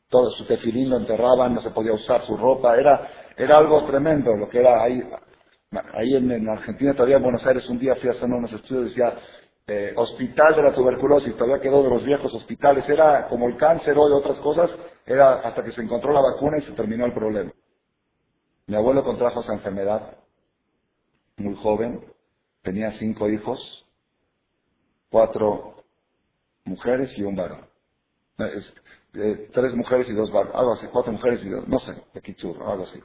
Todo 0.09 0.29
su 0.31 0.45
tefilín 0.45 0.89
lo 0.89 0.97
enterraban, 0.97 1.53
no 1.53 1.61
se 1.61 1.69
podía 1.71 1.93
usar 1.93 2.23
su 2.23 2.35
ropa, 2.35 2.75
era, 2.75 3.09
era 3.37 3.57
algo 3.57 3.85
tremendo 3.85 4.35
lo 4.35 4.49
que 4.49 4.59
era 4.59 4.83
ahí. 4.83 5.01
Ahí 5.93 6.15
en, 6.15 6.49
Argentina, 6.49 6.93
todavía 6.93 7.17
en 7.17 7.23
Buenos 7.23 7.45
Aires, 7.45 7.67
un 7.69 7.77
día 7.77 7.95
fui 7.95 8.09
a 8.09 8.13
hacer 8.13 8.23
unos 8.23 8.51
estudios, 8.53 8.85
decía, 8.85 9.13
eh, 9.67 9.93
hospital 9.97 10.55
de 10.55 10.63
la 10.63 10.73
tuberculosis, 10.73 11.35
todavía 11.35 11.61
quedó 11.61 11.83
de 11.83 11.89
los 11.89 12.03
viejos 12.05 12.33
hospitales, 12.33 12.87
era 12.87 13.27
como 13.27 13.47
el 13.47 13.57
cáncer 13.57 13.97
o 13.97 14.07
de 14.07 14.15
otras 14.15 14.37
cosas, 14.39 14.69
era 15.05 15.41
hasta 15.41 15.63
que 15.63 15.73
se 15.73 15.81
encontró 15.81 16.13
la 16.13 16.21
vacuna 16.21 16.57
y 16.57 16.65
se 16.65 16.71
terminó 16.71 17.05
el 17.05 17.13
problema. 17.13 17.51
Mi 18.67 18.75
abuelo 18.75 19.03
contrajo 19.03 19.41
esa 19.41 19.53
enfermedad 19.53 20.17
muy 21.37 21.55
joven, 21.55 22.03
tenía 22.63 22.97
cinco 22.97 23.29
hijos, 23.29 23.85
cuatro 25.09 25.83
mujeres 26.65 27.11
y 27.17 27.23
un 27.23 27.35
varón. 27.35 27.67
Eh, 28.39 29.49
tres 29.53 29.73
mujeres 29.73 30.07
y 30.09 30.13
dos 30.13 30.31
varones, 30.31 30.55
algo 30.55 30.73
así, 30.73 30.87
cuatro 30.91 31.11
mujeres 31.11 31.43
y 31.43 31.49
dos, 31.49 31.67
no 31.67 31.79
sé, 31.79 31.91
de 32.13 32.47
algo 32.65 32.83
así. 32.83 33.01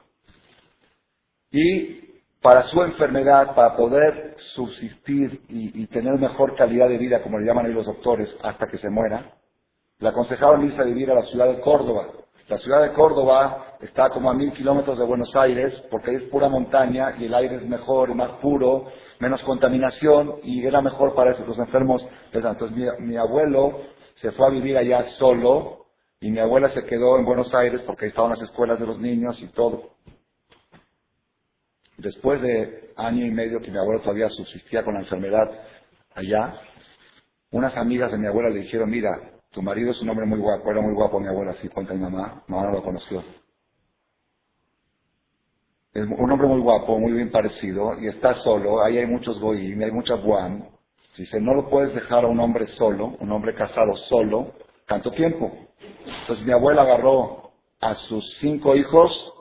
Y 1.51 2.12
para 2.43 2.63
su 2.63 2.83
enfermedad, 2.83 3.55
para 3.55 3.77
poder 3.77 4.35
subsistir 4.53 5.43
y, 5.47 5.87
tener 5.87 6.19
mejor 6.19 6.55
calidad 6.55 6.89
de 6.89 6.97
vida, 6.97 7.23
como 7.23 7.39
le 7.39 7.45
llaman 7.45 7.65
ahí 7.65 7.73
los 7.73 7.85
doctores, 7.85 8.29
hasta 8.43 8.67
que 8.67 8.77
se 8.79 8.89
muera, 8.89 9.31
le 9.99 10.09
aconsejaban 10.09 10.65
irse 10.65 10.81
a 10.81 10.83
vivir 10.83 11.09
a 11.09 11.15
la 11.15 11.23
ciudad 11.23 11.47
de 11.47 11.61
Córdoba. 11.61 12.07
La 12.49 12.57
ciudad 12.57 12.81
de 12.81 12.91
Córdoba 12.91 13.77
está 13.79 14.09
como 14.09 14.29
a 14.29 14.33
mil 14.33 14.51
kilómetros 14.51 14.99
de 14.99 15.05
Buenos 15.05 15.33
Aires, 15.33 15.73
porque 15.89 16.13
es 16.15 16.23
pura 16.23 16.49
montaña 16.49 17.15
y 17.17 17.25
el 17.25 17.33
aire 17.33 17.55
es 17.55 17.65
mejor, 17.65 18.13
más 18.13 18.31
puro, 18.41 18.87
menos 19.19 19.41
contaminación 19.43 20.39
y 20.43 20.65
era 20.67 20.81
mejor 20.81 21.15
para 21.15 21.31
esos 21.31 21.57
enfermos. 21.57 22.05
Entonces 22.33 22.71
mi, 22.71 23.07
mi 23.07 23.15
abuelo 23.15 23.79
se 24.15 24.31
fue 24.33 24.47
a 24.47 24.49
vivir 24.49 24.77
allá 24.77 25.05
solo 25.17 25.85
y 26.19 26.29
mi 26.29 26.39
abuela 26.39 26.69
se 26.71 26.83
quedó 26.83 27.17
en 27.17 27.23
Buenos 27.23 27.53
Aires 27.53 27.81
porque 27.85 28.05
ahí 28.05 28.09
estaban 28.09 28.31
las 28.31 28.41
escuelas 28.41 28.77
de 28.81 28.87
los 28.87 28.99
niños 28.99 29.41
y 29.41 29.47
todo. 29.47 29.91
Después 31.97 32.41
de 32.41 32.91
año 32.97 33.25
y 33.25 33.31
medio 33.31 33.59
que 33.61 33.71
mi 33.71 33.77
abuelo 33.77 34.01
todavía 34.01 34.29
subsistía 34.29 34.83
con 34.83 34.95
la 34.95 35.01
enfermedad 35.01 35.49
allá, 36.15 36.59
unas 37.51 37.75
amigas 37.77 38.11
de 38.11 38.17
mi 38.17 38.27
abuela 38.27 38.49
le 38.49 38.61
dijeron, 38.61 38.89
mira, 38.89 39.11
tu 39.51 39.61
marido 39.61 39.91
es 39.91 40.01
un 40.01 40.09
hombre 40.09 40.25
muy 40.25 40.39
guapo, 40.39 40.71
era 40.71 40.81
muy 40.81 40.93
guapo 40.93 41.19
mi 41.19 41.27
abuela, 41.27 41.51
así 41.51 41.69
cuenta 41.69 41.93
mi 41.93 42.01
mamá, 42.01 42.43
mamá 42.47 42.63
no 42.65 42.71
lo 42.71 42.83
conoció. 42.83 43.23
Es 45.93 46.07
un 46.07 46.31
hombre 46.31 46.47
muy 46.47 46.59
guapo, 46.59 46.97
muy 46.97 47.11
bien 47.11 47.29
parecido, 47.29 47.99
y 47.99 48.07
está 48.07 48.33
solo, 48.39 48.83
ahí 48.83 48.97
hay 48.97 49.05
muchos 49.05 49.39
goyim, 49.39 49.79
hay 49.83 49.91
mucha 49.91 50.15
buan. 50.15 50.67
Dice, 51.15 51.39
no 51.39 51.53
lo 51.53 51.69
puedes 51.69 51.93
dejar 51.93 52.25
a 52.25 52.27
un 52.27 52.39
hombre 52.39 52.65
solo, 52.75 53.15
un 53.19 53.31
hombre 53.31 53.53
casado 53.53 53.95
solo, 54.09 54.53
tanto 54.87 55.11
tiempo. 55.11 55.51
Entonces 56.21 56.43
mi 56.43 56.51
abuela 56.51 56.81
agarró 56.81 57.51
a 57.79 57.93
sus 57.93 58.25
cinco 58.39 58.75
hijos 58.75 59.33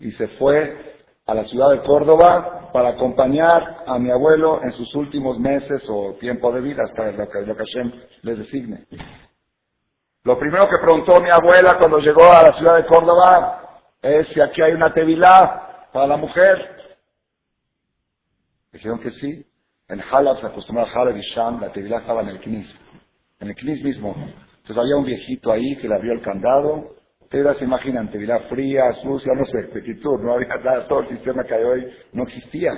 y 0.00 0.10
se 0.12 0.26
fue 0.28 0.97
a 1.28 1.34
la 1.34 1.44
ciudad 1.44 1.68
de 1.68 1.82
Córdoba 1.82 2.70
para 2.72 2.90
acompañar 2.90 3.84
a 3.86 3.98
mi 3.98 4.10
abuelo 4.10 4.62
en 4.62 4.72
sus 4.72 4.94
últimos 4.94 5.38
meses 5.38 5.82
o 5.90 6.14
tiempo 6.18 6.50
de 6.50 6.62
vida, 6.62 6.82
hasta 6.84 7.12
lo 7.12 7.28
que, 7.28 7.40
lo 7.42 7.54
que 7.54 7.64
Hashem 7.64 7.92
les 8.22 8.38
designe. 8.38 8.86
Lo 10.24 10.38
primero 10.38 10.66
que 10.70 10.78
preguntó 10.82 11.20
mi 11.20 11.28
abuela 11.28 11.76
cuando 11.78 11.98
llegó 11.98 12.24
a 12.24 12.44
la 12.44 12.52
ciudad 12.54 12.76
de 12.76 12.86
Córdoba 12.86 13.82
es 14.00 14.26
si 14.28 14.40
aquí 14.40 14.62
hay 14.62 14.72
una 14.72 14.92
tevilá 14.94 15.88
para 15.92 16.06
la 16.06 16.16
mujer. 16.16 16.56
Dijeron 18.72 18.98
que 18.98 19.10
sí. 19.12 19.44
En 19.88 20.00
Halab 20.00 20.40
se 20.40 20.46
acostumbraba 20.46 20.90
a 20.90 20.92
Halab 20.92 21.16
y 21.16 21.22
Sham, 21.34 21.60
la 21.60 21.72
tevilá 21.72 21.98
estaba 21.98 22.22
en 22.22 22.28
el 22.28 22.40
Knis, 22.40 22.68
en 23.40 23.48
el 23.48 23.54
Knis 23.54 23.82
mismo. 23.82 24.14
Entonces 24.16 24.76
había 24.78 24.96
un 24.96 25.04
viejito 25.04 25.52
ahí 25.52 25.76
que 25.76 25.88
le 25.88 25.94
abrió 25.94 26.12
el 26.12 26.22
candado 26.22 26.97
Ustedes 27.28 27.58
se 27.58 27.64
imaginan, 27.64 28.08
fría, 28.48 28.90
sucia, 29.02 29.34
no 29.34 29.44
sé, 29.44 29.68
petitud, 29.70 30.18
no 30.18 30.32
había 30.32 30.48
nada, 30.64 30.88
todo 30.88 31.00
el 31.00 31.08
sistema 31.10 31.44
que 31.44 31.54
hay 31.54 31.62
hoy 31.62 31.92
no 32.14 32.22
existía. 32.22 32.72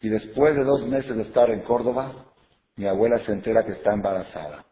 Y 0.00 0.08
después 0.08 0.56
de 0.56 0.64
dos 0.64 0.84
meses 0.84 1.14
de 1.14 1.22
estar 1.22 1.48
en 1.50 1.60
Córdoba, 1.60 2.32
mi 2.74 2.88
abuela 2.88 3.24
se 3.24 3.30
entera 3.30 3.64
que 3.64 3.74
está 3.74 3.92
embarazada 3.92 4.66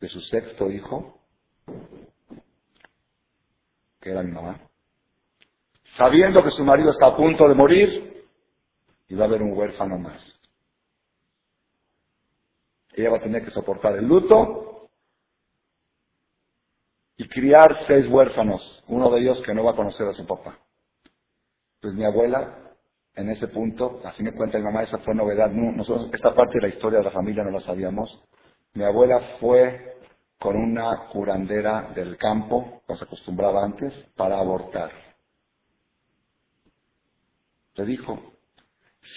de 0.00 0.08
su 0.08 0.20
sexto 0.22 0.68
hijo, 0.68 1.20
que 4.00 4.10
era 4.10 4.24
mi 4.24 4.32
mamá, 4.32 4.60
sabiendo 5.96 6.42
que 6.42 6.50
su 6.50 6.64
marido 6.64 6.90
está 6.90 7.06
a 7.06 7.16
punto 7.16 7.48
de 7.48 7.54
morir 7.54 8.26
y 9.06 9.14
va 9.14 9.26
a 9.26 9.28
haber 9.28 9.42
un 9.42 9.56
huérfano 9.56 9.96
más. 9.96 10.20
Ella 12.94 13.10
va 13.10 13.18
a 13.18 13.22
tener 13.22 13.44
que 13.44 13.52
soportar 13.52 13.94
el 13.94 14.06
luto 14.06 14.75
y 17.16 17.28
criar 17.28 17.84
seis 17.86 18.06
huérfanos, 18.08 18.84
uno 18.88 19.10
de 19.10 19.20
ellos 19.20 19.42
que 19.44 19.54
no 19.54 19.64
va 19.64 19.72
a 19.72 19.76
conocer 19.76 20.06
a 20.06 20.12
su 20.12 20.26
papá. 20.26 20.58
Pues 21.80 21.94
mi 21.94 22.04
abuela, 22.04 22.74
en 23.14 23.30
ese 23.30 23.48
punto, 23.48 24.00
así 24.04 24.22
me 24.22 24.32
cuenta 24.32 24.58
mi 24.58 24.64
mamá, 24.64 24.82
esa 24.82 24.98
fue 24.98 25.14
novedad. 25.14 25.50
Nosotros, 25.50 26.10
esta 26.12 26.34
parte 26.34 26.54
de 26.54 26.68
la 26.68 26.74
historia 26.74 26.98
de 26.98 27.04
la 27.04 27.10
familia 27.10 27.42
no 27.44 27.50
la 27.50 27.60
sabíamos. 27.60 28.22
Mi 28.74 28.84
abuela 28.84 29.36
fue 29.40 29.96
con 30.38 30.56
una 30.56 31.08
curandera 31.10 31.92
del 31.94 32.18
campo, 32.18 32.82
como 32.86 32.98
se 32.98 33.04
acostumbraba 33.04 33.64
antes, 33.64 33.92
para 34.14 34.38
abortar. 34.38 34.90
Le 37.76 37.84
dijo, 37.86 38.18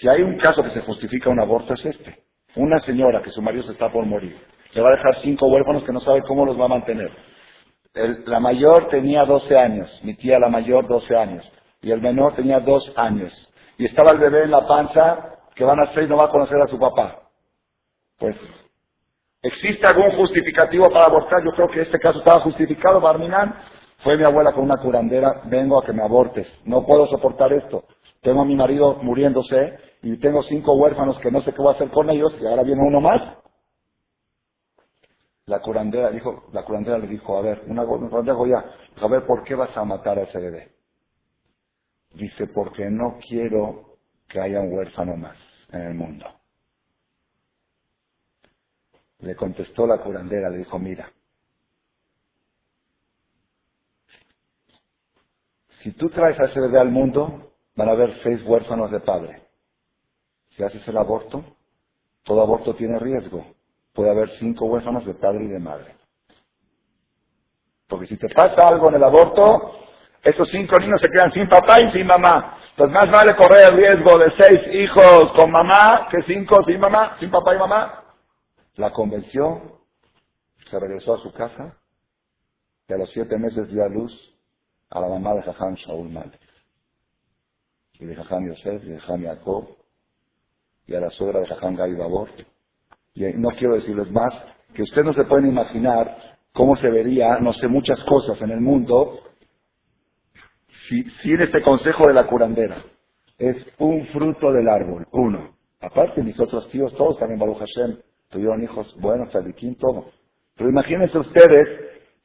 si 0.00 0.08
hay 0.08 0.22
un 0.22 0.38
caso 0.38 0.62
que 0.62 0.70
se 0.70 0.80
justifica 0.80 1.28
un 1.28 1.40
aborto 1.40 1.74
es 1.74 1.84
este. 1.84 2.24
Una 2.56 2.80
señora 2.80 3.22
que 3.22 3.30
su 3.30 3.42
marido 3.42 3.64
se 3.64 3.72
está 3.72 3.92
por 3.92 4.06
morir, 4.06 4.36
le 4.72 4.82
va 4.82 4.88
a 4.88 4.96
dejar 4.96 5.20
cinco 5.22 5.46
huérfanos 5.46 5.84
que 5.84 5.92
no 5.92 6.00
sabe 6.00 6.22
cómo 6.22 6.46
los 6.46 6.58
va 6.58 6.64
a 6.64 6.68
mantener 6.68 7.10
la 7.94 8.40
mayor 8.40 8.88
tenía 8.88 9.24
12 9.24 9.58
años, 9.58 10.00
mi 10.04 10.14
tía 10.14 10.38
la 10.38 10.48
mayor 10.48 10.86
12 10.86 11.16
años, 11.16 11.50
y 11.82 11.90
el 11.90 12.00
menor 12.00 12.34
tenía 12.34 12.60
2 12.60 12.92
años. 12.96 13.32
Y 13.78 13.86
estaba 13.86 14.12
el 14.12 14.18
bebé 14.18 14.44
en 14.44 14.50
la 14.50 14.66
panza 14.66 15.38
que 15.54 15.64
van 15.64 15.80
a 15.80 15.92
ser 15.92 16.04
y 16.04 16.08
no 16.08 16.16
va 16.16 16.26
a 16.26 16.30
conocer 16.30 16.60
a 16.60 16.68
su 16.68 16.78
papá. 16.78 17.22
Pues, 18.18 18.36
¿existe 19.42 19.86
algún 19.86 20.16
justificativo 20.16 20.90
para 20.90 21.06
abortar? 21.06 21.42
Yo 21.44 21.52
creo 21.52 21.68
que 21.68 21.80
este 21.82 21.98
caso 21.98 22.18
estaba 22.18 22.40
justificado, 22.40 23.00
Barminan. 23.00 23.54
Fue 23.98 24.16
mi 24.16 24.24
abuela 24.24 24.52
con 24.52 24.64
una 24.64 24.78
curandera, 24.78 25.42
vengo 25.44 25.78
a 25.78 25.84
que 25.84 25.92
me 25.92 26.02
abortes, 26.02 26.46
no 26.64 26.86
puedo 26.86 27.06
soportar 27.08 27.52
esto. 27.52 27.84
Tengo 28.22 28.42
a 28.42 28.44
mi 28.46 28.56
marido 28.56 28.96
muriéndose 29.02 29.74
y 30.02 30.18
tengo 30.18 30.42
cinco 30.44 30.74
huérfanos 30.74 31.18
que 31.18 31.30
no 31.30 31.42
sé 31.42 31.52
qué 31.52 31.58
voy 31.58 31.72
a 31.72 31.76
hacer 31.76 31.90
con 31.90 32.08
ellos 32.08 32.34
y 32.40 32.46
ahora 32.46 32.62
viene 32.62 32.80
uno 32.82 33.00
más. 33.00 33.20
La 35.50 35.58
curandera, 35.58 36.12
dijo, 36.12 36.44
la 36.52 36.64
curandera 36.64 36.96
le 36.96 37.08
dijo, 37.08 37.36
a 37.36 37.42
ver, 37.42 37.64
una, 37.66 37.84
curandera 37.84 38.38
ya, 38.46 39.02
a 39.04 39.08
ver, 39.08 39.26
¿por 39.26 39.42
qué 39.42 39.56
vas 39.56 39.76
a 39.76 39.84
matar 39.84 40.16
a 40.16 40.22
ese 40.22 40.38
bebé? 40.38 40.70
Dice, 42.12 42.46
porque 42.46 42.88
no 42.88 43.18
quiero 43.18 43.96
que 44.28 44.40
haya 44.40 44.60
un 44.60 44.72
huérfano 44.72 45.16
más 45.16 45.36
en 45.72 45.80
el 45.80 45.94
mundo. 45.94 46.24
Le 49.18 49.34
contestó 49.34 49.88
la 49.88 49.98
curandera, 49.98 50.50
le 50.50 50.58
dijo, 50.58 50.78
mira, 50.78 51.10
si 55.82 55.90
tú 55.94 56.10
traes 56.10 56.38
a 56.38 56.44
ese 56.44 56.60
bebé 56.60 56.78
al 56.78 56.92
mundo, 56.92 57.54
van 57.74 57.88
a 57.88 57.92
haber 57.92 58.22
seis 58.22 58.40
huérfanos 58.46 58.92
de 58.92 59.00
padre. 59.00 59.42
Si 60.50 60.62
haces 60.62 60.86
el 60.86 60.96
aborto, 60.96 61.42
todo 62.22 62.40
aborto 62.40 62.76
tiene 62.76 63.00
riesgo 63.00 63.59
puede 64.00 64.12
haber 64.12 64.30
cinco 64.38 64.64
huérfanos 64.64 65.04
de 65.04 65.12
padre 65.12 65.44
y 65.44 65.48
de 65.48 65.58
madre. 65.58 65.94
Porque 67.86 68.06
si 68.06 68.16
te 68.16 68.30
pasa 68.30 68.66
algo 68.66 68.88
en 68.88 68.94
el 68.94 69.04
aborto, 69.04 69.74
esos 70.22 70.48
cinco 70.48 70.76
niños 70.80 70.98
se 71.02 71.10
quedan 71.10 71.30
sin 71.32 71.46
papá 71.50 71.82
y 71.82 71.92
sin 71.92 72.06
mamá. 72.06 72.56
Entonces 72.70 72.94
más 72.94 73.10
vale 73.10 73.36
correr 73.36 73.68
el 73.68 73.76
riesgo 73.76 74.16
de 74.16 74.32
seis 74.38 74.74
hijos 74.74 75.32
con 75.38 75.50
mamá 75.50 76.08
que 76.10 76.16
cinco 76.22 76.62
sin 76.64 76.80
mamá, 76.80 77.18
sin 77.20 77.30
papá 77.30 77.54
y 77.54 77.58
mamá. 77.58 78.04
La 78.76 78.90
convenció, 78.90 79.82
se 80.70 80.80
regresó 80.80 81.16
a 81.16 81.18
su 81.18 81.30
casa 81.34 81.76
y 82.88 82.94
a 82.94 82.96
los 82.96 83.10
siete 83.10 83.36
meses 83.36 83.68
dio 83.68 83.84
a 83.84 83.88
luz 83.88 84.34
a 84.88 84.98
la 84.98 85.08
mamá 85.08 85.34
de 85.34 85.42
Jajam 85.42 85.74
Shaul 85.74 86.08
Malik. 86.08 86.40
Y 87.98 88.06
de 88.06 88.16
Jajam 88.16 88.46
Yosef, 88.46 88.82
y 88.82 88.92
de 88.92 89.00
Jajam 89.00 89.24
Jacob, 89.24 89.76
y 90.86 90.94
a 90.94 91.00
la 91.00 91.10
suegra 91.10 91.40
de 91.40 91.48
Jajam 91.48 91.76
Gaby 91.76 91.96
Babor, 91.96 92.30
y 93.14 93.24
no 93.34 93.50
quiero 93.50 93.74
decirles 93.74 94.10
más, 94.10 94.32
que 94.74 94.82
ustedes 94.82 95.04
no 95.04 95.12
se 95.12 95.24
pueden 95.24 95.48
imaginar 95.48 96.16
cómo 96.52 96.76
se 96.76 96.88
vería, 96.88 97.38
no 97.40 97.52
sé, 97.52 97.68
muchas 97.68 98.02
cosas 98.04 98.40
en 98.42 98.50
el 98.50 98.60
mundo 98.60 99.20
si, 100.88 101.02
sin 101.22 101.40
este 101.40 101.62
consejo 101.62 102.06
de 102.06 102.14
la 102.14 102.26
curandera. 102.26 102.82
Es 103.38 103.56
un 103.78 104.06
fruto 104.08 104.52
del 104.52 104.68
árbol, 104.68 105.06
uno. 105.12 105.50
Aparte, 105.80 106.22
mis 106.22 106.38
otros 106.38 106.68
tíos, 106.70 106.94
todos 106.94 107.18
también 107.18 107.40
Baruch 107.40 107.58
Hashem, 107.58 107.96
tuvieron 108.28 108.62
hijos 108.62 108.94
buenos, 109.00 109.32
Sadiquín, 109.32 109.76
todo. 109.78 110.06
Pero 110.56 110.68
imagínense 110.68 111.18
ustedes, 111.18 111.68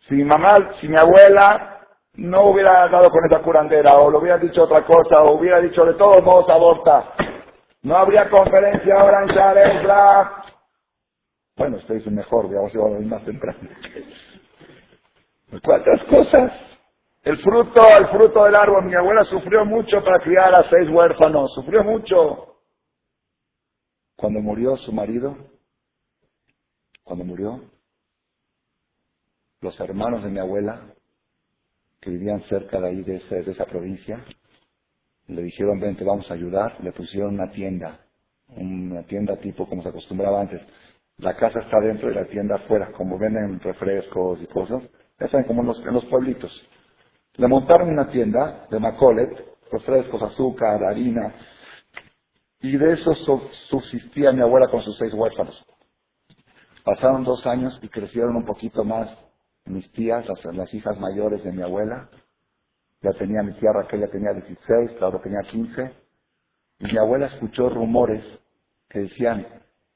si 0.07 0.15
mi 0.15 0.25
mamá, 0.25 0.55
si 0.81 0.89
mi 0.89 0.97
abuela 0.97 1.79
no 2.15 2.49
hubiera 2.49 2.87
dado 2.89 3.09
con 3.09 3.25
esa 3.25 3.41
curandera, 3.41 3.95
o 3.95 4.11
le 4.11 4.17
hubiera 4.17 4.37
dicho 4.37 4.63
otra 4.63 4.83
cosa, 4.85 5.21
o 5.23 5.37
hubiera 5.39 5.61
dicho 5.61 5.85
de 5.85 5.93
todos 5.93 6.23
modos 6.23 6.49
aborta, 6.49 7.13
no 7.83 7.95
habría 7.95 8.29
conferencia 8.29 8.95
ahora 8.99 9.23
en 9.23 9.27
Sharefla. 9.27 10.31
Bueno, 11.57 11.77
ustedes 11.77 12.05
mejor, 12.07 12.49
digamos, 12.49 12.75
a 12.75 12.99
ir 12.99 13.07
más 13.07 13.23
temprano. 13.23 13.69
¿Cuántas 15.63 16.03
cosas? 16.05 16.51
El 17.23 17.37
fruto, 17.37 17.81
el 17.97 18.07
fruto 18.09 18.43
del 18.43 18.55
árbol. 18.55 18.85
Mi 18.85 18.95
abuela 18.95 19.23
sufrió 19.23 19.65
mucho 19.65 20.03
para 20.03 20.21
criar 20.23 20.53
a 20.53 20.69
seis 20.69 20.89
huérfanos. 20.89 21.53
Sufrió 21.55 21.83
mucho. 21.83 22.57
Cuando 24.17 24.41
murió 24.41 24.75
su 24.77 24.91
marido, 24.91 25.35
cuando 27.03 27.25
murió, 27.25 27.61
los 29.61 29.79
hermanos 29.79 30.23
de 30.23 30.29
mi 30.29 30.39
abuela, 30.39 30.93
que 32.01 32.11
vivían 32.11 32.41
cerca 32.43 32.79
de 32.79 32.87
ahí, 32.89 33.01
de, 33.01 33.19
de 33.19 33.51
esa 33.51 33.65
provincia, 33.65 34.23
le 35.27 35.41
dijeron, 35.41 35.79
ven, 35.79 35.95
te 35.95 36.03
vamos 36.03 36.29
a 36.29 36.33
ayudar. 36.33 36.83
Le 36.83 36.91
pusieron 36.91 37.33
una 37.33 37.49
tienda, 37.51 38.05
una 38.49 39.03
tienda 39.03 39.37
tipo 39.37 39.67
como 39.67 39.81
se 39.81 39.89
acostumbraba 39.89 40.41
antes. 40.41 40.61
La 41.17 41.35
casa 41.35 41.59
está 41.59 41.79
dentro 41.79 42.11
y 42.11 42.15
la 42.15 42.25
tienda 42.25 42.55
afuera, 42.55 42.91
como 42.91 43.17
venden 43.17 43.59
refrescos 43.59 44.41
y 44.41 44.47
cosas. 44.47 44.83
Ya 45.19 45.27
saben, 45.29 45.47
como 45.47 45.61
en 45.61 45.67
los, 45.67 45.79
en 45.79 45.93
los 45.93 46.05
pueblitos. 46.05 46.51
Le 47.35 47.47
montaron 47.47 47.89
una 47.89 48.09
tienda 48.09 48.67
de 48.69 48.79
Macolet, 48.79 49.29
refrescos, 49.71 50.21
azúcar, 50.21 50.83
harina, 50.83 51.33
y 52.61 52.77
de 52.77 52.93
eso 52.93 53.13
subsistía 53.69 54.31
mi 54.31 54.41
abuela 54.41 54.67
con 54.69 54.81
sus 54.81 54.97
seis 54.97 55.13
huérfanos. 55.13 55.65
Pasaron 56.83 57.23
dos 57.23 57.45
años 57.45 57.77
y 57.81 57.89
crecieron 57.89 58.35
un 58.35 58.45
poquito 58.45 58.83
más 58.83 59.09
mis 59.65 59.91
tías, 59.91 60.25
las, 60.53 60.73
hijas 60.73 60.99
mayores 60.99 61.43
de 61.43 61.51
mi 61.51 61.61
abuela. 61.61 62.09
Ya 63.01 63.11
tenía 63.13 63.43
mi 63.43 63.53
tía 63.53 63.71
Raquel, 63.73 64.01
ya 64.01 64.07
tenía 64.07 64.33
16, 64.33 64.91
claro, 64.97 65.19
tenía 65.21 65.41
15. 65.41 65.93
Y 66.79 66.85
mi 66.85 66.97
abuela 66.97 67.27
escuchó 67.27 67.69
rumores 67.69 68.23
que 68.89 68.99
decían, 68.99 69.45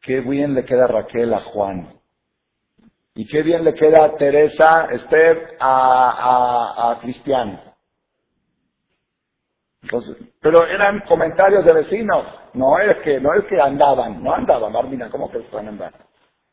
qué 0.02 0.22
bien 0.22 0.54
le 0.54 0.66
queda 0.66 0.88
Raquel 0.88 1.34
a 1.34 1.42
Juan. 1.42 1.94
Y 3.16 3.28
qué 3.28 3.44
bien 3.44 3.64
le 3.64 3.74
queda 3.74 4.16
Teresa, 4.18 4.88
Esther, 4.92 5.58
a, 5.60 6.92
a, 6.92 7.00
Cristian. 7.02 7.60
pero 10.42 10.66
eran 10.66 11.02
comentarios 11.02 11.66
de 11.66 11.74
vecinos. 11.74 12.26
No 12.54 12.80
es 12.80 12.98
que, 13.04 13.20
no 13.20 13.34
es 13.34 13.46
que 13.46 13.60
andaban, 13.60 14.24
no 14.24 14.34
andaban, 14.34 14.72
Marmina, 14.72 15.10
¿cómo 15.10 15.30
que 15.30 15.40
están 15.40 15.68
andando? 15.68 15.98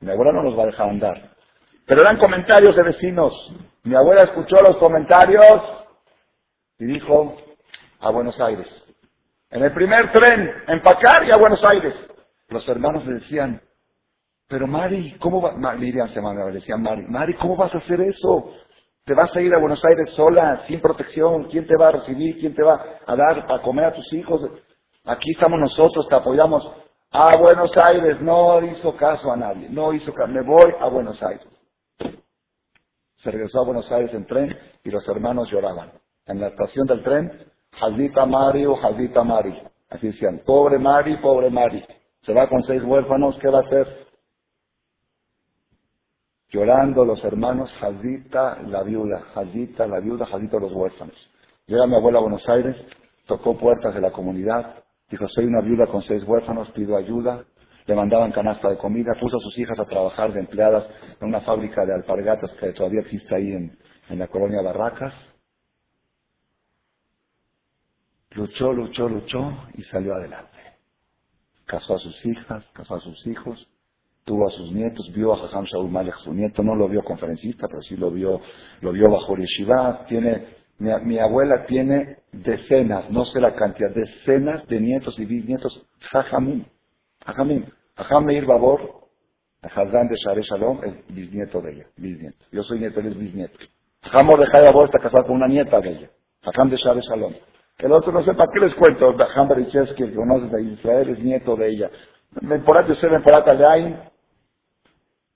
Mi 0.00 0.10
abuela 0.10 0.32
no 0.32 0.42
nos 0.42 0.58
va 0.58 0.64
a 0.64 0.66
dejar 0.66 0.90
andar. 0.90 1.36
Pero 1.86 2.02
eran 2.02 2.18
comentarios 2.18 2.74
de 2.74 2.82
vecinos. 2.82 3.32
Mi 3.84 3.94
abuela 3.94 4.24
escuchó 4.24 4.56
los 4.56 4.76
comentarios 4.78 5.62
y 6.78 6.86
dijo 6.86 7.36
a 8.00 8.10
Buenos 8.10 8.38
Aires. 8.40 8.66
En 9.50 9.62
el 9.62 9.72
primer 9.72 10.12
tren, 10.12 10.50
empacar 10.66 11.24
y 11.24 11.30
a 11.30 11.36
Buenos 11.36 11.62
Aires. 11.64 11.94
Los 12.48 12.68
hermanos 12.68 13.04
le 13.06 13.14
decían, 13.14 13.60
pero 14.48 14.66
Mari, 14.66 15.16
¿cómo 15.18 15.40
va? 15.42 15.74
Miriam 15.74 16.08
se 16.08 16.16
llamaba, 16.16 16.50
decía 16.50 16.76
Mari, 16.76 17.02
Mari, 17.08 17.34
¿cómo 17.34 17.56
vas 17.56 17.74
a 17.74 17.78
hacer 17.78 18.00
eso? 18.00 18.52
Te 19.04 19.14
vas 19.14 19.34
a 19.36 19.40
ir 19.40 19.52
a 19.54 19.58
Buenos 19.58 19.82
Aires 19.84 20.14
sola, 20.14 20.64
sin 20.66 20.80
protección, 20.80 21.44
¿quién 21.44 21.66
te 21.66 21.76
va 21.76 21.88
a 21.88 21.92
recibir? 21.92 22.38
¿Quién 22.38 22.54
te 22.54 22.62
va 22.62 23.00
a 23.06 23.16
dar 23.16 23.46
para 23.46 23.62
comer 23.62 23.86
a 23.86 23.92
tus 23.92 24.12
hijos? 24.12 24.40
Aquí 25.04 25.30
estamos 25.32 25.60
nosotros, 25.60 26.08
te 26.08 26.14
apoyamos. 26.14 26.68
A 27.12 27.36
Buenos 27.36 27.70
Aires, 27.76 28.20
no 28.20 28.62
hizo 28.64 28.96
caso 28.96 29.32
a 29.32 29.36
nadie, 29.36 29.68
no 29.68 29.92
hizo 29.92 30.12
caso, 30.12 30.28
me 30.28 30.42
voy 30.42 30.72
a 30.80 30.88
Buenos 30.88 31.20
Aires. 31.22 31.46
Se 33.22 33.30
regresó 33.30 33.60
a 33.60 33.64
Buenos 33.64 33.90
Aires 33.90 34.12
en 34.12 34.26
tren 34.26 34.56
y 34.84 34.90
los 34.90 35.06
hermanos 35.08 35.50
lloraban. 35.50 35.92
En 36.26 36.40
la 36.40 36.48
estación 36.48 36.86
del 36.86 37.02
tren, 37.02 37.30
Jaldita 37.72 38.26
Mari 38.26 38.66
o 38.66 38.76
Jaldita 38.76 39.22
Mari. 39.22 39.56
Así 39.88 40.08
decían, 40.08 40.42
pobre 40.44 40.78
Mari, 40.78 41.16
pobre 41.18 41.50
Mari. 41.50 41.84
Se 42.26 42.34
va 42.34 42.48
con 42.48 42.60
seis 42.64 42.82
huérfanos, 42.82 43.38
¿qué 43.40 43.46
va 43.48 43.60
a 43.60 43.62
hacer? 43.62 44.08
Llorando 46.48 47.04
los 47.04 47.22
hermanos, 47.24 47.72
Jaldita, 47.78 48.62
la 48.62 48.82
viuda, 48.82 49.20
Jaldita, 49.32 49.86
la 49.86 50.00
viuda, 50.00 50.26
Jaldita, 50.26 50.58
los 50.58 50.72
huérfanos. 50.72 51.14
Llega 51.66 51.86
mi 51.86 51.94
abuela 51.94 52.18
a 52.18 52.22
Buenos 52.22 52.48
Aires, 52.48 52.76
tocó 53.26 53.56
puertas 53.56 53.94
de 53.94 54.00
la 54.00 54.10
comunidad, 54.10 54.82
dijo, 55.08 55.28
soy 55.28 55.44
una 55.44 55.60
viuda 55.60 55.86
con 55.86 56.02
seis 56.02 56.24
huérfanos, 56.24 56.68
pido 56.72 56.96
ayuda. 56.96 57.44
Le 57.86 57.94
mandaban 57.94 58.32
canasta 58.32 58.70
de 58.70 58.78
comida, 58.78 59.12
puso 59.20 59.36
a 59.36 59.40
sus 59.40 59.56
hijas 59.58 59.78
a 59.78 59.84
trabajar 59.84 60.32
de 60.32 60.40
empleadas 60.40 60.84
en 61.20 61.28
una 61.28 61.42
fábrica 61.42 61.86
de 61.86 61.94
alpargatas 61.94 62.50
que 62.58 62.72
todavía 62.72 63.02
existe 63.02 63.32
ahí 63.36 63.52
en, 63.52 63.78
en 64.08 64.18
la 64.18 64.26
colonia 64.26 64.62
Barracas. 64.62 65.14
Luchó, 68.30 68.72
luchó, 68.72 69.08
luchó 69.08 69.52
y 69.74 69.84
salió 69.84 70.16
adelante. 70.16 70.65
Casó 71.66 71.94
a 71.94 71.98
sus 71.98 72.24
hijas, 72.24 72.64
casó 72.72 72.94
a 72.94 73.00
sus 73.00 73.26
hijos, 73.26 73.68
tuvo 74.24 74.46
a 74.46 74.50
sus 74.50 74.72
nietos, 74.72 75.10
vio 75.12 75.32
a 75.32 75.44
Hassan 75.44 75.64
Shaul 75.64 75.90
Malek, 75.90 76.14
su 76.16 76.32
nieto, 76.32 76.62
no 76.62 76.74
lo 76.74 76.88
vio 76.88 77.02
conferencista, 77.02 77.66
pero 77.68 77.82
sí 77.82 77.96
lo 77.96 78.10
vio, 78.10 78.40
lo 78.80 78.92
vio 78.92 79.10
bajo 79.10 79.36
Yeshiva. 79.36 80.06
Tiene, 80.06 80.46
mi, 80.78 81.18
abuela 81.18 81.66
tiene 81.66 82.18
decenas, 82.32 83.10
no 83.10 83.24
sé 83.24 83.40
la 83.40 83.54
cantidad, 83.54 83.90
decenas 83.90 84.66
de 84.68 84.80
nietos 84.80 85.18
y 85.18 85.24
bisnietos, 85.24 85.86
Jajamim, 86.12 86.64
Jajamim. 87.24 87.66
Jajam 87.96 88.26
Babor, 88.46 89.08
Hazán 89.62 90.08
de 90.08 90.16
Share 90.16 90.42
Shalom, 90.42 90.84
es 90.84 91.14
bisnieto 91.14 91.60
de 91.62 91.72
ella, 91.72 91.86
bisnieto. 91.96 92.44
Yo 92.52 92.62
soy 92.62 92.78
nieto, 92.78 93.00
él 93.00 93.06
es 93.06 93.18
bisnieto. 93.18 93.58
Jajam 94.02 94.26
Mordejai 94.26 94.64
Babor 94.64 94.86
está 94.86 94.98
casado 94.98 95.26
con 95.26 95.36
una 95.36 95.48
nieta 95.48 95.80
de 95.80 95.90
ella, 95.90 96.10
Jajam 96.42 96.68
de 96.68 96.76
Share 96.76 97.00
Shalom. 97.00 97.32
El 97.78 97.92
otro 97.92 98.10
no 98.10 98.22
sé 98.24 98.32
para 98.32 98.50
qué 98.52 98.60
les 98.60 98.74
cuento, 98.74 99.14
Jajam 99.16 99.48
Bericheski, 99.48 100.06
que 100.06 100.14
conoce 100.14 100.46
de 100.46 100.62
Israel, 100.62 101.10
es 101.10 101.18
nieto 101.18 101.56
de 101.56 101.68
ella. 101.68 101.90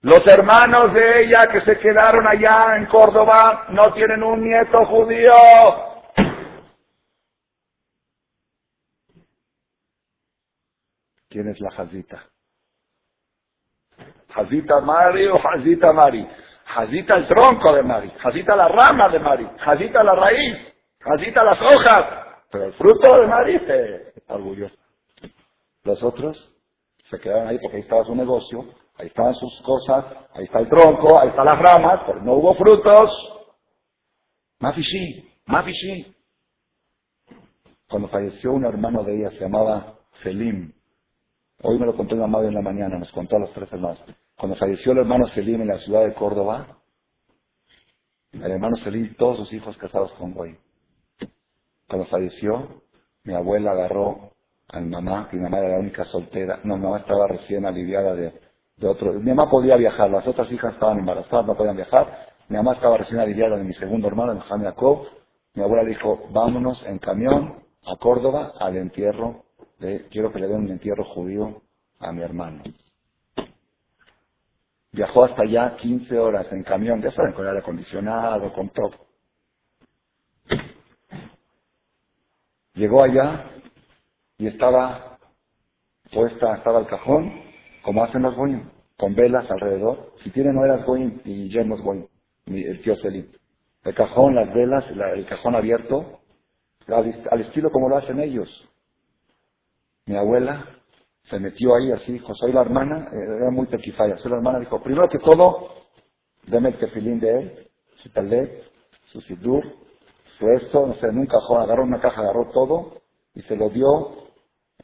Los 0.02 0.26
hermanos 0.26 0.94
de 0.94 1.22
ella 1.24 1.46
que 1.52 1.60
se 1.60 1.78
quedaron 1.78 2.26
allá 2.26 2.76
en 2.76 2.86
Córdoba 2.86 3.66
no 3.70 3.92
tienen 3.92 4.22
un 4.22 4.42
nieto 4.42 4.86
judío. 4.86 5.32
¿Quién 11.28 11.48
es 11.48 11.60
la 11.60 11.70
Jazita? 11.70 12.24
Jazita 14.34 14.80
Mari 14.80 15.26
o 15.26 15.38
Jazita 15.38 15.92
Mari. 15.92 16.26
Jazita 16.64 17.16
el 17.16 17.28
tronco 17.28 17.74
de 17.74 17.82
Mari. 17.82 18.10
Jazita 18.22 18.56
la 18.56 18.68
rama 18.68 19.10
de 19.10 19.18
Mari. 19.18 19.46
Jazita 19.58 20.02
la 20.02 20.14
raíz. 20.14 20.74
Jazita 21.00 21.44
las 21.44 21.60
hojas. 21.60 22.29
Pero 22.50 22.64
el 22.64 22.72
fruto 22.74 23.20
de 23.20 23.26
Mari 23.26 23.58
se 23.60 24.14
orgulloso. 24.28 24.76
Los 25.84 26.02
otros 26.02 26.52
se 27.08 27.18
quedaron 27.18 27.48
ahí 27.48 27.58
porque 27.58 27.76
ahí 27.78 27.82
estaba 27.82 28.04
su 28.04 28.14
negocio 28.14 28.66
Ahí 29.00 29.06
estaban 29.06 29.34
sus 29.34 29.62
cosas, 29.62 30.04
ahí 30.34 30.44
está 30.44 30.58
el 30.58 30.68
tronco, 30.68 31.18
ahí 31.18 31.30
están 31.30 31.46
las 31.46 31.58
ramas, 31.58 32.02
pero 32.06 32.20
no 32.20 32.34
hubo 32.34 32.54
frutos. 32.54 33.10
Mafishi, 34.58 35.26
Mafishi. 35.46 36.14
Cuando 37.88 38.08
falleció 38.08 38.52
un 38.52 38.66
hermano 38.66 39.02
de 39.02 39.16
ella, 39.16 39.30
se 39.30 39.40
llamaba 39.40 39.94
Selim. 40.22 40.74
Hoy 41.62 41.78
me 41.78 41.86
lo 41.86 41.96
contó 41.96 42.14
mi 42.14 42.20
mamá 42.20 42.40
en 42.42 42.52
la 42.52 42.60
mañana, 42.60 42.98
nos 42.98 43.10
contó 43.12 43.36
a 43.36 43.40
los 43.40 43.52
tres 43.54 43.72
hermanos. 43.72 43.98
Cuando 44.36 44.54
falleció 44.56 44.92
el 44.92 44.98
hermano 44.98 45.26
Selim 45.28 45.62
en 45.62 45.68
la 45.68 45.78
ciudad 45.78 46.04
de 46.04 46.12
Córdoba, 46.12 46.76
el 48.32 48.50
hermano 48.50 48.76
Selim, 48.84 49.14
todos 49.16 49.38
sus 49.38 49.52
hijos 49.54 49.78
casados 49.78 50.12
con 50.12 50.34
Goy. 50.34 50.58
Cuando 51.90 52.06
falleció, 52.06 52.82
mi 53.24 53.34
abuela 53.34 53.72
agarró 53.72 54.30
a 54.68 54.78
mi 54.78 54.88
mamá, 54.88 55.28
que 55.28 55.36
mi 55.36 55.42
mamá 55.42 55.58
era 55.58 55.70
la 55.70 55.80
única 55.80 56.04
soltera. 56.04 56.60
No, 56.62 56.76
mi 56.76 56.84
mamá 56.84 56.98
estaba 56.98 57.26
recién 57.26 57.66
aliviada 57.66 58.14
de, 58.14 58.32
mi 58.78 59.34
mamá 59.34 59.50
podía 59.50 59.76
viajar, 59.76 60.08
las 60.08 60.24
otras 60.26 60.50
hijas 60.52 60.74
estaban 60.74 61.00
embarazadas, 61.00 61.46
no 61.46 61.56
podían 61.56 61.74
viajar. 61.74 62.28
Mi 62.48 62.56
mamá 62.56 62.74
estaba 62.74 62.96
recién 62.96 63.18
aliviada 63.18 63.56
de 63.56 63.64
mi 63.64 63.74
segundo 63.74 64.06
hermano, 64.06 64.34
Mohamed 64.34 64.66
Jacob. 64.66 65.06
Mi 65.54 65.64
abuela 65.64 65.84
dijo, 65.84 66.28
vámonos 66.30 66.80
en 66.86 66.98
camión 67.00 67.56
a 67.84 67.96
Córdoba 67.96 68.52
al 68.60 68.76
entierro 68.76 69.42
de, 69.80 70.06
quiero 70.10 70.32
que 70.32 70.38
le 70.38 70.46
den 70.46 70.60
un 70.60 70.70
entierro 70.70 71.04
judío 71.04 71.60
a 71.98 72.12
mi 72.12 72.22
hermano. 72.22 72.62
Viajó 74.92 75.24
hasta 75.24 75.42
allá 75.42 75.76
15 75.76 76.16
horas 76.16 76.46
en 76.52 76.62
camión, 76.62 77.02
ya 77.02 77.10
saben, 77.10 77.32
con 77.32 77.46
aire 77.48 77.58
acondicionado, 77.58 78.52
con 78.52 78.68
todo. 78.68 79.09
Llegó 82.74 83.02
allá 83.02 83.50
y 84.38 84.46
estaba 84.46 85.18
puesta, 86.12 86.56
estaba 86.56 86.80
el 86.80 86.86
cajón 86.86 87.50
como 87.82 88.04
hacen 88.04 88.22
los 88.22 88.34
goyim, 88.36 88.68
con 88.96 89.14
velas 89.14 89.50
alrededor. 89.50 90.12
Si 90.22 90.30
tienen 90.30 90.54
nuevas 90.54 90.84
goyim 90.84 91.20
y 91.24 91.48
yernos 91.48 91.80
goyim, 91.82 92.06
el 92.46 92.82
tío 92.82 92.94
Selim. 92.96 93.26
El 93.84 93.94
cajón, 93.94 94.34
las 94.34 94.52
velas, 94.52 94.84
el 94.90 95.26
cajón 95.26 95.54
abierto, 95.56 96.20
al, 96.88 97.40
estilo 97.40 97.70
como 97.70 97.88
lo 97.88 97.96
hacen 97.96 98.20
ellos. 98.20 98.48
Mi 100.06 100.16
abuela 100.16 100.66
se 101.30 101.38
metió 101.38 101.74
ahí 101.74 101.92
así, 101.92 102.12
dijo, 102.12 102.34
soy 102.34 102.52
la 102.52 102.62
hermana, 102.62 103.08
eh, 103.12 103.36
era 103.40 103.50
muy 103.50 103.66
tequifaya, 103.68 104.16
soy 104.18 104.30
la 104.32 104.38
hermana, 104.38 104.58
dijo, 104.58 104.82
primero 104.82 105.08
que 105.08 105.18
todo, 105.18 105.68
deme 106.46 106.70
el 106.70 106.78
tefilín 106.78 107.20
de 107.20 107.38
él, 107.38 107.68
su 108.02 108.10
talet, 108.10 108.64
su 109.06 109.20
sidur, 109.22 109.64
su 110.40 110.48
esto, 110.48 110.86
no 110.86 110.94
sé, 110.94 111.12
nunca 111.12 111.36
agarró 111.36 111.84
una 111.84 112.00
caja, 112.00 112.22
agarró 112.22 112.50
todo, 112.50 112.94
y 113.34 113.42
se 113.42 113.54
lo 113.56 113.68
dio, 113.68 113.86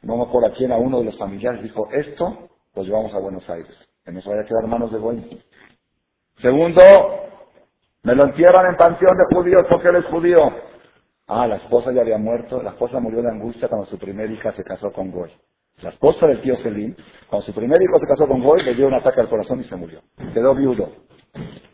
no 0.03 0.17
me 0.17 0.23
acuerdo 0.23 0.49
a 0.49 0.51
quién, 0.53 0.71
a 0.71 0.77
uno 0.77 0.99
de 0.99 1.05
los 1.05 1.17
familiares, 1.17 1.63
dijo, 1.63 1.89
esto 1.91 2.47
lo 2.75 2.83
llevamos 2.83 3.13
a 3.13 3.19
Buenos 3.19 3.49
Aires, 3.49 3.75
que 4.05 4.11
no 4.11 4.21
se 4.21 4.29
vaya 4.29 4.43
a 4.43 4.45
quedar 4.45 4.67
manos 4.67 4.91
de 4.91 4.99
Goy. 4.99 5.43
Segundo, 6.41 6.81
me 8.03 8.13
lo 8.13 8.25
entierran 8.25 8.67
en 8.67 8.77
panteón 8.77 9.17
de 9.17 9.35
judíos 9.35 9.63
porque 9.67 9.89
él 9.89 9.95
es 9.95 10.05
judío. 10.05 10.39
Ah, 11.27 11.47
la 11.47 11.55
esposa 11.57 11.91
ya 11.91 12.01
había 12.01 12.19
muerto, 12.19 12.61
la 12.61 12.69
esposa 12.69 12.99
murió 12.99 13.21
de 13.23 13.29
angustia 13.29 13.67
cuando 13.67 13.87
su 13.87 13.97
primera 13.97 14.31
hija 14.31 14.53
se 14.53 14.63
casó 14.63 14.91
con 14.93 15.11
Goy. 15.11 15.31
La 15.81 15.89
esposa 15.89 16.27
del 16.27 16.41
tío 16.41 16.55
Selim, 16.57 16.95
cuando 17.29 17.45
su 17.45 17.53
primer 17.53 17.81
hijo 17.81 17.99
se 17.99 18.07
casó 18.07 18.27
con 18.27 18.41
Goy, 18.43 18.63
le 18.63 18.75
dio 18.75 18.87
un 18.87 18.93
ataque 18.93 19.21
al 19.21 19.29
corazón 19.29 19.59
y 19.59 19.63
se 19.63 19.75
murió. 19.75 20.01
Quedó 20.33 20.53
viudo. 20.55 20.89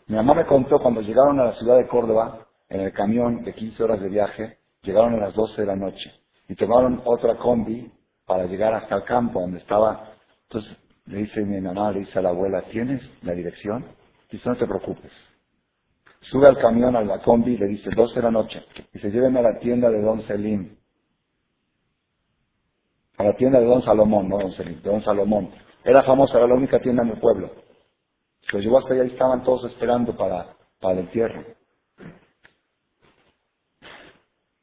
Mi 0.08 0.16
mamá 0.16 0.34
me 0.34 0.46
contó 0.46 0.80
cuando 0.80 1.02
llegaron 1.02 1.40
a 1.40 1.46
la 1.46 1.54
ciudad 1.54 1.78
de 1.78 1.88
Córdoba, 1.88 2.48
en 2.74 2.82
el 2.82 2.92
camión 2.92 3.44
de 3.44 3.54
15 3.54 3.84
horas 3.84 4.02
de 4.02 4.10
viaje, 4.10 4.58
llegaron 4.82 5.14
a 5.14 5.28
las 5.28 5.36
12 5.36 5.62
de 5.62 5.68
la 5.68 5.76
noche 5.76 6.12
y 6.50 6.56
tomaron 6.56 7.02
otra 7.06 7.36
combi 7.38 7.92
para 8.26 8.46
llegar 8.46 8.74
hasta 8.74 8.96
el 8.96 9.04
campo 9.04 9.40
donde 9.42 9.60
estaba. 9.60 10.14
Entonces 10.50 10.76
le 11.06 11.20
dice 11.20 11.42
mi 11.42 11.62
mamá, 11.62 11.92
le 11.92 12.00
dice 12.00 12.18
a 12.18 12.22
la 12.24 12.30
abuela, 12.30 12.64
¿tienes 12.64 13.02
la 13.22 13.34
dirección? 13.34 13.86
Dice, 14.32 14.50
no 14.50 14.56
te 14.56 14.66
preocupes. 14.66 15.12
Sube 16.22 16.48
al 16.48 16.58
camión, 16.58 16.96
a 16.96 17.04
la 17.04 17.20
combi, 17.20 17.58
le 17.58 17.68
dice, 17.68 17.90
12 17.96 18.16
de 18.16 18.22
la 18.22 18.32
noche. 18.32 18.64
Y 18.94 19.00
se 19.00 19.12
lleven 19.12 19.38
a 19.38 19.42
la 19.42 19.60
tienda 19.60 19.90
de 19.90 20.02
Don 20.02 20.26
Selim 20.26 20.78
a 23.18 23.24
la 23.24 23.36
tienda 23.36 23.60
de 23.60 23.66
Don 23.66 23.84
Salomón, 23.84 24.28
no 24.28 24.40
Don 24.40 24.52
Selim, 24.54 24.82
de 24.82 24.90
Don 24.90 25.04
Salomón. 25.04 25.52
Era 25.84 26.02
famosa, 26.04 26.38
era 26.38 26.48
la 26.48 26.56
única 26.56 26.80
tienda 26.80 27.04
en 27.04 27.10
el 27.10 27.20
pueblo. 27.20 27.52
Se 28.42 28.58
lo 28.58 28.64
llevó 28.64 28.80
hasta 28.80 28.94
allá 28.94 29.04
y 29.04 29.12
estaban 29.12 29.44
todos 29.44 29.72
esperando 29.72 30.16
para, 30.16 30.56
para 30.80 30.94
el 30.96 31.00
entierro. 31.02 31.44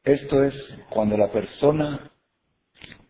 Esto 0.04 0.42
es 0.44 0.54
cuando 0.88 1.16
la 1.16 1.30
persona, 1.30 2.10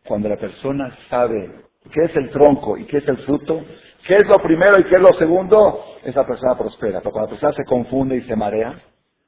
cuando 0.05 0.29
la 0.29 0.37
persona 0.37 0.97
sabe 1.09 1.65
qué 1.93 2.05
es 2.05 2.17
el 2.17 2.31
tronco 2.31 2.77
y 2.77 2.87
qué 2.87 2.99
es 2.99 3.09
el 3.09 3.19
fruto, 3.19 3.63
qué 4.07 4.17
es 4.17 4.27
lo 4.27 4.39
primero 4.39 4.81
y 4.81 4.85
qué 4.85 4.97
es 4.97 5.01
lo 5.01 5.13
segundo, 5.15 5.85
esa 6.05 6.27
persona 6.27 6.59
prospera. 6.59 7.01
Pero 7.01 7.13
cuando 7.13 7.29
la 7.33 7.41
persona 7.41 7.53
se 7.53 7.65
confunde 7.65 8.17
y 8.17 8.23
se 8.23 8.35
marea, 8.35 8.75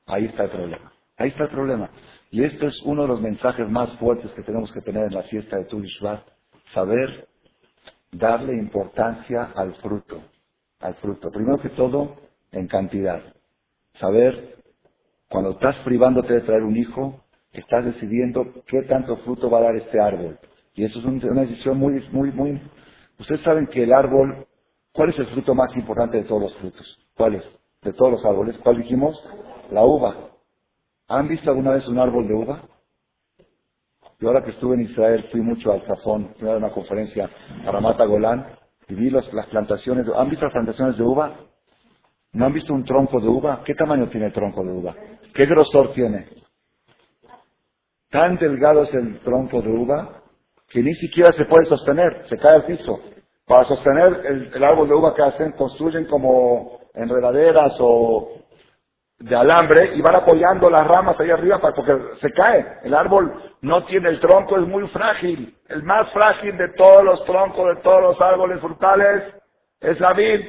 ahí 0.06 0.26
está 0.26 0.44
el 0.44 0.50
problema. 0.50 0.92
Ahí 1.16 1.28
está 1.28 1.44
el 1.44 1.50
problema. 1.50 1.90
Y 2.30 2.42
esto 2.42 2.66
es 2.66 2.82
uno 2.84 3.02
de 3.02 3.08
los 3.08 3.20
mensajes 3.20 3.68
más 3.68 3.92
fuertes 3.98 4.30
que 4.32 4.42
tenemos 4.42 4.72
que 4.72 4.80
tener 4.80 5.04
en 5.04 5.14
la 5.14 5.22
fiesta 5.24 5.58
de 5.58 5.66
Tu 5.66 5.82
saber 6.72 7.28
darle 8.10 8.54
importancia 8.54 9.52
al 9.54 9.74
fruto, 9.76 10.22
al 10.80 10.94
fruto. 10.96 11.30
Primero 11.30 11.58
que 11.58 11.70
todo, 11.70 12.16
en 12.50 12.66
cantidad. 12.66 13.22
Saber, 13.98 14.56
cuando 15.28 15.50
estás 15.50 15.76
privándote 15.84 16.34
de 16.34 16.40
traer 16.40 16.62
un 16.62 16.76
hijo, 16.76 17.22
estás 17.52 17.84
decidiendo 17.84 18.46
qué 18.66 18.82
tanto 18.82 19.16
fruto 19.18 19.50
va 19.50 19.58
a 19.58 19.62
dar 19.62 19.76
este 19.76 20.00
árbol. 20.00 20.38
Y 20.74 20.84
eso 20.84 20.98
es 20.98 21.04
una 21.04 21.42
decisión 21.42 21.78
muy, 21.78 22.02
muy, 22.10 22.30
muy... 22.32 22.60
Ustedes 23.18 23.42
saben 23.42 23.66
que 23.66 23.82
el 23.82 23.92
árbol, 23.92 24.46
¿cuál 24.92 25.10
es 25.10 25.18
el 25.18 25.26
fruto 25.26 25.54
más 25.54 25.74
importante 25.76 26.16
de 26.16 26.24
todos 26.24 26.42
los 26.42 26.56
frutos? 26.56 27.08
¿Cuál 27.14 27.34
es? 27.34 27.44
De 27.82 27.92
todos 27.92 28.12
los 28.12 28.24
árboles. 28.24 28.56
¿Cuál 28.62 28.78
dijimos? 28.78 29.22
La 29.70 29.84
uva. 29.84 30.16
¿Han 31.08 31.28
visto 31.28 31.50
alguna 31.50 31.72
vez 31.72 31.86
un 31.88 31.98
árbol 31.98 32.26
de 32.26 32.34
uva? 32.34 32.62
Yo 34.18 34.28
ahora 34.28 34.44
que 34.44 34.50
estuve 34.52 34.76
en 34.76 34.82
Israel 34.82 35.26
fui 35.30 35.40
mucho 35.40 35.72
al 35.72 35.82
Zafón, 35.82 36.34
fui 36.38 36.48
a 36.48 36.56
una 36.56 36.70
conferencia 36.70 37.28
a 37.66 37.70
Ramata 37.70 38.04
Golán 38.04 38.46
y 38.88 38.94
vi 38.94 39.10
las 39.10 39.26
plantaciones. 39.50 40.06
¿Han 40.16 40.30
visto 40.30 40.44
las 40.44 40.52
plantaciones 40.52 40.96
de 40.96 41.02
uva? 41.02 41.34
¿No 42.32 42.46
han 42.46 42.52
visto 42.52 42.72
un 42.72 42.84
tronco 42.84 43.20
de 43.20 43.28
uva? 43.28 43.62
¿Qué 43.64 43.74
tamaño 43.74 44.08
tiene 44.08 44.26
el 44.26 44.32
tronco 44.32 44.64
de 44.64 44.72
uva? 44.72 44.94
¿Qué 45.34 45.44
grosor 45.44 45.92
tiene? 45.92 46.41
Tan 48.12 48.36
delgado 48.36 48.82
es 48.82 48.92
el 48.92 49.20
tronco 49.20 49.62
de 49.62 49.70
uva 49.70 50.22
que 50.68 50.82
ni 50.82 50.94
siquiera 50.96 51.32
se 51.32 51.46
puede 51.46 51.64
sostener, 51.64 52.26
se 52.28 52.36
cae 52.36 52.56
al 52.56 52.66
piso. 52.66 53.00
Para 53.46 53.64
sostener 53.64 54.50
el, 54.54 54.62
árbol 54.62 54.86
de 54.86 54.94
uva 54.94 55.14
que 55.14 55.22
hacen, 55.22 55.52
construyen 55.52 56.04
como 56.04 56.78
enredaderas 56.92 57.72
o 57.80 58.32
de 59.18 59.34
alambre 59.34 59.94
y 59.94 60.02
van 60.02 60.16
apoyando 60.16 60.68
las 60.68 60.86
ramas 60.86 61.18
ahí 61.18 61.30
arriba 61.30 61.58
para, 61.58 61.74
porque 61.74 61.98
se 62.20 62.30
cae. 62.32 62.80
El 62.84 62.92
árbol 62.92 63.32
no 63.62 63.84
tiene 63.86 64.10
el 64.10 64.20
tronco, 64.20 64.58
es 64.58 64.68
muy 64.68 64.86
frágil. 64.88 65.56
El 65.68 65.82
más 65.82 66.12
frágil 66.12 66.56
de 66.58 66.68
todos 66.76 67.04
los 67.04 67.24
troncos, 67.24 67.76
de 67.76 67.82
todos 67.82 68.02
los 68.02 68.20
árboles 68.20 68.60
frutales, 68.60 69.22
es 69.80 69.98
la 70.00 70.12
vid. 70.12 70.40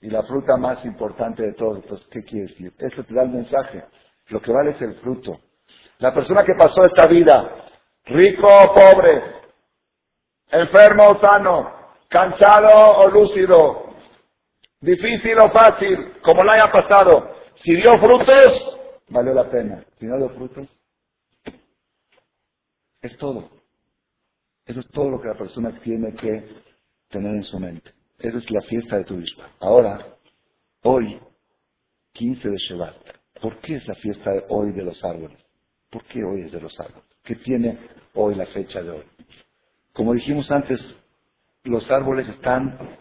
Y 0.00 0.10
la 0.10 0.24
fruta 0.24 0.56
más 0.56 0.84
importante 0.84 1.44
de 1.44 1.52
todos. 1.52 1.76
Entonces, 1.76 2.08
¿qué 2.10 2.22
quiere 2.24 2.48
decir? 2.48 2.72
Eso 2.78 3.04
te 3.04 3.14
da 3.14 3.22
el 3.22 3.30
mensaje. 3.30 3.84
Lo 4.30 4.40
que 4.40 4.52
vale 4.52 4.72
es 4.72 4.82
el 4.82 4.94
fruto. 4.96 5.38
La 5.98 6.12
persona 6.12 6.44
que 6.44 6.54
pasó 6.54 6.84
esta 6.84 7.06
vida, 7.06 7.66
rico 8.04 8.46
o 8.46 8.74
pobre, 8.74 9.22
enfermo 10.50 11.10
o 11.10 11.20
sano, 11.20 11.72
cansado 12.08 12.98
o 12.98 13.08
lúcido, 13.08 13.94
difícil 14.80 15.38
o 15.40 15.50
fácil, 15.50 16.20
como 16.22 16.44
la 16.44 16.54
haya 16.54 16.70
pasado, 16.70 17.34
si 17.62 17.74
dio 17.74 17.98
frutos, 17.98 18.78
valió 19.08 19.34
la 19.34 19.48
pena. 19.50 19.84
Si 19.98 20.06
no 20.06 20.18
dio 20.18 20.28
frutos, 20.30 20.68
es 23.00 23.16
todo. 23.16 23.48
Eso 24.66 24.80
es 24.80 24.88
todo 24.88 25.10
lo 25.10 25.20
que 25.20 25.28
la 25.28 25.38
persona 25.38 25.78
tiene 25.80 26.12
que 26.14 26.48
tener 27.08 27.34
en 27.36 27.44
su 27.44 27.58
mente. 27.58 27.92
Esa 28.18 28.38
es 28.38 28.50
la 28.50 28.60
fiesta 28.62 28.96
de 28.96 29.04
tu 29.04 29.16
vida. 29.16 29.50
Ahora, 29.60 30.04
hoy, 30.82 31.20
15 32.12 32.48
de 32.48 32.56
Shevat, 32.56 32.96
¿por 33.40 33.58
qué 33.60 33.76
es 33.76 33.86
la 33.86 33.94
fiesta 33.94 34.30
de 34.30 34.44
hoy 34.48 34.72
de 34.72 34.82
los 34.82 35.02
árboles? 35.04 35.45
¿Por 35.90 36.04
qué 36.04 36.22
hoy 36.24 36.42
es 36.42 36.52
de 36.52 36.60
los 36.60 36.78
árboles? 36.78 37.04
¿Qué 37.22 37.36
tiene 37.36 37.78
hoy 38.14 38.34
la 38.34 38.46
fecha 38.46 38.82
de 38.82 38.90
hoy? 38.90 39.04
Como 39.92 40.12
dijimos 40.12 40.50
antes, 40.50 40.80
los 41.64 41.90
árboles 41.90 42.28
están 42.28 42.98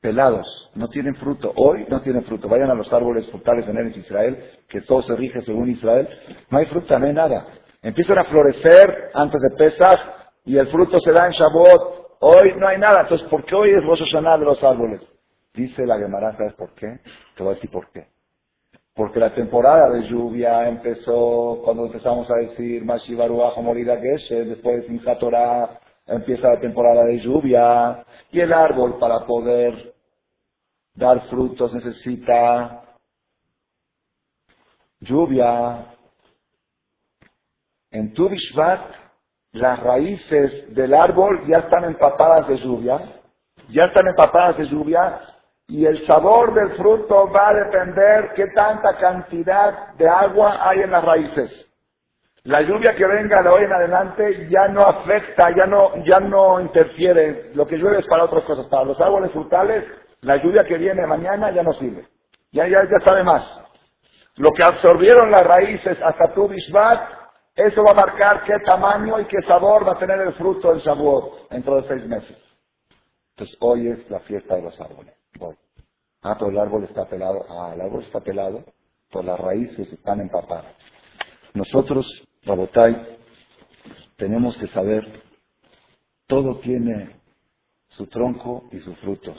pelados, 0.00 0.70
no 0.74 0.88
tienen 0.88 1.14
fruto. 1.16 1.52
Hoy 1.56 1.86
no 1.88 2.00
tienen 2.00 2.24
fruto. 2.24 2.48
Vayan 2.48 2.70
a 2.70 2.74
los 2.74 2.92
árboles 2.92 3.28
frutales 3.30 3.66
en 3.68 3.88
Israel, 3.88 4.42
que 4.68 4.80
todo 4.82 5.02
se 5.02 5.14
rige 5.16 5.42
según 5.42 5.70
Israel. 5.70 6.08
No 6.50 6.58
hay 6.58 6.66
fruta, 6.66 6.98
no 6.98 7.06
hay 7.06 7.12
nada. 7.12 7.46
Empiezan 7.82 8.18
a 8.18 8.24
florecer 8.24 9.10
antes 9.14 9.40
de 9.40 9.56
Pesach 9.56 10.00
y 10.44 10.56
el 10.56 10.68
fruto 10.68 10.98
se 11.00 11.12
da 11.12 11.26
en 11.26 11.32
Shavuot. 11.32 12.16
Hoy 12.20 12.54
no 12.56 12.66
hay 12.66 12.78
nada. 12.78 13.02
Entonces, 13.02 13.28
¿por 13.28 13.44
qué 13.44 13.54
hoy 13.54 13.70
es 13.70 13.84
Rosh 13.84 14.00
Hashanah 14.00 14.38
de 14.38 14.44
los 14.44 14.62
árboles? 14.62 15.00
Dice 15.54 15.84
la 15.86 15.98
Gemara, 15.98 16.36
¿sabes 16.36 16.54
por 16.54 16.72
qué? 16.74 17.00
Te 17.36 17.42
voy 17.42 17.52
a 17.52 17.54
decir 17.54 17.70
por 17.70 17.90
qué. 17.90 18.06
Porque 18.98 19.20
la 19.20 19.32
temporada 19.32 19.90
de 19.90 20.08
lluvia 20.08 20.68
empezó 20.68 21.60
cuando 21.64 21.86
empezamos 21.86 22.28
a 22.32 22.34
decir 22.34 22.84
Mashivaruach 22.84 23.56
Morida 23.58 23.96
Geshe, 23.96 24.44
después 24.44 24.88
de 24.88 25.16
Torah 25.20 25.78
empieza 26.04 26.48
la 26.48 26.58
temporada 26.58 27.04
de 27.04 27.20
lluvia 27.20 28.04
y 28.32 28.40
el 28.40 28.52
árbol 28.52 28.98
para 28.98 29.24
poder 29.24 29.94
dar 30.94 31.28
frutos 31.28 31.72
necesita 31.72 32.82
lluvia. 34.98 35.94
En 37.92 38.12
Tu 38.14 38.28
las 39.52 39.78
raíces 39.78 40.74
del 40.74 40.92
árbol 40.92 41.46
ya 41.46 41.58
están 41.58 41.84
empapadas 41.84 42.48
de 42.48 42.56
lluvia, 42.58 42.98
ya 43.68 43.84
están 43.84 44.08
empapadas 44.08 44.58
de 44.58 44.66
lluvia 44.66 45.20
y 45.68 45.84
el 45.84 46.06
sabor 46.06 46.54
del 46.54 46.76
fruto 46.76 47.30
va 47.30 47.50
a 47.50 47.54
depender 47.54 48.32
qué 48.34 48.46
tanta 48.54 48.96
cantidad 48.96 49.94
de 49.94 50.08
agua 50.08 50.66
hay 50.66 50.80
en 50.80 50.90
las 50.90 51.04
raíces. 51.04 51.66
La 52.44 52.62
lluvia 52.62 52.96
que 52.96 53.06
venga 53.06 53.42
de 53.42 53.48
hoy 53.50 53.64
en 53.64 53.72
adelante 53.72 54.48
ya 54.48 54.68
no 54.68 54.82
afecta, 54.86 55.50
ya 55.54 55.66
no, 55.66 56.02
ya 56.06 56.20
no 56.20 56.58
interfiere. 56.60 57.50
Lo 57.54 57.66
que 57.66 57.76
llueve 57.76 57.98
es 57.98 58.06
para 58.06 58.24
otras 58.24 58.44
cosas. 58.44 58.66
Para 58.68 58.86
los 58.86 58.98
árboles 58.98 59.30
frutales, 59.32 59.84
la 60.22 60.36
lluvia 60.36 60.64
que 60.64 60.78
viene 60.78 61.06
mañana 61.06 61.50
ya 61.50 61.62
no 61.62 61.74
sirve. 61.74 62.06
Ya, 62.50 62.66
ya, 62.66 62.78
ya 62.84 63.06
sabe 63.06 63.22
más. 63.22 63.44
Lo 64.36 64.50
que 64.52 64.62
absorbieron 64.62 65.30
las 65.30 65.46
raíces 65.46 65.98
hasta 66.02 66.32
tu 66.32 66.48
Bishvat, 66.48 67.10
eso 67.54 67.82
va 67.84 67.90
a 67.90 68.06
marcar 68.06 68.44
qué 68.44 68.54
tamaño 68.64 69.20
y 69.20 69.26
qué 69.26 69.42
sabor 69.46 69.86
va 69.86 69.92
a 69.92 69.98
tener 69.98 70.18
el 70.20 70.32
fruto 70.32 70.70
del 70.70 70.80
sabor 70.80 71.32
dentro 71.50 71.82
de 71.82 71.88
seis 71.88 72.06
meses. 72.06 72.38
Entonces 73.32 73.56
hoy 73.60 73.88
es 73.90 74.10
la 74.10 74.20
fiesta 74.20 74.54
de 74.54 74.62
los 74.62 74.80
árboles. 74.80 75.17
Ah, 76.22 76.36
pero 76.38 76.50
el 76.50 76.58
árbol 76.58 76.84
está 76.84 77.08
pelado. 77.08 77.44
Ah, 77.48 77.72
el 77.74 77.80
árbol 77.80 78.02
está 78.02 78.20
pelado, 78.20 78.64
pues 79.10 79.24
las 79.24 79.38
raíces 79.38 79.92
están 79.92 80.20
empapadas. 80.20 80.74
Nosotros 81.54 82.06
Rabotai, 82.44 83.18
tenemos 84.16 84.56
que 84.58 84.68
saber, 84.68 85.22
todo 86.26 86.58
tiene 86.60 87.20
su 87.90 88.06
tronco 88.06 88.68
y 88.72 88.80
su 88.80 88.94
fruto. 88.96 89.34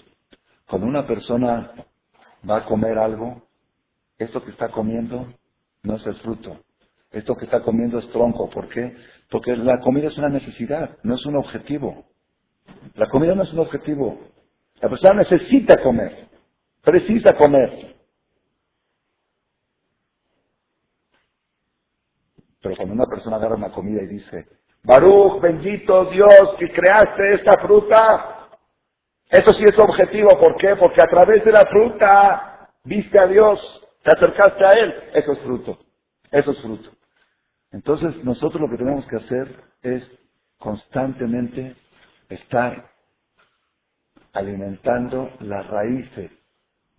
Cuando 0.67 0.87
una 0.87 1.07
persona 1.07 1.73
va 2.49 2.57
a 2.57 2.65
comer 2.65 2.97
algo, 2.97 3.41
esto 4.17 4.43
que 4.43 4.51
está 4.51 4.69
comiendo 4.69 5.33
no 5.83 5.95
es 5.95 6.05
el 6.05 6.15
fruto. 6.15 6.59
Esto 7.11 7.35
que 7.35 7.45
está 7.45 7.61
comiendo 7.61 7.97
es 7.99 8.09
tronco. 8.11 8.49
¿Por 8.49 8.69
qué? 8.69 8.95
Porque 9.31 9.55
la 9.55 9.79
comida 9.79 10.07
es 10.07 10.17
una 10.17 10.29
necesidad, 10.29 10.97
no 11.03 11.15
es 11.15 11.25
un 11.25 11.37
objetivo. 11.37 12.05
La 12.95 13.09
comida 13.09 13.33
no 13.33 13.43
es 13.43 13.53
un 13.53 13.59
objetivo. 13.59 14.19
La 14.81 14.89
persona 14.89 15.15
necesita 15.15 15.81
comer, 15.81 16.27
precisa 16.81 17.33
comer. 17.33 17.95
Pero 22.61 22.75
cuando 22.75 22.93
una 22.93 23.05
persona 23.05 23.37
agarra 23.37 23.55
una 23.55 23.71
comida 23.71 24.01
y 24.03 24.07
dice, 24.07 24.45
Baruch, 24.83 25.41
bendito 25.41 26.05
Dios 26.05 26.55
que 26.57 26.71
creaste 26.71 27.35
esta 27.35 27.57
fruta, 27.61 28.47
eso 29.29 29.53
sí 29.53 29.63
es 29.65 29.77
objetivo. 29.77 30.29
¿Por 30.39 30.55
qué? 30.57 30.75
Porque 30.75 31.01
a 31.01 31.07
través 31.07 31.43
de 31.45 31.51
la 31.51 31.65
fruta 31.67 32.69
viste 32.83 33.19
a 33.19 33.27
Dios, 33.27 33.59
te 34.03 34.11
acercaste 34.11 34.65
a 34.65 34.73
Él. 34.73 34.93
Eso 35.13 35.33
es 35.33 35.39
fruto. 35.39 35.77
Eso 36.31 36.51
es 36.51 36.61
fruto. 36.61 36.89
Entonces 37.71 38.23
nosotros 38.23 38.61
lo 38.61 38.69
que 38.69 38.77
tenemos 38.77 39.05
que 39.07 39.17
hacer 39.17 39.55
es 39.83 40.09
constantemente 40.57 41.75
estar 42.29 42.89
alimentando 44.33 45.31
las 45.41 45.67
raíces 45.67 46.31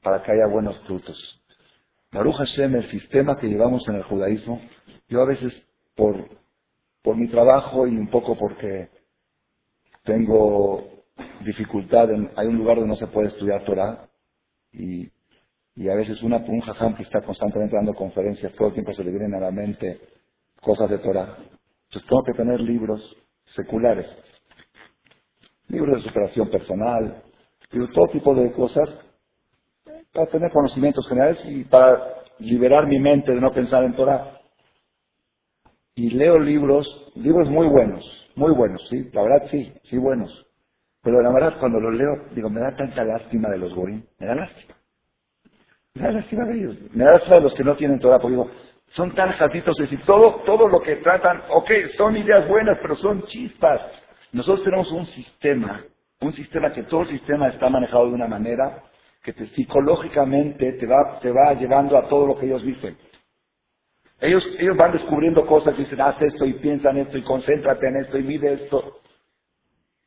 para 0.02 0.22
que 0.22 0.32
haya 0.32 0.46
buenos 0.46 0.78
frutos. 0.86 1.16
Baruch 2.12 2.36
Hashem, 2.36 2.74
el 2.74 2.90
sistema 2.90 3.36
que 3.36 3.48
llevamos 3.48 3.86
en 3.88 3.96
el 3.96 4.02
judaísmo, 4.02 4.60
yo 5.08 5.22
a 5.22 5.26
veces 5.26 5.52
por, 5.94 6.28
por 7.02 7.16
mi 7.16 7.28
trabajo 7.28 7.86
y 7.86 7.96
un 7.96 8.10
poco 8.10 8.36
porque 8.36 8.88
tengo 10.04 11.04
dificultad, 11.44 12.10
en, 12.10 12.30
hay 12.36 12.46
un 12.46 12.58
lugar 12.58 12.76
donde 12.76 12.90
no 12.90 12.96
se 12.96 13.06
puede 13.06 13.28
estudiar 13.28 13.64
Torah 13.64 14.08
y, 14.72 15.08
y 15.76 15.88
a 15.88 15.94
veces 15.94 16.22
una, 16.22 16.38
un 16.38 16.60
jajam 16.60 16.96
que 16.96 17.02
está 17.02 17.20
constantemente 17.22 17.76
dando 17.76 17.94
conferencias, 17.94 18.52
todo 18.54 18.68
el 18.68 18.74
tiempo 18.74 18.92
se 18.92 19.04
le 19.04 19.10
vienen 19.10 19.34
a 19.34 19.40
la 19.40 19.50
mente 19.50 20.00
cosas 20.60 20.90
de 20.90 20.98
Torah. 20.98 21.36
Entonces 21.38 22.08
tengo 22.08 22.22
que 22.24 22.34
tener 22.34 22.60
libros 22.60 23.16
seculares, 23.54 24.06
libros 25.70 26.02
de 26.02 26.08
superación 26.08 26.50
personal, 26.50 27.22
todo 27.70 28.08
tipo 28.12 28.34
de 28.34 28.50
cosas 28.52 28.88
para 30.12 30.26
tener 30.26 30.50
conocimientos 30.50 31.08
generales 31.08 31.38
y 31.46 31.64
para 31.64 32.02
liberar 32.38 32.86
mi 32.86 32.98
mente 32.98 33.32
de 33.32 33.40
no 33.40 33.52
pensar 33.52 33.84
en 33.84 33.94
Torah. 33.94 34.40
Y 35.94 36.10
leo 36.10 36.38
libros, 36.38 37.12
libros 37.14 37.48
muy 37.48 37.68
buenos, 37.68 38.04
muy 38.34 38.52
buenos, 38.52 38.86
sí, 38.88 39.08
la 39.12 39.22
verdad 39.22 39.48
sí, 39.50 39.72
sí 39.84 39.98
buenos. 39.98 40.46
Pero 41.02 41.22
la 41.22 41.30
verdad 41.32 41.58
cuando 41.60 41.80
los 41.80 41.94
leo, 41.94 42.28
digo, 42.34 42.50
me 42.50 42.60
da 42.60 42.76
tanta 42.76 43.04
lástima 43.04 43.48
de 43.48 43.58
los 43.58 43.74
gorim, 43.74 44.02
me 44.18 44.26
da 44.26 44.34
lástima. 44.34 44.74
Me 45.94 46.02
da 46.02 46.12
lástima 46.12 46.44
de 46.44 46.58
ellos, 46.58 46.76
me 46.92 47.04
da 47.04 47.12
lástima 47.12 47.36
de 47.36 47.42
los 47.42 47.54
que 47.54 47.64
no 47.64 47.76
tienen 47.76 48.00
Torah, 48.00 48.18
porque 48.18 48.36
digo, 48.36 48.50
son 48.90 49.14
tan 49.14 49.30
jatitos, 49.32 49.78
es 49.78 49.90
decir, 49.90 50.04
todo, 50.04 50.42
todo 50.44 50.68
lo 50.68 50.80
que 50.80 50.96
tratan, 50.96 51.42
ok, 51.50 51.70
son 51.96 52.16
ideas 52.16 52.48
buenas, 52.48 52.78
pero 52.82 52.96
son 52.96 53.22
chispas. 53.24 53.80
Nosotros 54.32 54.64
tenemos 54.64 54.90
un 54.92 55.06
sistema, 55.06 55.84
un 56.20 56.32
sistema 56.32 56.72
que 56.72 56.84
todo 56.84 57.02
el 57.02 57.08
sistema 57.08 57.48
está 57.48 57.68
manejado 57.68 58.06
de 58.06 58.14
una 58.14 58.28
manera 58.28 58.84
que 59.22 59.32
te, 59.32 59.46
psicológicamente 59.48 60.72
te 60.74 60.86
va, 60.86 61.18
te 61.20 61.30
va 61.30 61.54
llevando 61.54 61.98
a 61.98 62.08
todo 62.08 62.26
lo 62.26 62.38
que 62.38 62.46
ellos 62.46 62.62
dicen. 62.62 62.96
Ellos, 64.20 64.46
ellos 64.58 64.76
van 64.76 64.92
descubriendo 64.92 65.46
cosas, 65.46 65.76
dicen, 65.76 66.00
haz 66.00 66.20
esto 66.20 66.44
y 66.44 66.54
piensa 66.54 66.90
en 66.90 66.98
esto 66.98 67.18
y 67.18 67.22
concéntrate 67.22 67.88
en 67.88 67.96
esto 68.04 68.18
y 68.18 68.22
mide 68.22 68.52
esto. 68.52 69.00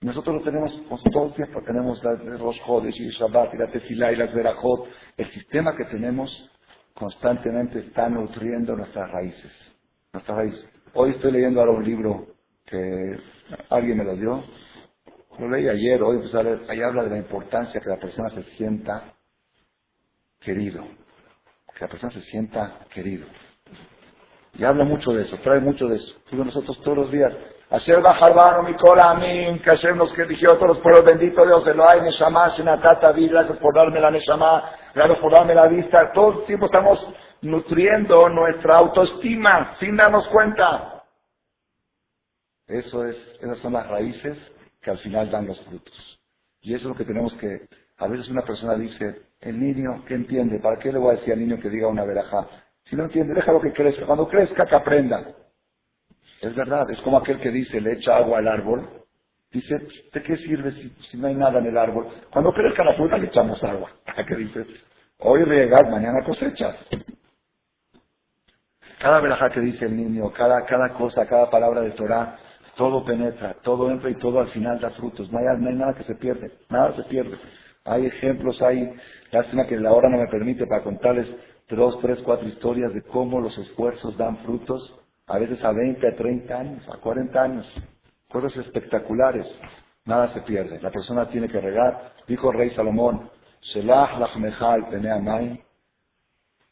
Nosotros 0.01 0.35
lo 0.35 0.41
tenemos 0.41 0.71
todo 1.11 1.33
el 1.37 1.65
tenemos 1.65 2.03
los 2.03 2.59
Jodes 2.61 2.95
y 2.99 3.09
Shabbat 3.09 3.53
y 3.53 3.57
la 3.57 3.71
Tefilá 3.71 4.11
y 4.11 4.17
las 4.17 4.33
Verajot. 4.33 4.87
El 5.17 5.31
sistema 5.31 5.75
que 5.75 5.85
tenemos 5.85 6.29
constantemente 6.93 7.79
está 7.79 8.09
nutriendo 8.09 8.75
nuestras 8.75 9.09
raíces. 9.11 9.51
Nuestras 10.11 10.37
raíces. 10.37 10.65
Hoy 10.93 11.11
estoy 11.11 11.31
leyendo 11.31 11.61
ahora 11.61 11.71
un 11.71 11.83
libro 11.83 12.27
que 12.65 13.17
alguien 13.69 13.97
me 13.97 14.03
lo 14.03 14.15
dio. 14.15 14.43
Lo 15.39 15.49
leí 15.49 15.67
ayer, 15.67 16.01
hoy 16.01 16.19
pues, 16.19 16.33
ahí 16.69 16.81
habla 16.81 17.03
de 17.03 17.09
la 17.09 17.17
importancia 17.17 17.81
que 17.81 17.89
la 17.89 17.97
persona 17.97 18.29
se 18.29 18.43
sienta 18.55 19.13
querido. 20.39 20.83
Que 21.75 21.85
la 21.85 21.87
persona 21.87 22.13
se 22.13 22.21
sienta 22.23 22.79
querido. 22.93 23.25
Y 24.53 24.63
habla 24.63 24.83
mucho 24.83 25.11
de 25.11 25.23
eso, 25.23 25.37
trae 25.39 25.59
mucho 25.59 25.87
de 25.87 25.95
eso. 25.95 26.15
Digo 26.31 26.45
nosotros 26.45 26.79
todos 26.83 26.97
los 26.97 27.11
días, 27.11 27.33
Hacer 27.73 28.01
bajar 28.03 28.61
mi 28.63 28.75
cola 28.75 29.09
a 29.09 29.13
mí, 29.15 29.59
que 29.63 29.71
Hashem 29.71 29.97
nos 29.97 30.15
eligió 30.15 30.53
todos 30.57 30.75
los 30.75 30.79
pueblos, 30.79 31.05
bendito 31.05 31.43
Dios, 31.43 31.65
de 31.65 31.71
hay, 31.71 32.01
Neshama, 32.01 32.55
Senatata, 32.55 33.11
gracias 33.11 33.57
por 33.57 33.73
darme 33.73 33.99
la 33.99 34.11
Neshama, 34.11 34.63
gracias 34.93 35.17
por 35.17 35.31
darme 35.31 35.55
la 35.55 35.67
vista. 35.67 36.11
Todo 36.13 36.41
el 36.41 36.45
tiempo 36.45 36.67
estamos 36.67 37.03
nutriendo 37.41 38.29
nuestra 38.29 38.77
autoestima 38.77 39.75
sin 39.79 39.95
darnos 39.95 40.27
cuenta. 40.27 40.92
Eso 42.73 43.05
es, 43.05 43.15
esas 43.39 43.59
son 43.59 43.73
las 43.73 43.87
raíces 43.87 44.35
que 44.81 44.89
al 44.89 44.97
final 44.97 45.29
dan 45.29 45.45
los 45.45 45.61
frutos. 45.61 46.19
Y 46.61 46.73
eso 46.73 46.83
es 46.83 46.89
lo 46.89 46.95
que 46.95 47.05
tenemos 47.05 47.31
que, 47.35 47.67
a 47.97 48.07
veces 48.07 48.27
una 48.29 48.41
persona 48.41 48.75
dice, 48.75 49.21
el 49.41 49.59
niño, 49.59 50.03
¿qué 50.07 50.15
entiende? 50.15 50.59
¿Para 50.59 50.79
qué 50.79 50.91
le 50.91 50.97
voy 50.97 51.13
a 51.13 51.19
decir 51.19 51.33
al 51.33 51.39
niño 51.39 51.59
que 51.59 51.69
diga 51.69 51.87
una 51.87 52.03
veraja? 52.03 52.47
Si 52.85 52.95
no 52.95 53.03
entiende, 53.03 53.35
déjalo 53.35 53.61
que 53.61 53.71
crezca. 53.73 54.07
Cuando 54.07 54.27
crezca, 54.27 54.65
que 54.65 54.75
aprenda. 54.75 55.23
Es 56.41 56.55
verdad, 56.55 56.89
es 56.89 56.99
como 57.01 57.19
aquel 57.19 57.39
que 57.39 57.51
dice, 57.51 57.79
le 57.79 57.93
echa 57.93 58.17
agua 58.17 58.39
al 58.39 58.47
árbol. 58.47 58.89
Dice, 59.51 59.75
¿de 60.11 60.23
qué 60.23 60.35
sirve 60.37 60.71
si, 61.11 61.17
no 61.17 61.27
hay 61.27 61.35
nada 61.35 61.59
en 61.59 61.67
el 61.67 61.77
árbol? 61.77 62.07
Cuando 62.31 62.51
crezca 62.53 62.83
la 62.83 62.95
fruta 62.95 63.19
le 63.19 63.27
echamos 63.27 63.63
agua. 63.63 63.91
¿A 64.07 64.25
qué 64.25 64.35
dice? 64.35 64.65
Hoy 65.19 65.43
riegas, 65.43 65.87
mañana 65.91 66.25
cosechas. 66.25 66.75
Cada 68.99 69.19
verajá 69.19 69.51
que 69.51 69.59
dice 69.59 69.85
el 69.85 69.95
niño, 69.95 70.31
cada, 70.31 70.65
cada 70.65 70.93
cosa, 70.93 71.27
cada 71.27 71.49
palabra 71.51 71.81
de 71.81 71.91
Torah, 71.91 72.39
todo 72.75 73.03
penetra, 73.03 73.55
todo 73.63 73.89
entra 73.91 74.09
y 74.09 74.15
todo 74.15 74.39
al 74.39 74.49
final 74.49 74.79
da 74.79 74.89
frutos. 74.91 75.31
No 75.31 75.39
hay, 75.39 75.45
no 75.59 75.69
hay 75.69 75.75
nada 75.75 75.93
que 75.93 76.03
se 76.03 76.15
pierde, 76.15 76.51
nada 76.69 76.95
se 76.95 77.03
pierde. 77.03 77.37
Hay 77.85 78.05
ejemplos, 78.05 78.61
hay, 78.61 78.93
lástima 79.31 79.65
que 79.67 79.77
la 79.77 79.91
hora 79.91 80.09
no 80.09 80.17
me 80.17 80.27
permite 80.27 80.65
para 80.65 80.83
contarles 80.83 81.27
dos, 81.69 81.99
tres, 82.01 82.21
cuatro 82.23 82.47
historias 82.47 82.93
de 82.93 83.01
cómo 83.03 83.39
los 83.39 83.57
esfuerzos 83.57 84.17
dan 84.17 84.37
frutos 84.39 84.99
a 85.27 85.39
veces 85.39 85.63
a 85.63 85.71
20, 85.71 86.07
a 86.07 86.15
30 86.15 86.55
años, 86.55 86.89
a 86.89 86.97
40 86.97 87.41
años. 87.41 87.73
Cosas 88.29 88.55
espectaculares. 88.57 89.47
Nada 90.05 90.33
se 90.33 90.41
pierde. 90.41 90.81
La 90.81 90.91
persona 90.91 91.29
tiene 91.29 91.47
que 91.47 91.61
regar. 91.61 92.13
Dijo 92.27 92.51
rey 92.51 92.71
Salomón, 92.71 93.29
Shelah 93.61 94.19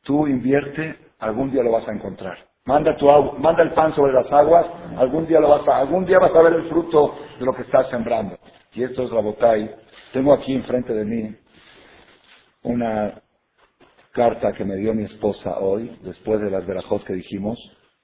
Tú 0.04 0.28
invierte, 0.28 0.98
algún 1.20 1.52
día 1.52 1.64
lo 1.64 1.72
vas 1.72 1.88
a 1.88 1.94
encontrar. 1.94 2.51
Manda, 2.66 2.96
tu 2.96 3.08
manda 3.40 3.64
el 3.64 3.72
pan 3.72 3.94
sobre 3.96 4.14
las 4.14 4.32
aguas, 4.32 4.68
algún 4.96 5.26
día, 5.26 5.40
lo 5.40 5.50
vas 5.50 5.68
a, 5.68 5.80
algún 5.80 6.06
día 6.06 6.20
vas 6.20 6.36
a 6.36 6.42
ver 6.44 6.54
el 6.54 6.70
fruto 6.70 7.16
de 7.40 7.46
lo 7.46 7.54
que 7.54 7.64
estás 7.64 7.90
sembrando. 7.90 8.38
Y 8.74 8.84
esto 8.84 9.04
es 9.04 9.12
la 9.12 9.20
botay. 9.20 9.70
Tengo 10.14 10.32
aquí 10.32 10.54
enfrente 10.54 10.94
de 10.94 11.04
mí 11.04 11.36
una 12.64 13.22
carta 14.12 14.54
que 14.54 14.64
me 14.64 14.76
dio 14.76 14.94
mi 14.94 15.06
esposa 15.06 15.58
hoy, 15.60 15.98
después 16.04 16.40
de 16.40 16.52
las 16.52 16.66
verajos 16.68 17.04
que 17.06 17.14
dijimos, 17.14 17.58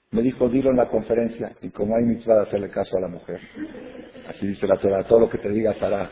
me 0.10 0.22
dijo, 0.22 0.50
dilo 0.50 0.72
en 0.72 0.78
la 0.78 0.88
conferencia, 0.88 1.52
y 1.62 1.70
como 1.70 1.96
hay 1.96 2.04
mitzvah 2.04 2.38
de 2.38 2.42
hacerle 2.44 2.70
caso 2.70 2.98
a 2.98 3.02
la 3.02 3.10
mujer. 3.10 3.40
Así 4.30 4.48
dice 4.48 4.66
la 4.66 4.78
Torah, 4.78 5.04
todo 5.04 5.20
lo 5.20 5.30
que 5.30 5.38
te 5.38 5.50
digas 5.50 5.80
hará. 5.82 6.10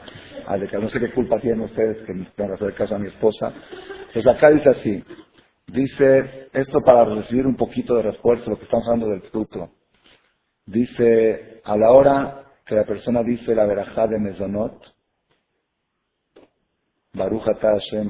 No 0.79 0.89
sé 0.89 0.99
qué 0.99 1.11
culpa 1.11 1.39
tienen 1.39 1.61
ustedes 1.61 2.05
que 2.05 2.13
me 2.13 2.27
van 2.37 2.51
a 2.51 2.55
hacer 2.55 2.75
caso 2.75 2.95
a 2.95 2.99
mi 2.99 3.07
esposa. 3.07 3.51
Pues 4.13 4.27
acá 4.27 4.51
dice 4.51 4.69
así, 4.69 5.03
dice, 5.67 6.49
esto 6.53 6.81
para 6.81 7.05
recibir 7.05 7.45
un 7.45 7.55
poquito 7.55 7.95
de 7.95 8.03
refuerzo, 8.03 8.49
lo 8.49 8.57
que 8.57 8.65
estamos 8.65 8.85
hablando 8.87 9.09
del 9.09 9.21
fruto. 9.29 9.69
Dice, 10.65 11.61
a 11.63 11.77
la 11.77 11.91
hora 11.91 12.43
que 12.65 12.75
la 12.75 12.85
persona 12.85 13.23
dice 13.23 13.53
la 13.53 13.65
verajá 13.65 14.07
de 14.07 14.19
Mezonot, 14.19 14.81
Baruch 17.13 17.43
Hashem 17.43 18.09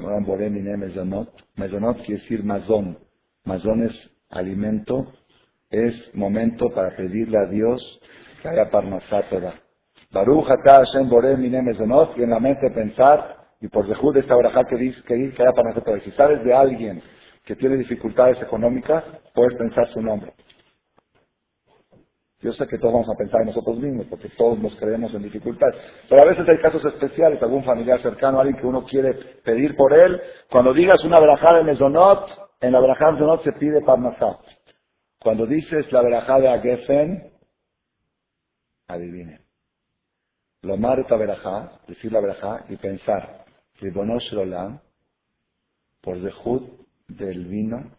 Mezonot, 0.78 1.28
Mezonot 1.56 1.98
quiere 2.04 2.20
decir 2.22 2.42
mazón, 2.44 2.98
mazón 3.44 3.84
es 3.84 4.10
alimento, 4.30 5.12
es 5.70 5.94
momento 6.14 6.70
para 6.70 6.96
pedirle 6.96 7.38
a 7.38 7.46
Dios 7.50 8.00
que 8.42 8.48
haya 8.48 8.70
parnasá 8.70 9.22
toda. 9.28 9.54
Baruch 10.10 10.46
Hashem 10.46 11.08
borem 11.08 11.44
y 11.44 12.22
en 12.22 12.30
la 12.30 12.40
mente 12.40 12.70
pensar, 12.70 13.36
y 13.60 13.68
por 13.68 13.86
de 13.86 14.20
esta 14.20 14.34
barajá 14.34 14.64
que 14.64 14.76
dice 14.76 15.02
que, 15.06 15.14
haya 15.14 15.52
parnasá. 15.52 15.82
Si 16.04 16.10
sabes 16.12 16.42
de 16.42 16.54
alguien 16.54 17.02
que 17.46 17.54
tiene 17.54 17.76
dificultades 17.76 18.42
económicas, 18.42 19.04
puedes 19.32 19.56
pensar 19.56 19.88
su 19.92 20.02
nombre. 20.02 20.34
Yo 22.40 22.52
sé 22.52 22.66
que 22.66 22.76
todos 22.76 22.92
vamos 22.92 23.08
a 23.08 23.16
pensar 23.16 23.40
en 23.42 23.46
nosotros 23.46 23.78
mismos, 23.78 24.06
porque 24.10 24.28
todos 24.30 24.58
nos 24.58 24.74
creemos 24.76 25.14
en 25.14 25.22
dificultades. 25.22 25.76
Pero 26.08 26.22
a 26.22 26.24
veces 26.26 26.46
hay 26.48 26.58
casos 26.58 26.84
especiales, 26.84 27.40
algún 27.40 27.64
familiar 27.64 28.02
cercano, 28.02 28.40
alguien 28.40 28.60
que 28.60 28.66
uno 28.66 28.84
quiere 28.84 29.14
pedir 29.44 29.76
por 29.76 29.94
él. 29.94 30.20
Cuando 30.50 30.74
digas 30.74 31.02
una 31.04 31.20
verajá 31.20 31.54
de 31.54 31.62
Mesonot, 31.62 32.28
en 32.60 32.72
la 32.72 32.80
verajá 32.80 33.06
de 33.06 33.12
Mesonot 33.12 33.44
se 33.44 33.52
pide 33.52 33.80
parnasá. 33.82 34.38
Cuando 35.20 35.46
dices 35.46 35.90
la 35.92 36.02
verajá 36.02 36.40
de 36.40 36.48
Agefen, 36.48 37.32
adivine. 38.88 39.40
Lo 40.62 40.76
marta 40.76 41.16
verajá, 41.16 41.80
decir 41.86 42.10
la 42.10 42.20
verajá 42.20 42.64
y 42.68 42.76
pensar, 42.76 43.44
Ribonosh 43.80 44.32
Rolam, 44.32 44.80
por 46.02 46.20
dejud 46.20 46.85
del 47.08 47.46
vino, 47.46 47.90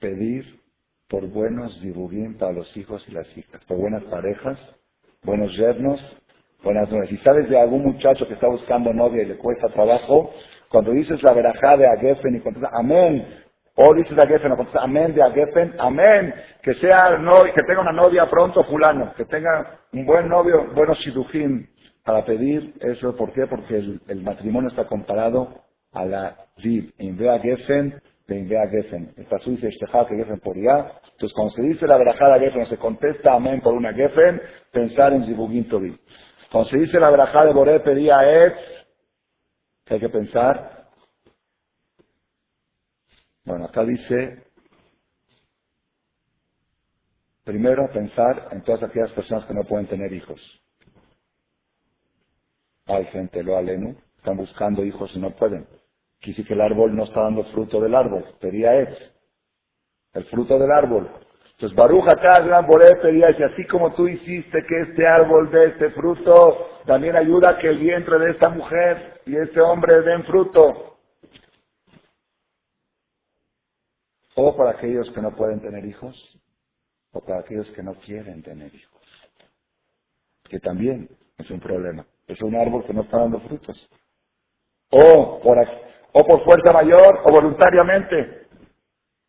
pedir 0.00 0.60
por 1.08 1.26
buenos 1.28 1.80
dibujim 1.80 2.36
para 2.36 2.52
los 2.52 2.76
hijos 2.76 3.04
y 3.08 3.12
las 3.12 3.26
hijas, 3.36 3.64
por 3.66 3.78
buenas 3.78 4.02
parejas, 4.04 4.58
buenos 5.22 5.56
yernos, 5.56 6.00
buenas 6.62 6.90
novias. 6.90 7.08
Si 7.08 7.18
sabes 7.18 7.48
de 7.48 7.60
algún 7.60 7.82
muchacho 7.82 8.26
que 8.26 8.34
está 8.34 8.48
buscando 8.48 8.92
novia 8.92 9.22
y 9.22 9.26
le 9.26 9.36
cuesta 9.36 9.68
trabajo, 9.68 10.32
cuando 10.68 10.92
dices 10.92 11.22
la 11.22 11.32
verajá 11.32 11.76
de 11.76 11.86
Agefen 11.86 12.36
y 12.36 12.40
contestas 12.40 12.72
amén, 12.74 13.44
o 13.76 13.94
dices 13.94 14.18
Agefen, 14.18 14.52
o 14.52 14.56
contestas 14.56 14.82
amén 14.82 15.14
de 15.14 15.22
Agefen, 15.22 15.74
amén, 15.78 16.34
que 16.62 16.74
sea 16.74 17.18
que 17.54 17.62
tenga 17.62 17.80
una 17.80 17.92
novia 17.92 18.28
pronto 18.28 18.64
fulano, 18.64 19.14
que 19.14 19.24
tenga 19.26 19.80
un 19.92 20.04
buen 20.04 20.28
novio, 20.28 20.72
buenos 20.74 20.98
shidujim, 20.98 21.66
para 22.04 22.24
pedir 22.24 22.74
eso, 22.80 23.16
¿por 23.16 23.32
qué? 23.32 23.46
Porque 23.46 23.76
el, 23.76 24.22
matrimonio 24.22 24.70
está 24.70 24.86
comparado 24.86 25.65
a 25.96 26.04
la 26.04 26.36
Viv, 26.58 26.92
en 26.98 27.16
vez 27.16 27.42
Gefen, 27.42 28.00
en 28.28 28.48
vez 28.48 28.70
Gefen. 28.70 29.14
Está 29.16 29.38
su 29.38 29.50
dice 29.50 29.68
que 29.68 30.36
por 30.36 30.56
ya. 30.56 31.00
Entonces, 31.12 31.32
cuando 31.34 31.54
se 31.54 31.62
dice 31.62 31.86
la 31.86 31.96
verajada 31.96 32.38
Gefen, 32.38 32.66
se 32.66 32.76
contesta 32.76 33.32
amén 33.32 33.60
por 33.60 33.74
una 33.74 33.94
Gefen, 33.94 34.40
pensar 34.72 35.14
en 35.14 35.24
Zibugin. 35.24 35.66
Cuando 36.50 36.70
se 36.70 36.76
dice 36.78 37.00
la 37.00 37.10
verajada 37.10 37.46
de 37.46 37.52
Boré 37.54 37.80
pedía 37.80 38.18
es, 38.44 38.52
que 39.86 39.94
hay 39.94 40.00
que 40.00 40.08
pensar. 40.08 40.88
Bueno, 43.44 43.66
acá 43.66 43.84
dice, 43.84 44.44
primero 47.44 47.88
pensar 47.90 48.48
en 48.50 48.62
todas 48.62 48.82
aquellas 48.82 49.12
personas 49.12 49.46
que 49.46 49.54
no 49.54 49.62
pueden 49.64 49.86
tener 49.86 50.12
hijos. 50.12 50.40
Hay 52.86 53.04
gente, 53.06 53.42
lo 53.42 53.56
alenu, 53.56 53.96
están 54.18 54.36
buscando 54.36 54.84
hijos 54.84 55.10
y 55.14 55.20
no 55.20 55.30
pueden. 55.30 55.66
Quisi 56.26 56.42
que 56.42 56.54
el 56.54 56.60
árbol 56.60 56.92
no 56.92 57.04
está 57.04 57.22
dando 57.22 57.44
fruto 57.52 57.80
del 57.80 57.94
árbol, 57.94 58.24
pedía 58.40 58.74
es 58.80 59.12
el 60.12 60.24
fruto 60.24 60.58
del 60.58 60.72
árbol. 60.72 61.08
Entonces 61.52 61.76
Baruch 61.76 62.08
acá, 62.08 62.40
gran 62.40 62.66
Boré 62.66 62.96
pedía, 62.96 63.28
y 63.30 63.42
así 63.44 63.64
como 63.68 63.94
tú 63.94 64.08
hiciste 64.08 64.58
que 64.68 64.80
este 64.90 65.06
árbol 65.06 65.48
dé 65.52 65.66
este 65.66 65.90
fruto, 65.90 66.80
también 66.84 67.14
ayuda 67.14 67.50
a 67.50 67.58
que 67.58 67.68
el 67.68 67.78
vientre 67.78 68.18
de 68.18 68.32
esta 68.32 68.48
mujer 68.48 69.20
y 69.24 69.36
este 69.36 69.60
hombre 69.60 70.02
den 70.02 70.24
fruto. 70.24 70.98
O 74.34 74.56
para 74.56 74.70
aquellos 74.70 75.08
que 75.12 75.22
no 75.22 75.30
pueden 75.36 75.60
tener 75.60 75.84
hijos, 75.84 76.40
o 77.12 77.20
para 77.20 77.38
aquellos 77.38 77.70
que 77.70 77.84
no 77.84 77.94
quieren 78.00 78.42
tener 78.42 78.74
hijos. 78.74 79.02
Que 80.50 80.58
también 80.58 81.08
es 81.38 81.48
un 81.52 81.60
problema. 81.60 82.04
Es 82.26 82.42
un 82.42 82.56
árbol 82.56 82.84
que 82.84 82.92
no 82.92 83.02
está 83.02 83.18
dando 83.18 83.38
frutos. 83.42 83.88
O 84.90 85.40
por, 85.40 85.58
o 86.18 86.24
por 86.24 86.42
fuerza 86.44 86.72
mayor 86.72 87.20
o 87.24 87.30
voluntariamente. 87.30 88.46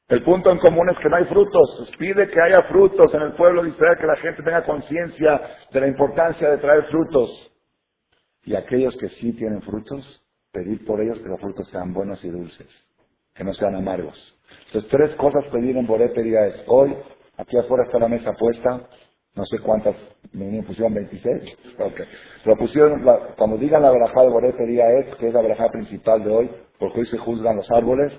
El 0.08 0.24
punto 0.24 0.50
en 0.52 0.58
común 0.60 0.90
es 0.90 0.98
que 1.00 1.10
no 1.10 1.18
hay 1.18 1.26
frutos. 1.26 1.92
Pide 2.00 2.30
que 2.30 2.42
haya 2.42 2.64
frutos 2.64 3.14
en 3.14 3.24
el 3.24 3.34
pueblo 3.34 3.64
de 3.64 3.72
Israel, 3.72 3.98
que 4.00 4.08
la 4.08 4.16
gente 4.16 4.42
tenga 4.42 4.64
conciencia 4.64 5.42
de 5.70 5.82
la 5.82 5.88
importancia 5.88 6.50
de 6.50 6.58
traer 6.60 6.86
frutos. 6.86 7.52
Y 8.46 8.56
aquellos 8.56 8.96
que 8.98 9.10
sí 9.10 9.34
tienen 9.34 9.62
frutos, 9.64 10.24
pedir 10.54 10.86
por 10.86 11.02
ellos 11.02 11.20
que 11.20 11.28
los 11.28 11.42
frutos 11.42 11.68
sean 11.72 11.94
buenos 11.94 12.24
y 12.24 12.30
dulces, 12.30 12.70
que 13.36 13.44
no 13.44 13.54
sean 13.54 13.76
amargos. 13.76 14.18
Entonces, 14.68 14.90
tres 14.90 15.14
cosas 15.18 15.44
pedir 15.52 15.76
en 15.76 15.86
Boré 15.86 16.06
es, 16.06 16.64
hoy, 16.68 16.96
aquí 17.36 17.58
afuera 17.58 17.84
está 17.84 18.00
la 18.00 18.08
mesa 18.08 18.32
puesta, 18.32 18.88
no 19.38 19.46
sé 19.46 19.60
cuántas, 19.60 19.96
me 20.34 20.64
pusieron 20.64 20.96
26. 20.96 21.58
Okay. 21.78 22.06
Lo 22.44 22.58
cuando 23.38 23.58
digan 23.58 23.84
la 23.84 23.92
verajá 23.92 24.24
de 24.24 24.30
Boré 24.30 24.50
es, 24.50 25.16
que 25.16 25.28
es 25.28 25.34
la 25.34 25.42
verajá 25.42 25.70
principal 25.70 26.24
de 26.24 26.32
hoy, 26.32 26.52
porque 26.80 27.02
hoy 27.02 27.06
se 27.06 27.20
juzgan 27.20 27.56
los 27.56 27.70
árboles, 27.70 28.12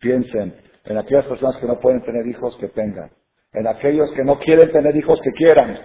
piensen 0.00 0.52
en 0.84 0.98
aquellas 0.98 1.26
personas 1.26 1.56
que 1.58 1.66
no 1.66 1.78
pueden 1.78 2.02
tener 2.02 2.26
hijos, 2.26 2.56
que 2.58 2.68
tengan. 2.68 3.10
En 3.52 3.68
aquellos 3.68 4.12
que 4.16 4.24
no 4.24 4.40
quieren 4.40 4.72
tener 4.72 4.96
hijos, 4.96 5.20
que 5.22 5.30
quieran. 5.30 5.78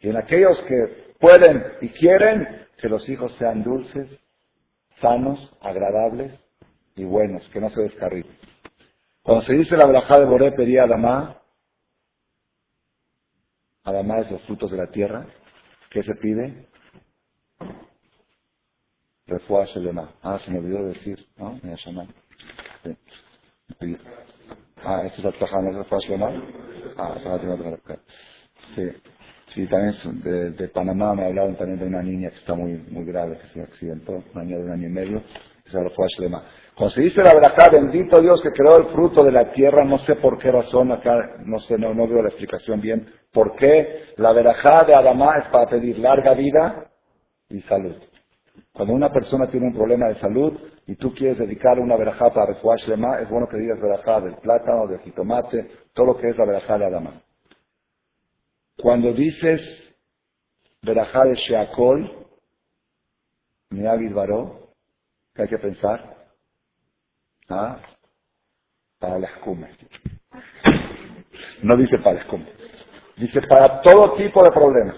Y 0.00 0.10
en 0.10 0.16
aquellos 0.18 0.60
que 0.68 1.14
pueden 1.18 1.64
y 1.80 1.88
quieren, 1.88 2.66
que 2.76 2.88
los 2.88 3.08
hijos 3.08 3.34
sean 3.38 3.62
dulces, 3.62 4.08
sanos, 5.00 5.56
agradables 5.62 6.32
y 6.96 7.04
buenos, 7.04 7.48
que 7.48 7.60
no 7.60 7.70
se 7.70 7.80
descarrilen. 7.80 8.36
Cuando 9.22 9.44
se 9.46 9.54
dice 9.54 9.74
la 9.76 9.86
verajá 9.86 10.18
de 10.18 10.26
Boré 10.26 10.52
pedía 10.52 10.84
a 10.84 11.39
además 13.84 14.26
de 14.26 14.32
los 14.32 14.42
frutos 14.42 14.70
de 14.70 14.76
la 14.76 14.90
tierra, 14.90 15.26
¿qué 15.90 16.02
se 16.02 16.14
pide? 16.14 16.66
Refuá 19.26 19.64
Shelema. 19.66 20.12
Ah, 20.22 20.38
se 20.44 20.50
me 20.50 20.58
olvidó 20.58 20.86
decir, 20.86 21.24
¿no? 21.36 21.58
Me 21.62 21.76
sí. 21.76 21.90
Ah, 24.82 25.02
¿esto 25.06 25.20
es 25.20 25.34
Atzaján, 25.34 25.68
es 25.68 25.76
Refuá 25.76 25.98
Shelema? 26.00 26.30
Ah, 26.96 27.14
sí. 28.74 28.82
Sí, 29.54 29.66
también 29.66 30.22
de, 30.22 30.50
de, 30.52 30.68
Panamá 30.68 31.12
me 31.12 31.26
hablaron 31.26 31.56
también 31.56 31.80
de 31.80 31.86
una 31.86 32.02
niña 32.02 32.30
que 32.30 32.36
está 32.36 32.54
muy, 32.54 32.74
muy 32.88 33.04
grave, 33.04 33.36
que 33.36 33.48
se 33.48 33.60
accidentó, 33.60 34.22
una 34.32 34.44
niña 34.44 34.58
de 34.58 34.64
un 34.64 34.70
año 34.70 34.86
y 34.86 34.92
medio, 34.92 35.22
que 35.64 35.70
se 35.70 35.82
Refuá 35.82 36.06
Shelema. 36.16 36.44
Cuando 36.80 36.94
se 36.94 37.02
dice 37.02 37.22
la 37.22 37.34
verdad, 37.34 37.70
bendito 37.70 38.22
Dios 38.22 38.40
que 38.40 38.52
creó 38.52 38.78
el 38.78 38.86
fruto 38.94 39.22
de 39.22 39.30
la 39.30 39.52
tierra, 39.52 39.84
no 39.84 39.98
sé 40.06 40.14
por 40.16 40.38
qué 40.38 40.50
razón, 40.50 40.90
acá 40.90 41.12
no 41.44 41.58
sé, 41.60 41.76
no, 41.76 41.94
veo 41.94 42.22
la 42.22 42.30
explicación 42.30 42.80
bien, 42.80 43.06
por 43.34 43.54
qué 43.56 44.14
la 44.16 44.32
verajá 44.32 44.84
de 44.84 44.94
Adamá 44.94 45.40
es 45.42 45.48
para 45.48 45.68
pedir 45.68 45.98
larga 45.98 46.32
vida 46.32 46.90
y 47.50 47.60
salud. 47.64 47.96
Cuando 48.72 48.94
una 48.94 49.12
persona 49.12 49.50
tiene 49.50 49.66
un 49.66 49.74
problema 49.74 50.08
de 50.08 50.20
salud 50.20 50.58
y 50.86 50.96
tú 50.96 51.12
quieres 51.12 51.36
dedicar 51.36 51.78
una 51.78 51.96
verajá 51.96 52.32
para 52.32 52.54
refuash 52.54 52.88
es 52.88 53.28
bueno 53.28 53.46
que 53.46 53.58
digas 53.58 53.78
verajá 53.78 54.22
del 54.22 54.36
plátano, 54.36 54.86
del 54.86 55.00
jitomate, 55.00 55.70
todo 55.92 56.06
lo 56.06 56.16
que 56.16 56.30
es 56.30 56.38
la 56.38 56.46
verajá 56.46 56.78
de 56.78 56.86
Adamá. 56.86 57.20
Cuando 58.78 59.12
dices 59.12 59.60
verajá 60.80 61.24
de 61.24 61.34
Sheakol, 61.34 62.10
Miagid 63.68 64.14
Baró, 64.14 64.70
¿qué 65.34 65.42
hay 65.42 65.48
que 65.48 65.58
pensar? 65.58 66.19
¿Ah? 67.50 67.78
Para 68.98 69.18
la 69.18 69.26
escume. 69.26 69.68
No 71.62 71.76
dice 71.76 71.98
para 71.98 72.14
la 72.14 72.20
escume. 72.20 72.46
Dice 73.16 73.40
para 73.42 73.80
todo 73.82 74.14
tipo 74.14 74.42
de 74.44 74.50
problemas. 74.50 74.96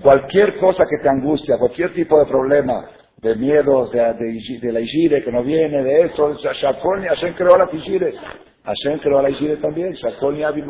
Cualquier 0.00 0.58
cosa 0.58 0.84
que 0.88 1.02
te 1.02 1.08
angustia, 1.08 1.58
cualquier 1.58 1.92
tipo 1.92 2.18
de 2.18 2.26
problema, 2.26 2.88
de 3.18 3.36
miedos, 3.36 3.90
de, 3.90 4.00
de, 4.14 4.72
la 4.72 4.80
Ishire 4.80 5.22
que 5.22 5.30
no 5.30 5.42
viene, 5.42 5.82
de 5.82 6.06
eso, 6.06 6.32
Shakol 6.34 7.04
y 7.04 7.08
Hashem 7.08 7.34
creó 7.34 7.58
la 7.58 7.68
Ishire. 7.70 8.14
Hashem 8.64 9.00
creó 9.00 9.20
la 9.20 9.30
Ishire 9.30 9.56
también, 9.56 9.92
Shakol 9.92 10.38
y 10.38 10.42
Abil 10.42 10.66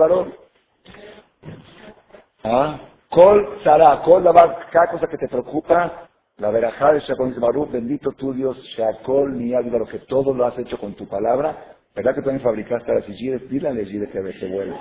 ¿Ah? 2.43 2.81
Kol 3.09 3.61
Sara, 3.63 4.03
Kol 4.03 4.25
cada 4.25 4.91
cosa 4.91 5.07
que 5.07 5.19
te 5.19 5.29
preocupa, 5.29 6.10
la 6.41 6.51
verajá 6.51 6.95
de 6.95 7.01
Shakol 7.01 7.35
Baruch, 7.39 7.71
bendito 7.71 8.13
tu 8.13 8.33
Dios, 8.33 8.57
Shakol 8.77 9.37
ni 9.37 9.51
lo 9.51 9.87
que 9.87 9.99
todo 10.01 10.35
lo 10.35 10.47
has 10.47 10.59
hecho 10.59 10.79
con 10.79 10.95
tu 10.95 11.07
palabra. 11.07 11.77
¿Verdad 11.95 12.15
que 12.15 12.23
también 12.23 12.41
fabricaste 12.41 12.95
las 12.95 13.05
sigires? 13.05 13.49
Dile 13.51 13.69
a 13.69 13.75
la 13.75 13.81
que 13.81 14.33
se 14.39 14.47
vuelve. 14.49 14.75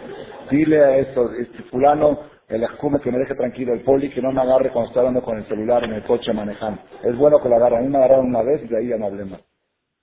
Dile 0.49 0.79
a 0.83 0.97
esto, 0.97 1.29
este 1.33 1.63
fulano, 1.63 2.19
el 2.47 2.63
escume 2.63 3.01
que 3.01 3.11
me 3.11 3.17
deje 3.17 3.35
tranquilo, 3.35 3.73
el 3.73 3.81
poli 3.81 4.09
que 4.09 4.21
no 4.21 4.31
me 4.31 4.41
agarre 4.41 4.71
cuando 4.71 4.87
está 4.89 5.01
hablando 5.01 5.21
con 5.21 5.37
el 5.37 5.45
celular 5.45 5.83
en 5.83 5.93
el 5.93 6.03
coche 6.03 6.31
manejando. 6.31 6.81
Es 7.03 7.17
bueno 7.17 7.41
que 7.41 7.49
lo 7.49 7.55
agarre. 7.55 7.77
A 7.77 7.81
mí 7.81 7.89
me 7.89 7.97
agarraron 7.97 8.27
una 8.27 8.41
vez 8.41 8.63
y 8.63 8.67
de 8.67 8.77
ahí 8.77 8.87
ya 8.87 8.97
no 8.97 9.07
hablé 9.07 9.25
más. 9.25 9.41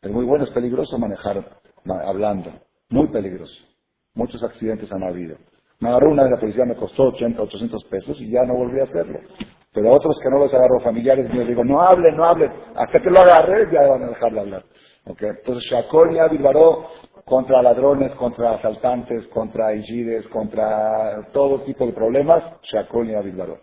Es 0.03 0.11
muy 0.11 0.27
bueno, 0.27 0.45
es 0.45 0.51
peligroso 0.51 0.99
manejar 0.99 1.43
hablando. 2.05 2.53
Muy 2.91 3.09
peligroso. 3.09 3.65
Muchos 4.15 4.43
accidentes 4.43 4.93
han 4.93 5.05
habido. 5.05 5.37
Me 5.81 5.91
agarró 5.91 6.11
una 6.11 6.25
de 6.25 6.31
la 6.31 6.41
policía, 6.41 6.65
me 6.65 6.77
costó 6.77 7.05
80, 7.09 7.43
800 7.43 7.85
pesos 7.85 8.21
y 8.21 8.31
ya 8.31 8.43
no 8.45 8.55
volví 8.55 8.81
a 8.81 8.85
hacerlo. 8.85 9.19
Pero 9.73 9.93
otros 9.93 10.17
que 10.23 10.31
no 10.31 10.39
los 10.39 10.55
agarro 10.55 10.81
familiares 10.81 11.33
me 11.35 11.45
digo, 11.45 11.63
no 11.63 11.83
hable, 11.83 12.11
no 12.13 12.25
hable. 12.25 12.51
Hasta 12.75 13.01
que 13.01 13.11
lo 13.11 13.21
agarre 13.21 13.69
ya 13.71 13.87
van 13.87 14.05
a 14.05 14.09
dejar 14.09 14.33
de 14.33 14.41
hablar. 14.41 14.65
Okay. 15.05 15.29
Entonces, 15.29 15.71
Shakol 15.71 16.15
y 16.15 16.19
Abilbaró 16.19 16.87
contra 17.27 17.63
ladrones, 17.63 18.13
contra 18.13 18.55
asaltantes, 18.55 19.27
contra 19.29 19.75
higides, 19.75 20.27
contra 20.29 21.29
todo 21.33 21.63
tipo 21.63 21.87
de 21.87 21.93
problemas, 21.93 22.43
Shakol 22.63 23.11
y 23.11 23.15
Abilbaró. 23.15 23.59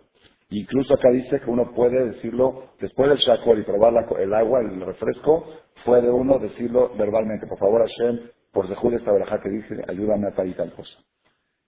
Incluso 0.50 0.94
acá 0.94 1.10
dice 1.10 1.40
que 1.40 1.50
uno 1.50 1.72
puede 1.74 2.12
decirlo, 2.12 2.70
después 2.80 3.08
del 3.08 3.18
Shakol 3.18 3.58
y 3.58 3.64
probar 3.64 3.92
el 4.18 4.34
agua, 4.34 4.60
el 4.60 4.80
refresco, 4.80 5.44
puede 5.84 6.08
uno 6.10 6.38
decirlo 6.38 6.92
verbalmente. 6.96 7.46
Por 7.46 7.58
favor, 7.58 7.80
Hashem, 7.80 8.30
por 8.52 8.68
de 8.68 8.96
esta 8.96 9.12
verajá 9.12 9.40
que 9.40 9.50
dice, 9.50 9.82
ayúdame 9.88 10.28
a 10.28 10.34
tal 10.34 10.54
tal 10.54 10.72
cosa. 10.72 10.98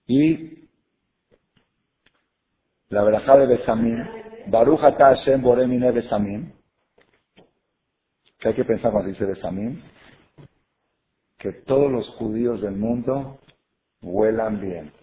Y 0.07 0.69
la 2.89 3.03
verajá 3.03 3.37
de 3.37 3.47
Besamim, 3.47 3.97
Baruch 4.47 4.79
Hashem 4.79 5.41
boremine 5.41 5.91
Besamim, 5.91 6.53
que 8.39 8.47
hay 8.47 8.55
que 8.55 8.63
pensar 8.63 8.91
cuando 8.91 9.09
dice 9.09 9.25
Besamim, 9.25 9.81
que 11.37 11.51
todos 11.51 11.91
los 11.91 12.07
judíos 12.15 12.61
del 12.61 12.77
mundo 12.77 13.39
huelan 14.01 14.61
bien. 14.61 14.93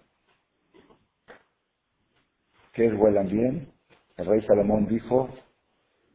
¿Qué 2.73 2.87
es 2.87 2.93
huelan 2.93 3.27
bien? 3.27 3.71
El 4.17 4.25
rey 4.25 4.41
Salomón 4.41 4.87
dijo, 4.87 5.29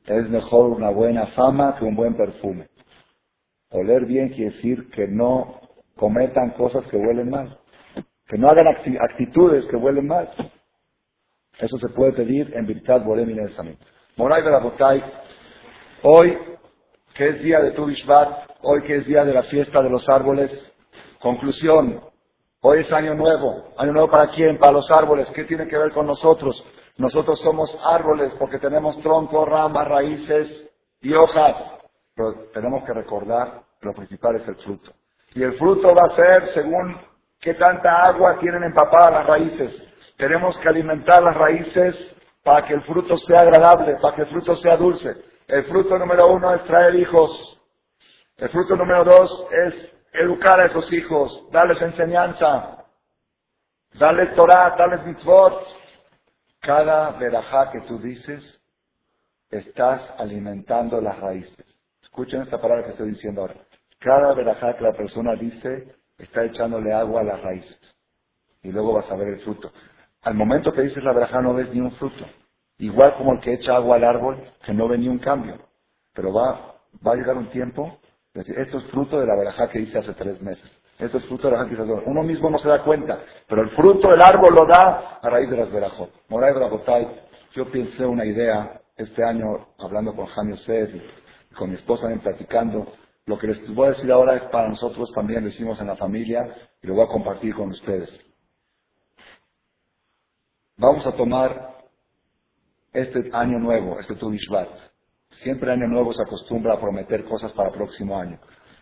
es 0.07 0.29
mejor 0.29 0.71
una 0.71 0.91
buena 0.91 1.29
fama 1.29 1.77
que 1.79 1.85
un 1.85 1.95
buen 1.95 2.17
perfume. 2.17 2.69
Oler 3.71 4.05
bien 4.07 4.31
quiere 4.31 4.57
decir 4.57 4.91
que 4.91 5.07
no 5.07 5.61
cometan 5.95 6.51
cosas 6.51 6.85
que 6.89 6.97
huelen 6.97 7.31
mal, 7.31 7.60
que 8.31 8.39
no 8.39 8.49
hagan 8.49 8.69
actitudes 8.69 9.67
que 9.67 9.77
huelen 9.77 10.07
mal. 10.07 10.31
Eso 11.59 11.79
se 11.79 11.89
puede 11.89 12.13
pedir 12.13 12.57
en 12.57 12.65
Birkat 12.65 13.05
Borem 13.05 13.29
Samim. 13.57 13.77
Moray 14.17 14.45
Berabotay, 14.45 15.03
hoy, 16.05 16.39
que 17.13 17.29
es 17.29 17.43
día 17.43 17.59
de 17.59 17.73
Tu 17.73 17.85
Bishvat, 17.85 18.51
hoy 18.63 18.83
que 18.83 18.99
es 18.99 19.07
día 19.07 19.25
de 19.25 19.35
la 19.35 19.43
fiesta 19.45 19.83
de 19.83 19.91
los 19.91 20.09
árboles, 20.09 20.51
conclusión, 21.19 22.01
hoy 22.61 22.81
es 22.81 22.93
año 22.93 23.15
nuevo. 23.15 23.73
¿Año 23.77 23.93
nuevo 23.93 24.09
para 24.09 24.29
quién? 24.31 24.59
Para 24.59 24.73
los 24.73 24.89
árboles. 24.93 25.27
¿Qué 25.35 25.45
tiene 25.45 25.67
que 25.67 25.77
ver 25.77 25.91
con 25.91 26.07
nosotros? 26.07 26.65
Nosotros 26.99 27.41
somos 27.41 27.77
árboles 27.85 28.33
porque 28.39 28.59
tenemos 28.59 28.97
tronco, 29.03 29.45
ramas, 29.45 29.89
raíces 29.89 30.71
y 31.01 31.13
hojas. 31.15 31.57
Pero 32.15 32.35
tenemos 32.55 32.85
que 32.85 32.93
recordar 32.93 33.63
lo 33.81 33.93
principal 33.93 34.37
es 34.37 34.47
el 34.47 34.55
fruto. 34.57 34.93
Y 35.35 35.43
el 35.43 35.55
fruto 35.55 35.89
va 35.89 36.13
a 36.13 36.17
ser 36.17 36.55
según 36.55 37.10
qué 37.41 37.55
tanta 37.55 38.05
agua 38.05 38.39
tienen 38.39 38.65
empapadas 38.65 39.13
las 39.13 39.27
raíces. 39.27 39.75
Tenemos 40.17 40.57
que 40.59 40.69
alimentar 40.69 41.23
las 41.23 41.37
raíces 41.37 41.97
para 42.45 42.67
que 42.67 42.75
el 42.75 42.83
fruto 42.83 43.17
sea 43.19 43.41
agradable, 43.41 43.97
para 44.01 44.17
que 44.17 44.23
el 44.23 44.29
fruto 44.29 44.57
sea 44.57 44.77
dulce. 44.77 45.15
El 45.49 45.65
fruto 45.65 45.99
número 45.99 46.29
uno 46.29 46.55
es 46.55 46.65
traer 46.65 46.95
hijos. 46.97 47.59
El 48.37 48.49
fruto 48.51 48.77
número 48.77 49.05
dos 49.05 49.47
es 49.51 49.75
educar 50.13 50.61
a 50.61 50.67
esos 50.67 50.93
hijos, 50.93 51.49
darles 51.51 51.81
enseñanza, 51.83 52.85
darles 53.95 54.35
Torah, 54.35 54.75
darles 54.77 55.05
mitzvot. 55.07 55.67
Cada 56.61 57.13
verajá 57.13 57.71
que 57.71 57.81
tú 57.83 57.99
dices, 57.99 58.43
estás 59.51 60.03
alimentando 60.19 61.01
las 61.01 61.19
raíces. 61.19 61.67
Escuchen 62.03 62.43
esta 62.43 62.61
palabra 62.61 62.85
que 62.85 62.91
estoy 62.91 63.11
diciendo 63.11 63.43
ahora. 63.43 63.55
Cada 63.99 64.35
verajá 64.35 64.77
que 64.77 64.85
la 64.85 64.93
persona 64.93 65.35
dice, 65.35 65.95
está 66.21 66.45
echándole 66.45 66.93
agua 66.93 67.21
a 67.21 67.25
las 67.25 67.43
raíces. 67.43 67.79
Y 68.63 68.71
luego 68.71 68.95
vas 68.95 69.11
a 69.11 69.17
ver 69.17 69.29
el 69.29 69.41
fruto. 69.41 69.73
Al 70.23 70.35
momento 70.35 70.73
que 70.73 70.83
dices 70.83 71.03
la 71.03 71.13
verajá 71.13 71.41
no 71.41 71.55
ves 71.55 71.73
ni 71.73 71.81
un 71.81 71.93
fruto. 71.93 72.25
Igual 72.79 73.15
como 73.17 73.35
el 73.35 73.41
que 73.41 73.55
echa 73.55 73.77
agua 73.77 73.97
al 73.97 74.05
árbol, 74.05 74.43
que 74.65 74.73
no 74.73 74.89
ve 74.89 74.99
ni 74.99 75.09
un 75.09 75.19
cambio. 75.19 75.59
Pero 76.15 76.33
va, 76.33 76.77
va 77.07 77.13
a 77.13 77.17
llegar 77.17 77.37
un 77.37 77.51
tiempo, 77.51 77.99
de 78.35 78.41
decir, 78.41 78.59
esto 78.59 78.79
es 78.79 78.85
fruto 78.85 79.21
de 79.21 79.27
la 79.27 79.37
verajá 79.37 79.69
que 79.69 79.81
hice 79.81 79.99
hace 79.99 80.13
tres 80.15 80.41
meses. 80.41 80.71
Esto 80.99 81.19
es 81.19 81.25
fruto 81.27 81.49
de 81.49 81.57
la 81.57 81.65
verajá 81.65 81.77
que 81.77 81.83
hice 81.83 82.03
Uno 82.07 82.23
mismo 82.23 82.51
no 82.51 82.59
se 82.59 82.69
da 82.69 82.83
cuenta, 82.83 83.21
pero 83.49 83.63
el 83.63 83.71
fruto 83.71 84.11
del 84.11 84.21
árbol 84.21 84.55
lo 84.55 84.67
da 84.67 85.19
a 85.23 85.31
raíz 85.31 85.51
de 85.51 85.57
las 85.57 85.71
verajot. 85.73 86.11
Moray 86.29 86.55
Bragotay, 86.55 87.09
yo 87.53 87.71
pensé 87.71 88.05
una 88.05 88.25
idea 88.25 88.81
este 88.97 89.25
año, 89.25 89.69
hablando 89.79 90.15
con 90.15 90.27
Jaime 90.27 90.57
y 90.57 91.55
con 91.55 91.71
mi 91.71 91.77
esposa 91.77 92.03
también 92.03 92.21
platicando, 92.21 92.87
lo 93.27 93.39
que 93.39 93.47
les 93.47 93.75
voy 93.75 93.89
a 93.89 93.91
decir 93.91 94.11
ahora 94.11 94.37
es 94.37 94.43
para 94.51 94.69
nosotros 94.69 95.11
también, 95.15 95.45
lo 95.45 95.51
hicimos 95.51 95.81
en 95.81 95.87
la 95.87 95.97
familia 95.97 96.41
y 96.83 96.87
lo 96.87 96.95
voy 96.95 97.05
a 97.05 97.09
compartir 97.09 97.55
con 97.55 97.71
ustedes. 97.71 98.11
Vamos 100.77 101.07
a 101.07 101.13
tomar 101.13 101.77
este 102.93 103.31
año 103.33 103.59
nuevo, 103.59 104.01
este 104.01 104.15
Tu 104.17 104.31
Siempre 105.43 105.71
año 105.71 105.87
nuevo 105.87 106.13
se 106.13 106.23
acostumbra 106.23 106.75
a 106.75 106.81
prometer 106.81 107.25
cosas 107.25 107.53
para 107.53 107.69
el 107.69 107.75
próximo 107.75 108.19
año. 108.19 108.39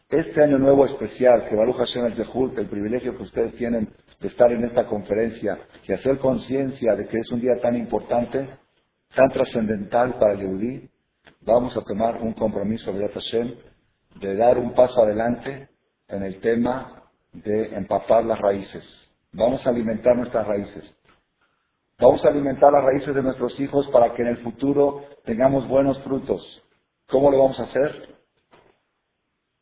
Este 0.09 0.43
año 0.43 0.59
nuevo 0.59 0.87
especial, 0.87 1.47
que 1.49 1.55
Baruch 1.55 1.77
Hashem 1.77 2.07
el 2.07 2.15
Zehut, 2.15 2.57
el 2.59 2.69
privilegio 2.69 3.17
que 3.17 3.25
ustedes 3.25 3.55
tienen 3.57 3.93
de 4.21 4.29
estar 4.29 4.51
en 4.51 4.65
esta 4.65 4.87
conferencia 4.87 5.59
y 5.87 5.93
hacer 5.93 6.19
conciencia 6.19 6.95
de 6.95 7.07
que 7.07 7.19
es 7.19 7.31
un 7.31 7.41
día 7.41 7.61
tan 7.61 7.77
importante, 7.77 8.49
tan 9.15 9.29
trascendental 9.29 10.15
para 10.19 10.33
el 10.33 10.41
Yehudi, 10.41 10.91
vamos 11.43 11.77
a 11.77 11.83
tomar 11.83 12.23
un 12.23 12.33
compromiso 12.33 12.93
de 12.93 13.07
Hashem 13.07 13.55
de 14.21 14.37
dar 14.37 14.59
un 14.59 14.75
paso 14.75 15.03
adelante 15.03 15.69
en 16.09 16.23
el 16.23 16.41
tema 16.41 17.03
de 17.33 17.75
empapar 17.77 18.25
las 18.25 18.39
raíces. 18.39 18.85
Vamos 19.33 19.65
a 19.67 19.71
alimentar 19.71 20.17
nuestras 20.17 20.47
raíces. 20.47 20.85
Vamos 21.99 22.25
a 22.25 22.29
alimentar 22.29 22.73
las 22.73 22.85
raíces 22.85 23.15
de 23.15 23.23
nuestros 23.23 23.59
hijos 23.59 23.89
para 23.89 24.15
que 24.15 24.23
en 24.23 24.29
el 24.29 24.39
futuro 24.39 25.05
tengamos 25.25 25.67
buenos 25.69 25.99
frutos. 26.03 26.63
¿Cómo 27.09 27.31
lo 27.31 27.39
vamos 27.39 27.59
a 27.59 27.65
hacer? 27.65 28.17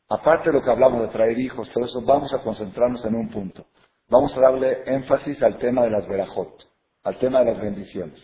Aparte 0.09 0.51
de 0.51 0.59
lo 0.59 0.63
que 0.63 0.71
hablamos 0.71 1.03
de 1.03 1.09
traer 1.09 1.39
hijos, 1.39 1.69
todo 1.71 1.85
eso, 1.85 2.03
vamos 2.03 2.33
a 2.33 2.43
concentrarnos 2.43 3.05
en 3.05 3.15
un 3.15 3.31
punto. 3.31 3.67
Vamos 4.09 4.37
a 4.37 4.41
darle 4.41 4.83
énfasis 4.87 5.43
al 5.43 5.59
tema 5.59 5.83
de 5.83 5.91
las 5.91 6.07
verajot, 6.07 6.63
al 7.03 7.19
tema 7.19 7.41
de 7.41 7.47
las 7.47 7.61
bendiciones. 7.61 8.21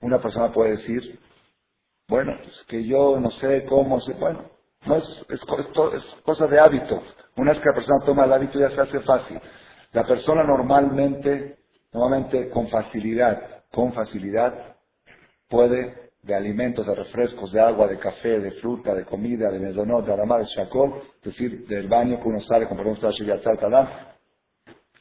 Una 0.00 0.20
persona 0.20 0.52
puede 0.52 0.72
decir, 0.72 1.18
bueno, 2.08 2.32
es 2.46 2.64
que 2.68 2.84
yo 2.84 3.18
no 3.18 3.30
sé 3.32 3.64
cómo, 3.66 4.00
sé, 4.00 4.12
bueno, 4.14 4.50
no 4.86 4.96
es, 4.96 5.04
es, 5.30 5.40
cosa 6.22 6.46
de 6.46 6.60
hábito. 6.60 7.02
Una 7.36 7.52
vez 7.52 7.60
que 7.60 7.68
la 7.68 7.74
persona 7.74 8.04
toma 8.04 8.24
el 8.24 8.32
hábito 8.32 8.58
ya 8.58 8.70
se 8.70 8.80
hace 8.80 9.00
fácil. 9.00 9.40
La 9.92 10.04
persona 10.04 10.44
normalmente, 10.44 11.58
normalmente 11.92 12.50
con 12.50 12.68
facilidad, 12.68 13.64
con 13.72 13.92
facilidad, 13.92 14.76
puede 15.48 16.04
de 16.22 16.34
alimentos, 16.34 16.86
de 16.86 16.94
refrescos, 16.94 17.52
de 17.52 17.60
agua, 17.60 17.86
de 17.86 17.98
café, 17.98 18.40
de 18.40 18.52
fruta, 18.52 18.94
de 18.94 19.04
comida, 19.04 19.50
de 19.50 19.58
mezonot, 19.58 20.06
de 20.06 20.12
aramá, 20.12 20.38
de 20.38 20.46
shakol, 20.46 21.02
es 21.16 21.22
decir, 21.22 21.66
del 21.66 21.86
baño 21.88 22.20
que 22.20 22.28
uno 22.28 22.40
sale, 22.40 22.66
como 22.66 22.82
un 22.82 22.96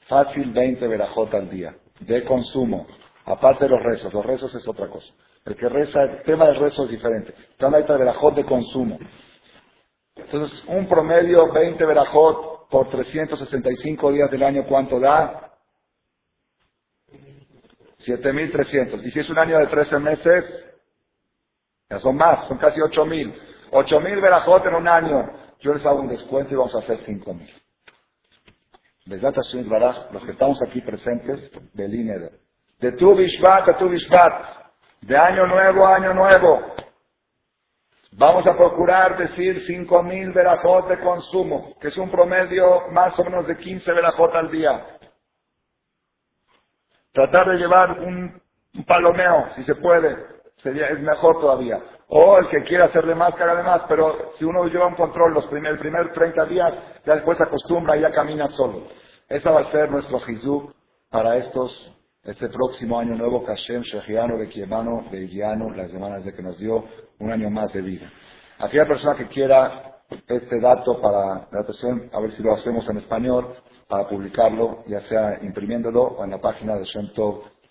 fácil 0.07 0.51
20 0.51 0.87
verajot 0.87 1.33
al 1.33 1.49
día, 1.49 1.75
de 2.01 2.25
consumo, 2.25 2.85
aparte 3.25 3.65
de 3.65 3.71
los 3.71 3.81
rezos, 3.81 4.13
los 4.13 4.25
rezos 4.25 4.53
es 4.53 4.67
otra 4.67 4.89
cosa. 4.89 5.13
El 5.45 5.55
que 5.55 5.67
reza, 5.67 6.03
el 6.03 6.23
tema 6.23 6.45
del 6.45 6.55
rezo 6.55 6.85
es 6.85 6.91
diferente. 6.91 7.33
Ahí 7.59 7.83
verajot 7.83 8.35
de 8.35 8.45
consumo. 8.45 8.97
Entonces, 10.15 10.63
un 10.67 10.87
promedio, 10.87 11.51
20 11.51 11.85
verajot 11.85 12.69
por 12.69 12.89
365 12.89 14.11
días 14.11 14.31
del 14.31 14.43
año, 14.43 14.65
¿cuánto 14.67 14.99
da? 14.99 15.51
7.300. 18.05 19.05
Y 19.05 19.11
si 19.11 19.19
es 19.19 19.29
un 19.29 19.37
año 19.37 19.59
de 19.59 19.67
13 19.67 19.99
meses, 19.99 20.45
ya 21.89 21.99
son 21.99 22.15
más, 22.15 22.47
son 22.47 22.57
casi 22.57 22.79
8.000. 22.79 23.33
8.000 23.71 24.21
verajot 24.21 24.65
en 24.65 24.75
un 24.75 24.87
año. 24.87 25.29
Yo 25.59 25.73
les 25.73 25.85
hago 25.85 26.01
un 26.01 26.07
descuento 26.09 26.53
y 26.53 26.57
vamos 26.57 26.75
a 26.75 26.79
hacer 26.79 27.05
5.000. 27.05 27.49
Besat 29.05 29.35
Baraj, 29.67 30.11
los 30.13 30.23
que 30.23 30.31
estamos 30.31 30.57
aquí 30.65 30.79
presentes, 30.81 31.51
de 31.73 31.87
línea 31.87 32.17
de, 32.17 32.31
de 32.79 32.97
tu 32.97 33.13
Bishvat 33.15 33.67
a 33.67 33.77
tu 33.77 33.89
Bishvat, 33.89 34.62
de 35.05 35.17
año 35.17 35.45
nuevo 35.47 35.85
a 35.85 35.95
año 35.95 36.13
nuevo. 36.13 36.61
Vamos 38.13 38.45
a 38.45 38.55
procurar 38.55 39.17
decir 39.17 39.65
5.000 39.67 40.33
verajot 40.33 40.87
de 40.87 40.99
consumo, 40.99 41.73
que 41.81 41.87
es 41.87 41.97
un 41.97 42.11
promedio 42.11 42.87
más 42.91 43.17
o 43.19 43.23
menos 43.23 43.47
de 43.47 43.57
15 43.57 43.91
verajot 43.91 44.33
al 44.35 44.51
día. 44.51 44.99
Tratar 47.11 47.49
de 47.49 47.57
llevar 47.57 47.99
un, 47.99 48.41
palomeo, 48.87 49.49
si 49.55 49.63
se 49.63 49.75
puede, 49.75 50.15
sería, 50.57 50.87
es 50.87 50.99
mejor 50.99 51.39
todavía. 51.39 51.79
O 52.07 52.37
el 52.37 52.47
que 52.49 52.63
quiera 52.63 52.85
hacer 52.85 53.05
de 53.05 53.15
más, 53.15 53.33
que 53.35 53.43
haga 53.43 53.55
de 53.55 53.63
más, 53.63 53.81
pero 53.89 54.33
si 54.37 54.45
uno 54.45 54.65
lleva 54.65 54.87
un 54.87 54.95
control 54.95 55.33
los 55.33 55.45
primer, 55.47 55.73
el 55.73 55.79
primer 55.79 56.11
30 56.13 56.45
días, 56.45 56.73
ya 57.05 57.15
después 57.15 57.39
acostumbra 57.41 57.97
y 57.97 58.01
ya 58.01 58.11
camina 58.11 58.47
solo. 58.49 58.83
Esa 59.27 59.51
va 59.51 59.61
a 59.61 59.71
ser 59.71 59.89
nuestro 59.89 60.19
jizú 60.19 60.71
para 61.09 61.37
estos 61.37 61.91
este 62.23 62.47
próximo 62.49 62.99
año 62.99 63.15
nuevo, 63.15 63.43
Kashem, 63.43 63.81
Shechiano, 63.81 64.37
Bekiemano, 64.37 65.09
Beigiano, 65.11 65.69
las 65.75 65.91
semanas 65.91 66.23
de 66.23 66.33
que 66.33 66.41
nos 66.41 66.57
dio 66.57 66.85
un 67.19 67.31
año 67.31 67.49
más 67.49 67.73
de 67.73 67.81
vida. 67.81 68.09
Aquella 68.59 68.87
persona 68.87 69.17
que 69.17 69.27
quiera 69.27 69.97
este 70.09 70.59
dato 70.59 71.01
para 71.01 71.47
la 71.51 71.61
atención, 71.61 72.09
a 72.13 72.19
ver 72.21 72.31
si 72.33 72.43
lo 72.43 72.53
hacemos 72.53 72.87
en 72.89 72.97
español, 72.97 73.55
para 73.87 74.07
publicarlo, 74.07 74.83
ya 74.87 75.01
sea 75.01 75.39
imprimiéndolo 75.41 76.01
o 76.01 76.23
en 76.23 76.31
la 76.31 76.39
página 76.39 76.75
de 76.75 76.85
Shem 76.85 77.09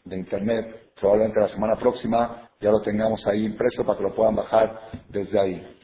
de 0.04 0.16
Internet, 0.16 0.92
probablemente 1.00 1.40
la 1.40 1.48
semana 1.48 1.76
próxima 1.76 2.50
ya 2.60 2.70
lo 2.70 2.82
tengamos 2.82 3.26
ahí 3.26 3.44
impreso 3.44 3.84
para 3.84 3.98
que 3.98 4.04
lo 4.04 4.14
puedan 4.14 4.36
bajar 4.36 4.78
desde 5.08 5.40
ahí. 5.40 5.76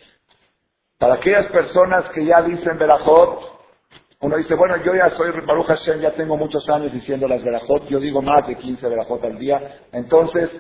Para 0.98 1.14
aquellas 1.14 1.46
personas 1.46 2.10
que 2.10 2.24
ya 2.24 2.42
dicen 2.42 2.78
Berajot, 2.78 3.57
uno 4.20 4.36
dice, 4.36 4.54
bueno, 4.54 4.76
yo 4.78 4.94
ya 4.94 5.10
soy 5.16 5.30
Baruch 5.46 5.66
Hashem, 5.66 6.00
ya 6.00 6.12
tengo 6.14 6.36
muchos 6.36 6.68
años 6.68 6.92
diciendo 6.92 7.28
las 7.28 7.42
verajot, 7.42 7.86
yo 7.88 8.00
digo 8.00 8.20
más 8.20 8.46
de 8.48 8.56
15 8.56 8.88
verajot 8.88 9.22
al 9.22 9.38
día. 9.38 9.82
Entonces, 9.92 10.50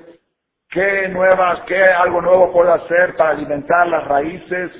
¿qué 0.68 1.08
nuevas, 1.08 1.64
qué 1.66 1.82
algo 1.82 2.22
nuevo 2.22 2.52
puedo 2.52 2.72
hacer 2.72 3.16
para 3.16 3.30
alimentar 3.30 3.88
las 3.88 4.06
raíces, 4.06 4.70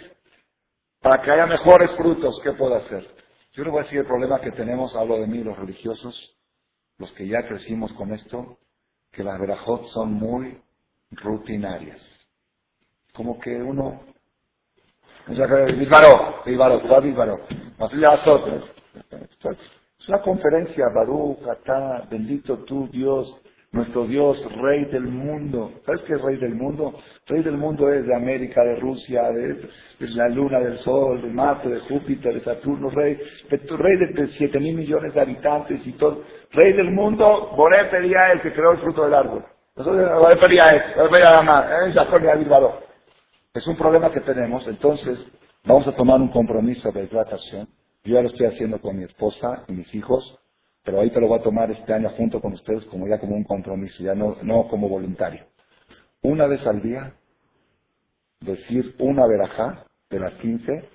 para 1.01 1.21
que 1.21 1.31
haya 1.31 1.47
mejores 1.47 1.91
frutos? 1.97 2.41
¿Qué 2.45 2.53
puedo 2.53 2.77
hacer? 2.77 3.05
Yo 3.55 3.65
le 3.65 3.71
voy 3.71 3.81
a 3.81 3.83
decir 3.83 3.99
el 3.99 4.07
problema 4.07 4.41
que 4.41 4.53
tenemos, 4.53 4.95
hablo 4.95 5.19
de 5.19 5.27
mí, 5.27 5.43
los 5.43 5.59
religiosos, 5.59 6.37
los 6.99 7.11
que 7.13 7.27
ya 7.27 7.49
crecimos 7.49 7.93
con 7.95 8.13
esto, 8.13 8.59
que 9.11 9.25
las 9.25 9.41
verajot 9.41 9.87
son 9.89 10.13
muy 10.13 10.63
rutinarias. 11.11 12.01
Como 13.13 13.41
que 13.41 13.57
uno 13.57 14.03
es 20.01 20.09
una 20.09 20.23
conferencia, 20.23 20.87
Baruch, 20.95 21.47
Atá, 21.49 22.05
bendito 22.11 22.59
tú, 22.65 22.89
Dios. 22.91 23.43
nuestro 23.71 24.07
Dios, 24.07 24.43
Rey 24.63 24.87
del 24.87 25.03
mundo. 25.03 25.71
¿Sabes 25.85 26.01
qué 26.07 26.15
es 26.15 26.23
Rey 26.23 26.39
del 26.39 26.55
mundo? 26.55 26.95
Rey 27.27 27.43
del 27.43 27.59
mundo 27.59 27.93
es 27.93 28.07
de 28.07 28.15
América, 28.15 28.65
de 28.65 28.77
Rusia, 28.77 29.25
de, 29.31 29.69
la 30.01 30.29
Luna, 30.31 30.61
del 30.61 30.79
Sol, 30.79 31.21
de 31.21 31.29
Marte, 31.29 31.69
de 31.69 31.81
Júpiter, 31.81 32.33
de 32.33 32.41
Saturno, 32.41 32.89
Rey, 32.89 33.19
Rey 33.51 33.97
de, 33.99 34.29
siete 34.39 34.59
mil 34.59 34.75
millones 34.75 35.13
de 35.13 35.21
habitantes 35.21 35.87
y 35.87 35.93
todo. 35.93 36.23
Rey 36.53 36.73
del 36.73 36.91
mundo, 36.93 37.53
Boré 37.55 37.85
pedía 37.91 38.33
el 38.33 38.41
que 38.41 38.55
creó 38.55 38.73
el 38.73 38.79
fruto 38.79 39.05
del 39.05 39.13
árbol. 39.13 39.45
Boré 39.77 40.37
pedía 40.37 40.63
él, 40.71 40.83
Boré 40.97 41.11
pedía 41.11 41.31
la 41.31 42.88
Es 43.59 43.67
un 43.67 43.77
problema 43.77 44.13
que 44.13 44.21
tenemos, 44.21 44.67
entonces 44.69 45.19
vamos 45.65 45.87
a 45.87 45.95
tomar 45.95 46.21
un 46.21 46.31
compromiso 46.31 46.91
de 46.93 47.05
hidratación. 47.05 47.69
Yo 48.05 48.15
ya 48.15 48.23
lo 48.23 48.29
estoy 48.29 48.47
haciendo 48.47 48.81
con 48.81 48.97
mi 48.97 49.05
esposa 49.05 49.65
y 49.69 49.73
mis 49.73 49.95
hijos 49.95 50.39
pero 50.89 51.01
ahorita 51.01 51.21
lo 51.21 51.29
voy 51.29 51.39
a 51.39 51.43
tomar 51.43 51.71
este 51.71 51.93
año 51.93 52.09
junto 52.17 52.41
con 52.41 52.55
ustedes 52.55 52.83
como 52.87 53.07
ya 53.07 53.19
como 53.21 53.37
un 53.37 53.45
compromiso, 53.45 54.03
ya 54.03 54.15
no, 54.15 54.39
no 54.43 54.69
como 54.69 54.89
voluntario. 54.89 55.45
Una 56.23 56.47
vez 56.47 56.67
al 56.67 56.81
día, 56.81 57.13
decir 58.41 58.95
una 58.99 59.27
verajá 59.27 59.85
de 60.09 60.19
las 60.19 60.33
15, 60.41 60.89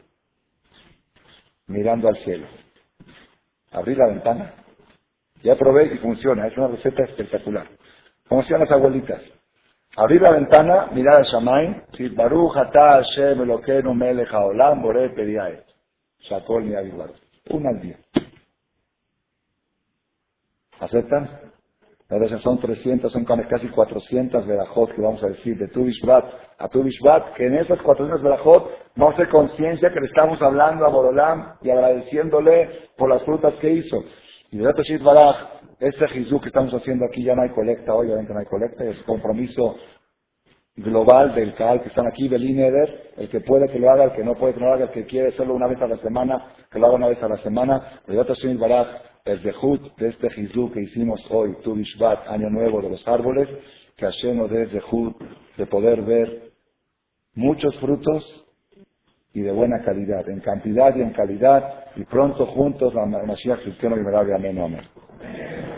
mirando 1.68 2.08
al 2.08 2.18
cielo. 2.24 2.48
Abrir 3.72 4.00
la 4.00 4.08
ventana. 4.08 4.54
Ya 5.44 5.56
probé 5.58 5.94
y 5.94 5.98
funciona, 6.00 6.48
es 6.48 6.58
una 6.58 6.70
receta 6.70 7.04
espectacular. 7.04 7.70
Como 8.28 8.42
hacían 8.42 8.62
las 8.62 8.72
abuelitas. 8.72 9.22
Abrir 9.96 10.22
la 10.22 10.32
ventana, 10.32 10.88
mirar 10.92 11.18
al 11.18 11.26
Shamain, 11.26 11.84
decir, 11.92 12.16
Baruch 12.16 12.58
ata 12.58 12.96
Hashem 12.96 13.42
Elokeinu 13.42 13.94
melech 13.94 14.32
haolam 14.32 14.82
boré 14.82 15.10
pediae. 15.10 15.64
Shakol 16.28 16.64
mi 16.64 16.74
Una 17.50 17.70
al 17.70 17.80
día. 17.80 17.98
¿Aceptan? 20.80 21.30
A 22.10 22.18
veces 22.18 22.42
son 22.42 22.60
300, 22.60 23.12
son 23.12 23.26
casi 23.26 23.68
400 23.70 24.46
verajot 24.46 24.94
que 24.94 25.02
vamos 25.02 25.24
a 25.24 25.28
decir 25.28 25.58
de 25.58 25.68
tu 25.70 25.88
a 26.58 26.70
tu 26.70 26.84
que 27.36 27.46
en 27.46 27.56
esas 27.56 27.82
400 27.82 28.22
verajot 28.22 28.70
no 28.96 29.16
se 29.16 29.28
conciencia 29.30 29.90
que 29.92 30.00
le 30.00 30.08
estamos 30.08 30.42
hablando 30.42 30.86
a 30.86 30.90
Borolam 30.90 31.56
y 31.62 31.70
agradeciéndole 31.70 32.90
por 32.98 33.10
las 33.10 33.24
frutas 33.24 33.54
que 33.62 33.72
hizo. 33.72 34.04
Y 34.54 34.58
de 34.60 34.72
Shit 34.84 35.02
Baraj, 35.02 35.36
este 35.80 36.08
Jizú 36.10 36.40
que 36.40 36.50
estamos 36.50 36.72
haciendo 36.76 37.06
aquí 37.06 37.24
ya 37.24 37.34
no 37.34 37.42
hay 37.42 37.50
colecta, 37.50 37.96
hoy 37.96 38.06
obviamente 38.06 38.34
no 38.34 38.40
hay 38.40 38.46
colecta, 38.46 38.84
es 38.84 39.02
compromiso 39.02 39.78
global 40.76 41.34
del 41.34 41.56
CAL 41.56 41.82
que 41.82 41.90
están 41.90 42.06
aquí, 42.06 42.28
Belín 42.28 42.60
Eder, 42.60 43.14
el 43.18 43.30
que 43.30 43.40
puede 43.42 43.68
que 43.68 43.80
lo 43.80 43.90
haga, 43.90 44.04
el 44.04 44.12
que 44.12 44.24
no 44.24 44.36
puede 44.36 44.54
que 44.54 44.60
no 44.60 44.68
lo 44.68 44.74
haga, 44.74 44.86
el 44.86 44.92
que 44.92 45.08
quiere 45.08 45.30
hacerlo 45.30 45.56
una 45.56 45.66
vez 45.66 45.82
a 45.82 45.88
la 45.88 45.98
semana, 45.98 46.54
que 46.72 46.78
lo 46.78 46.86
haga 46.86 46.96
una 46.98 47.08
vez 47.08 47.24
a 47.24 47.30
la 47.30 47.38
semana. 47.38 48.04
Shit 48.08 48.60
Baraj, 48.60 48.88
el 49.26 49.42
dejut 49.42 49.98
de 49.98 50.10
este 50.10 50.30
Jizú 50.30 50.72
que 50.72 50.82
hicimos 50.82 51.20
hoy, 51.32 51.56
Tu 51.64 51.74
Bishvat, 51.74 52.28
Año 52.28 52.52
Nuevo 52.52 52.80
de 52.80 52.92
los 52.92 53.08
Árboles, 53.08 53.50
que 53.98 54.06
Hashem 54.06 54.38
nos 54.38 54.52
dé 54.52 54.68
de 54.68 55.66
poder 55.66 56.04
ver 56.04 56.52
muchos 57.34 57.76
frutos 57.78 58.46
y 59.34 59.42
de 59.42 59.52
buena 59.52 59.82
calidad, 59.84 60.28
en 60.30 60.40
cantidad 60.40 60.96
y 60.96 61.02
en 61.02 61.12
calidad, 61.12 61.86
y 61.96 62.04
pronto 62.06 62.46
juntos 62.46 62.94
la 62.94 63.06
Mashiach 63.06 63.62
Cristiano 63.64 63.98
y 63.98 64.04
Amén. 64.04 64.60
Amén. 64.60 65.73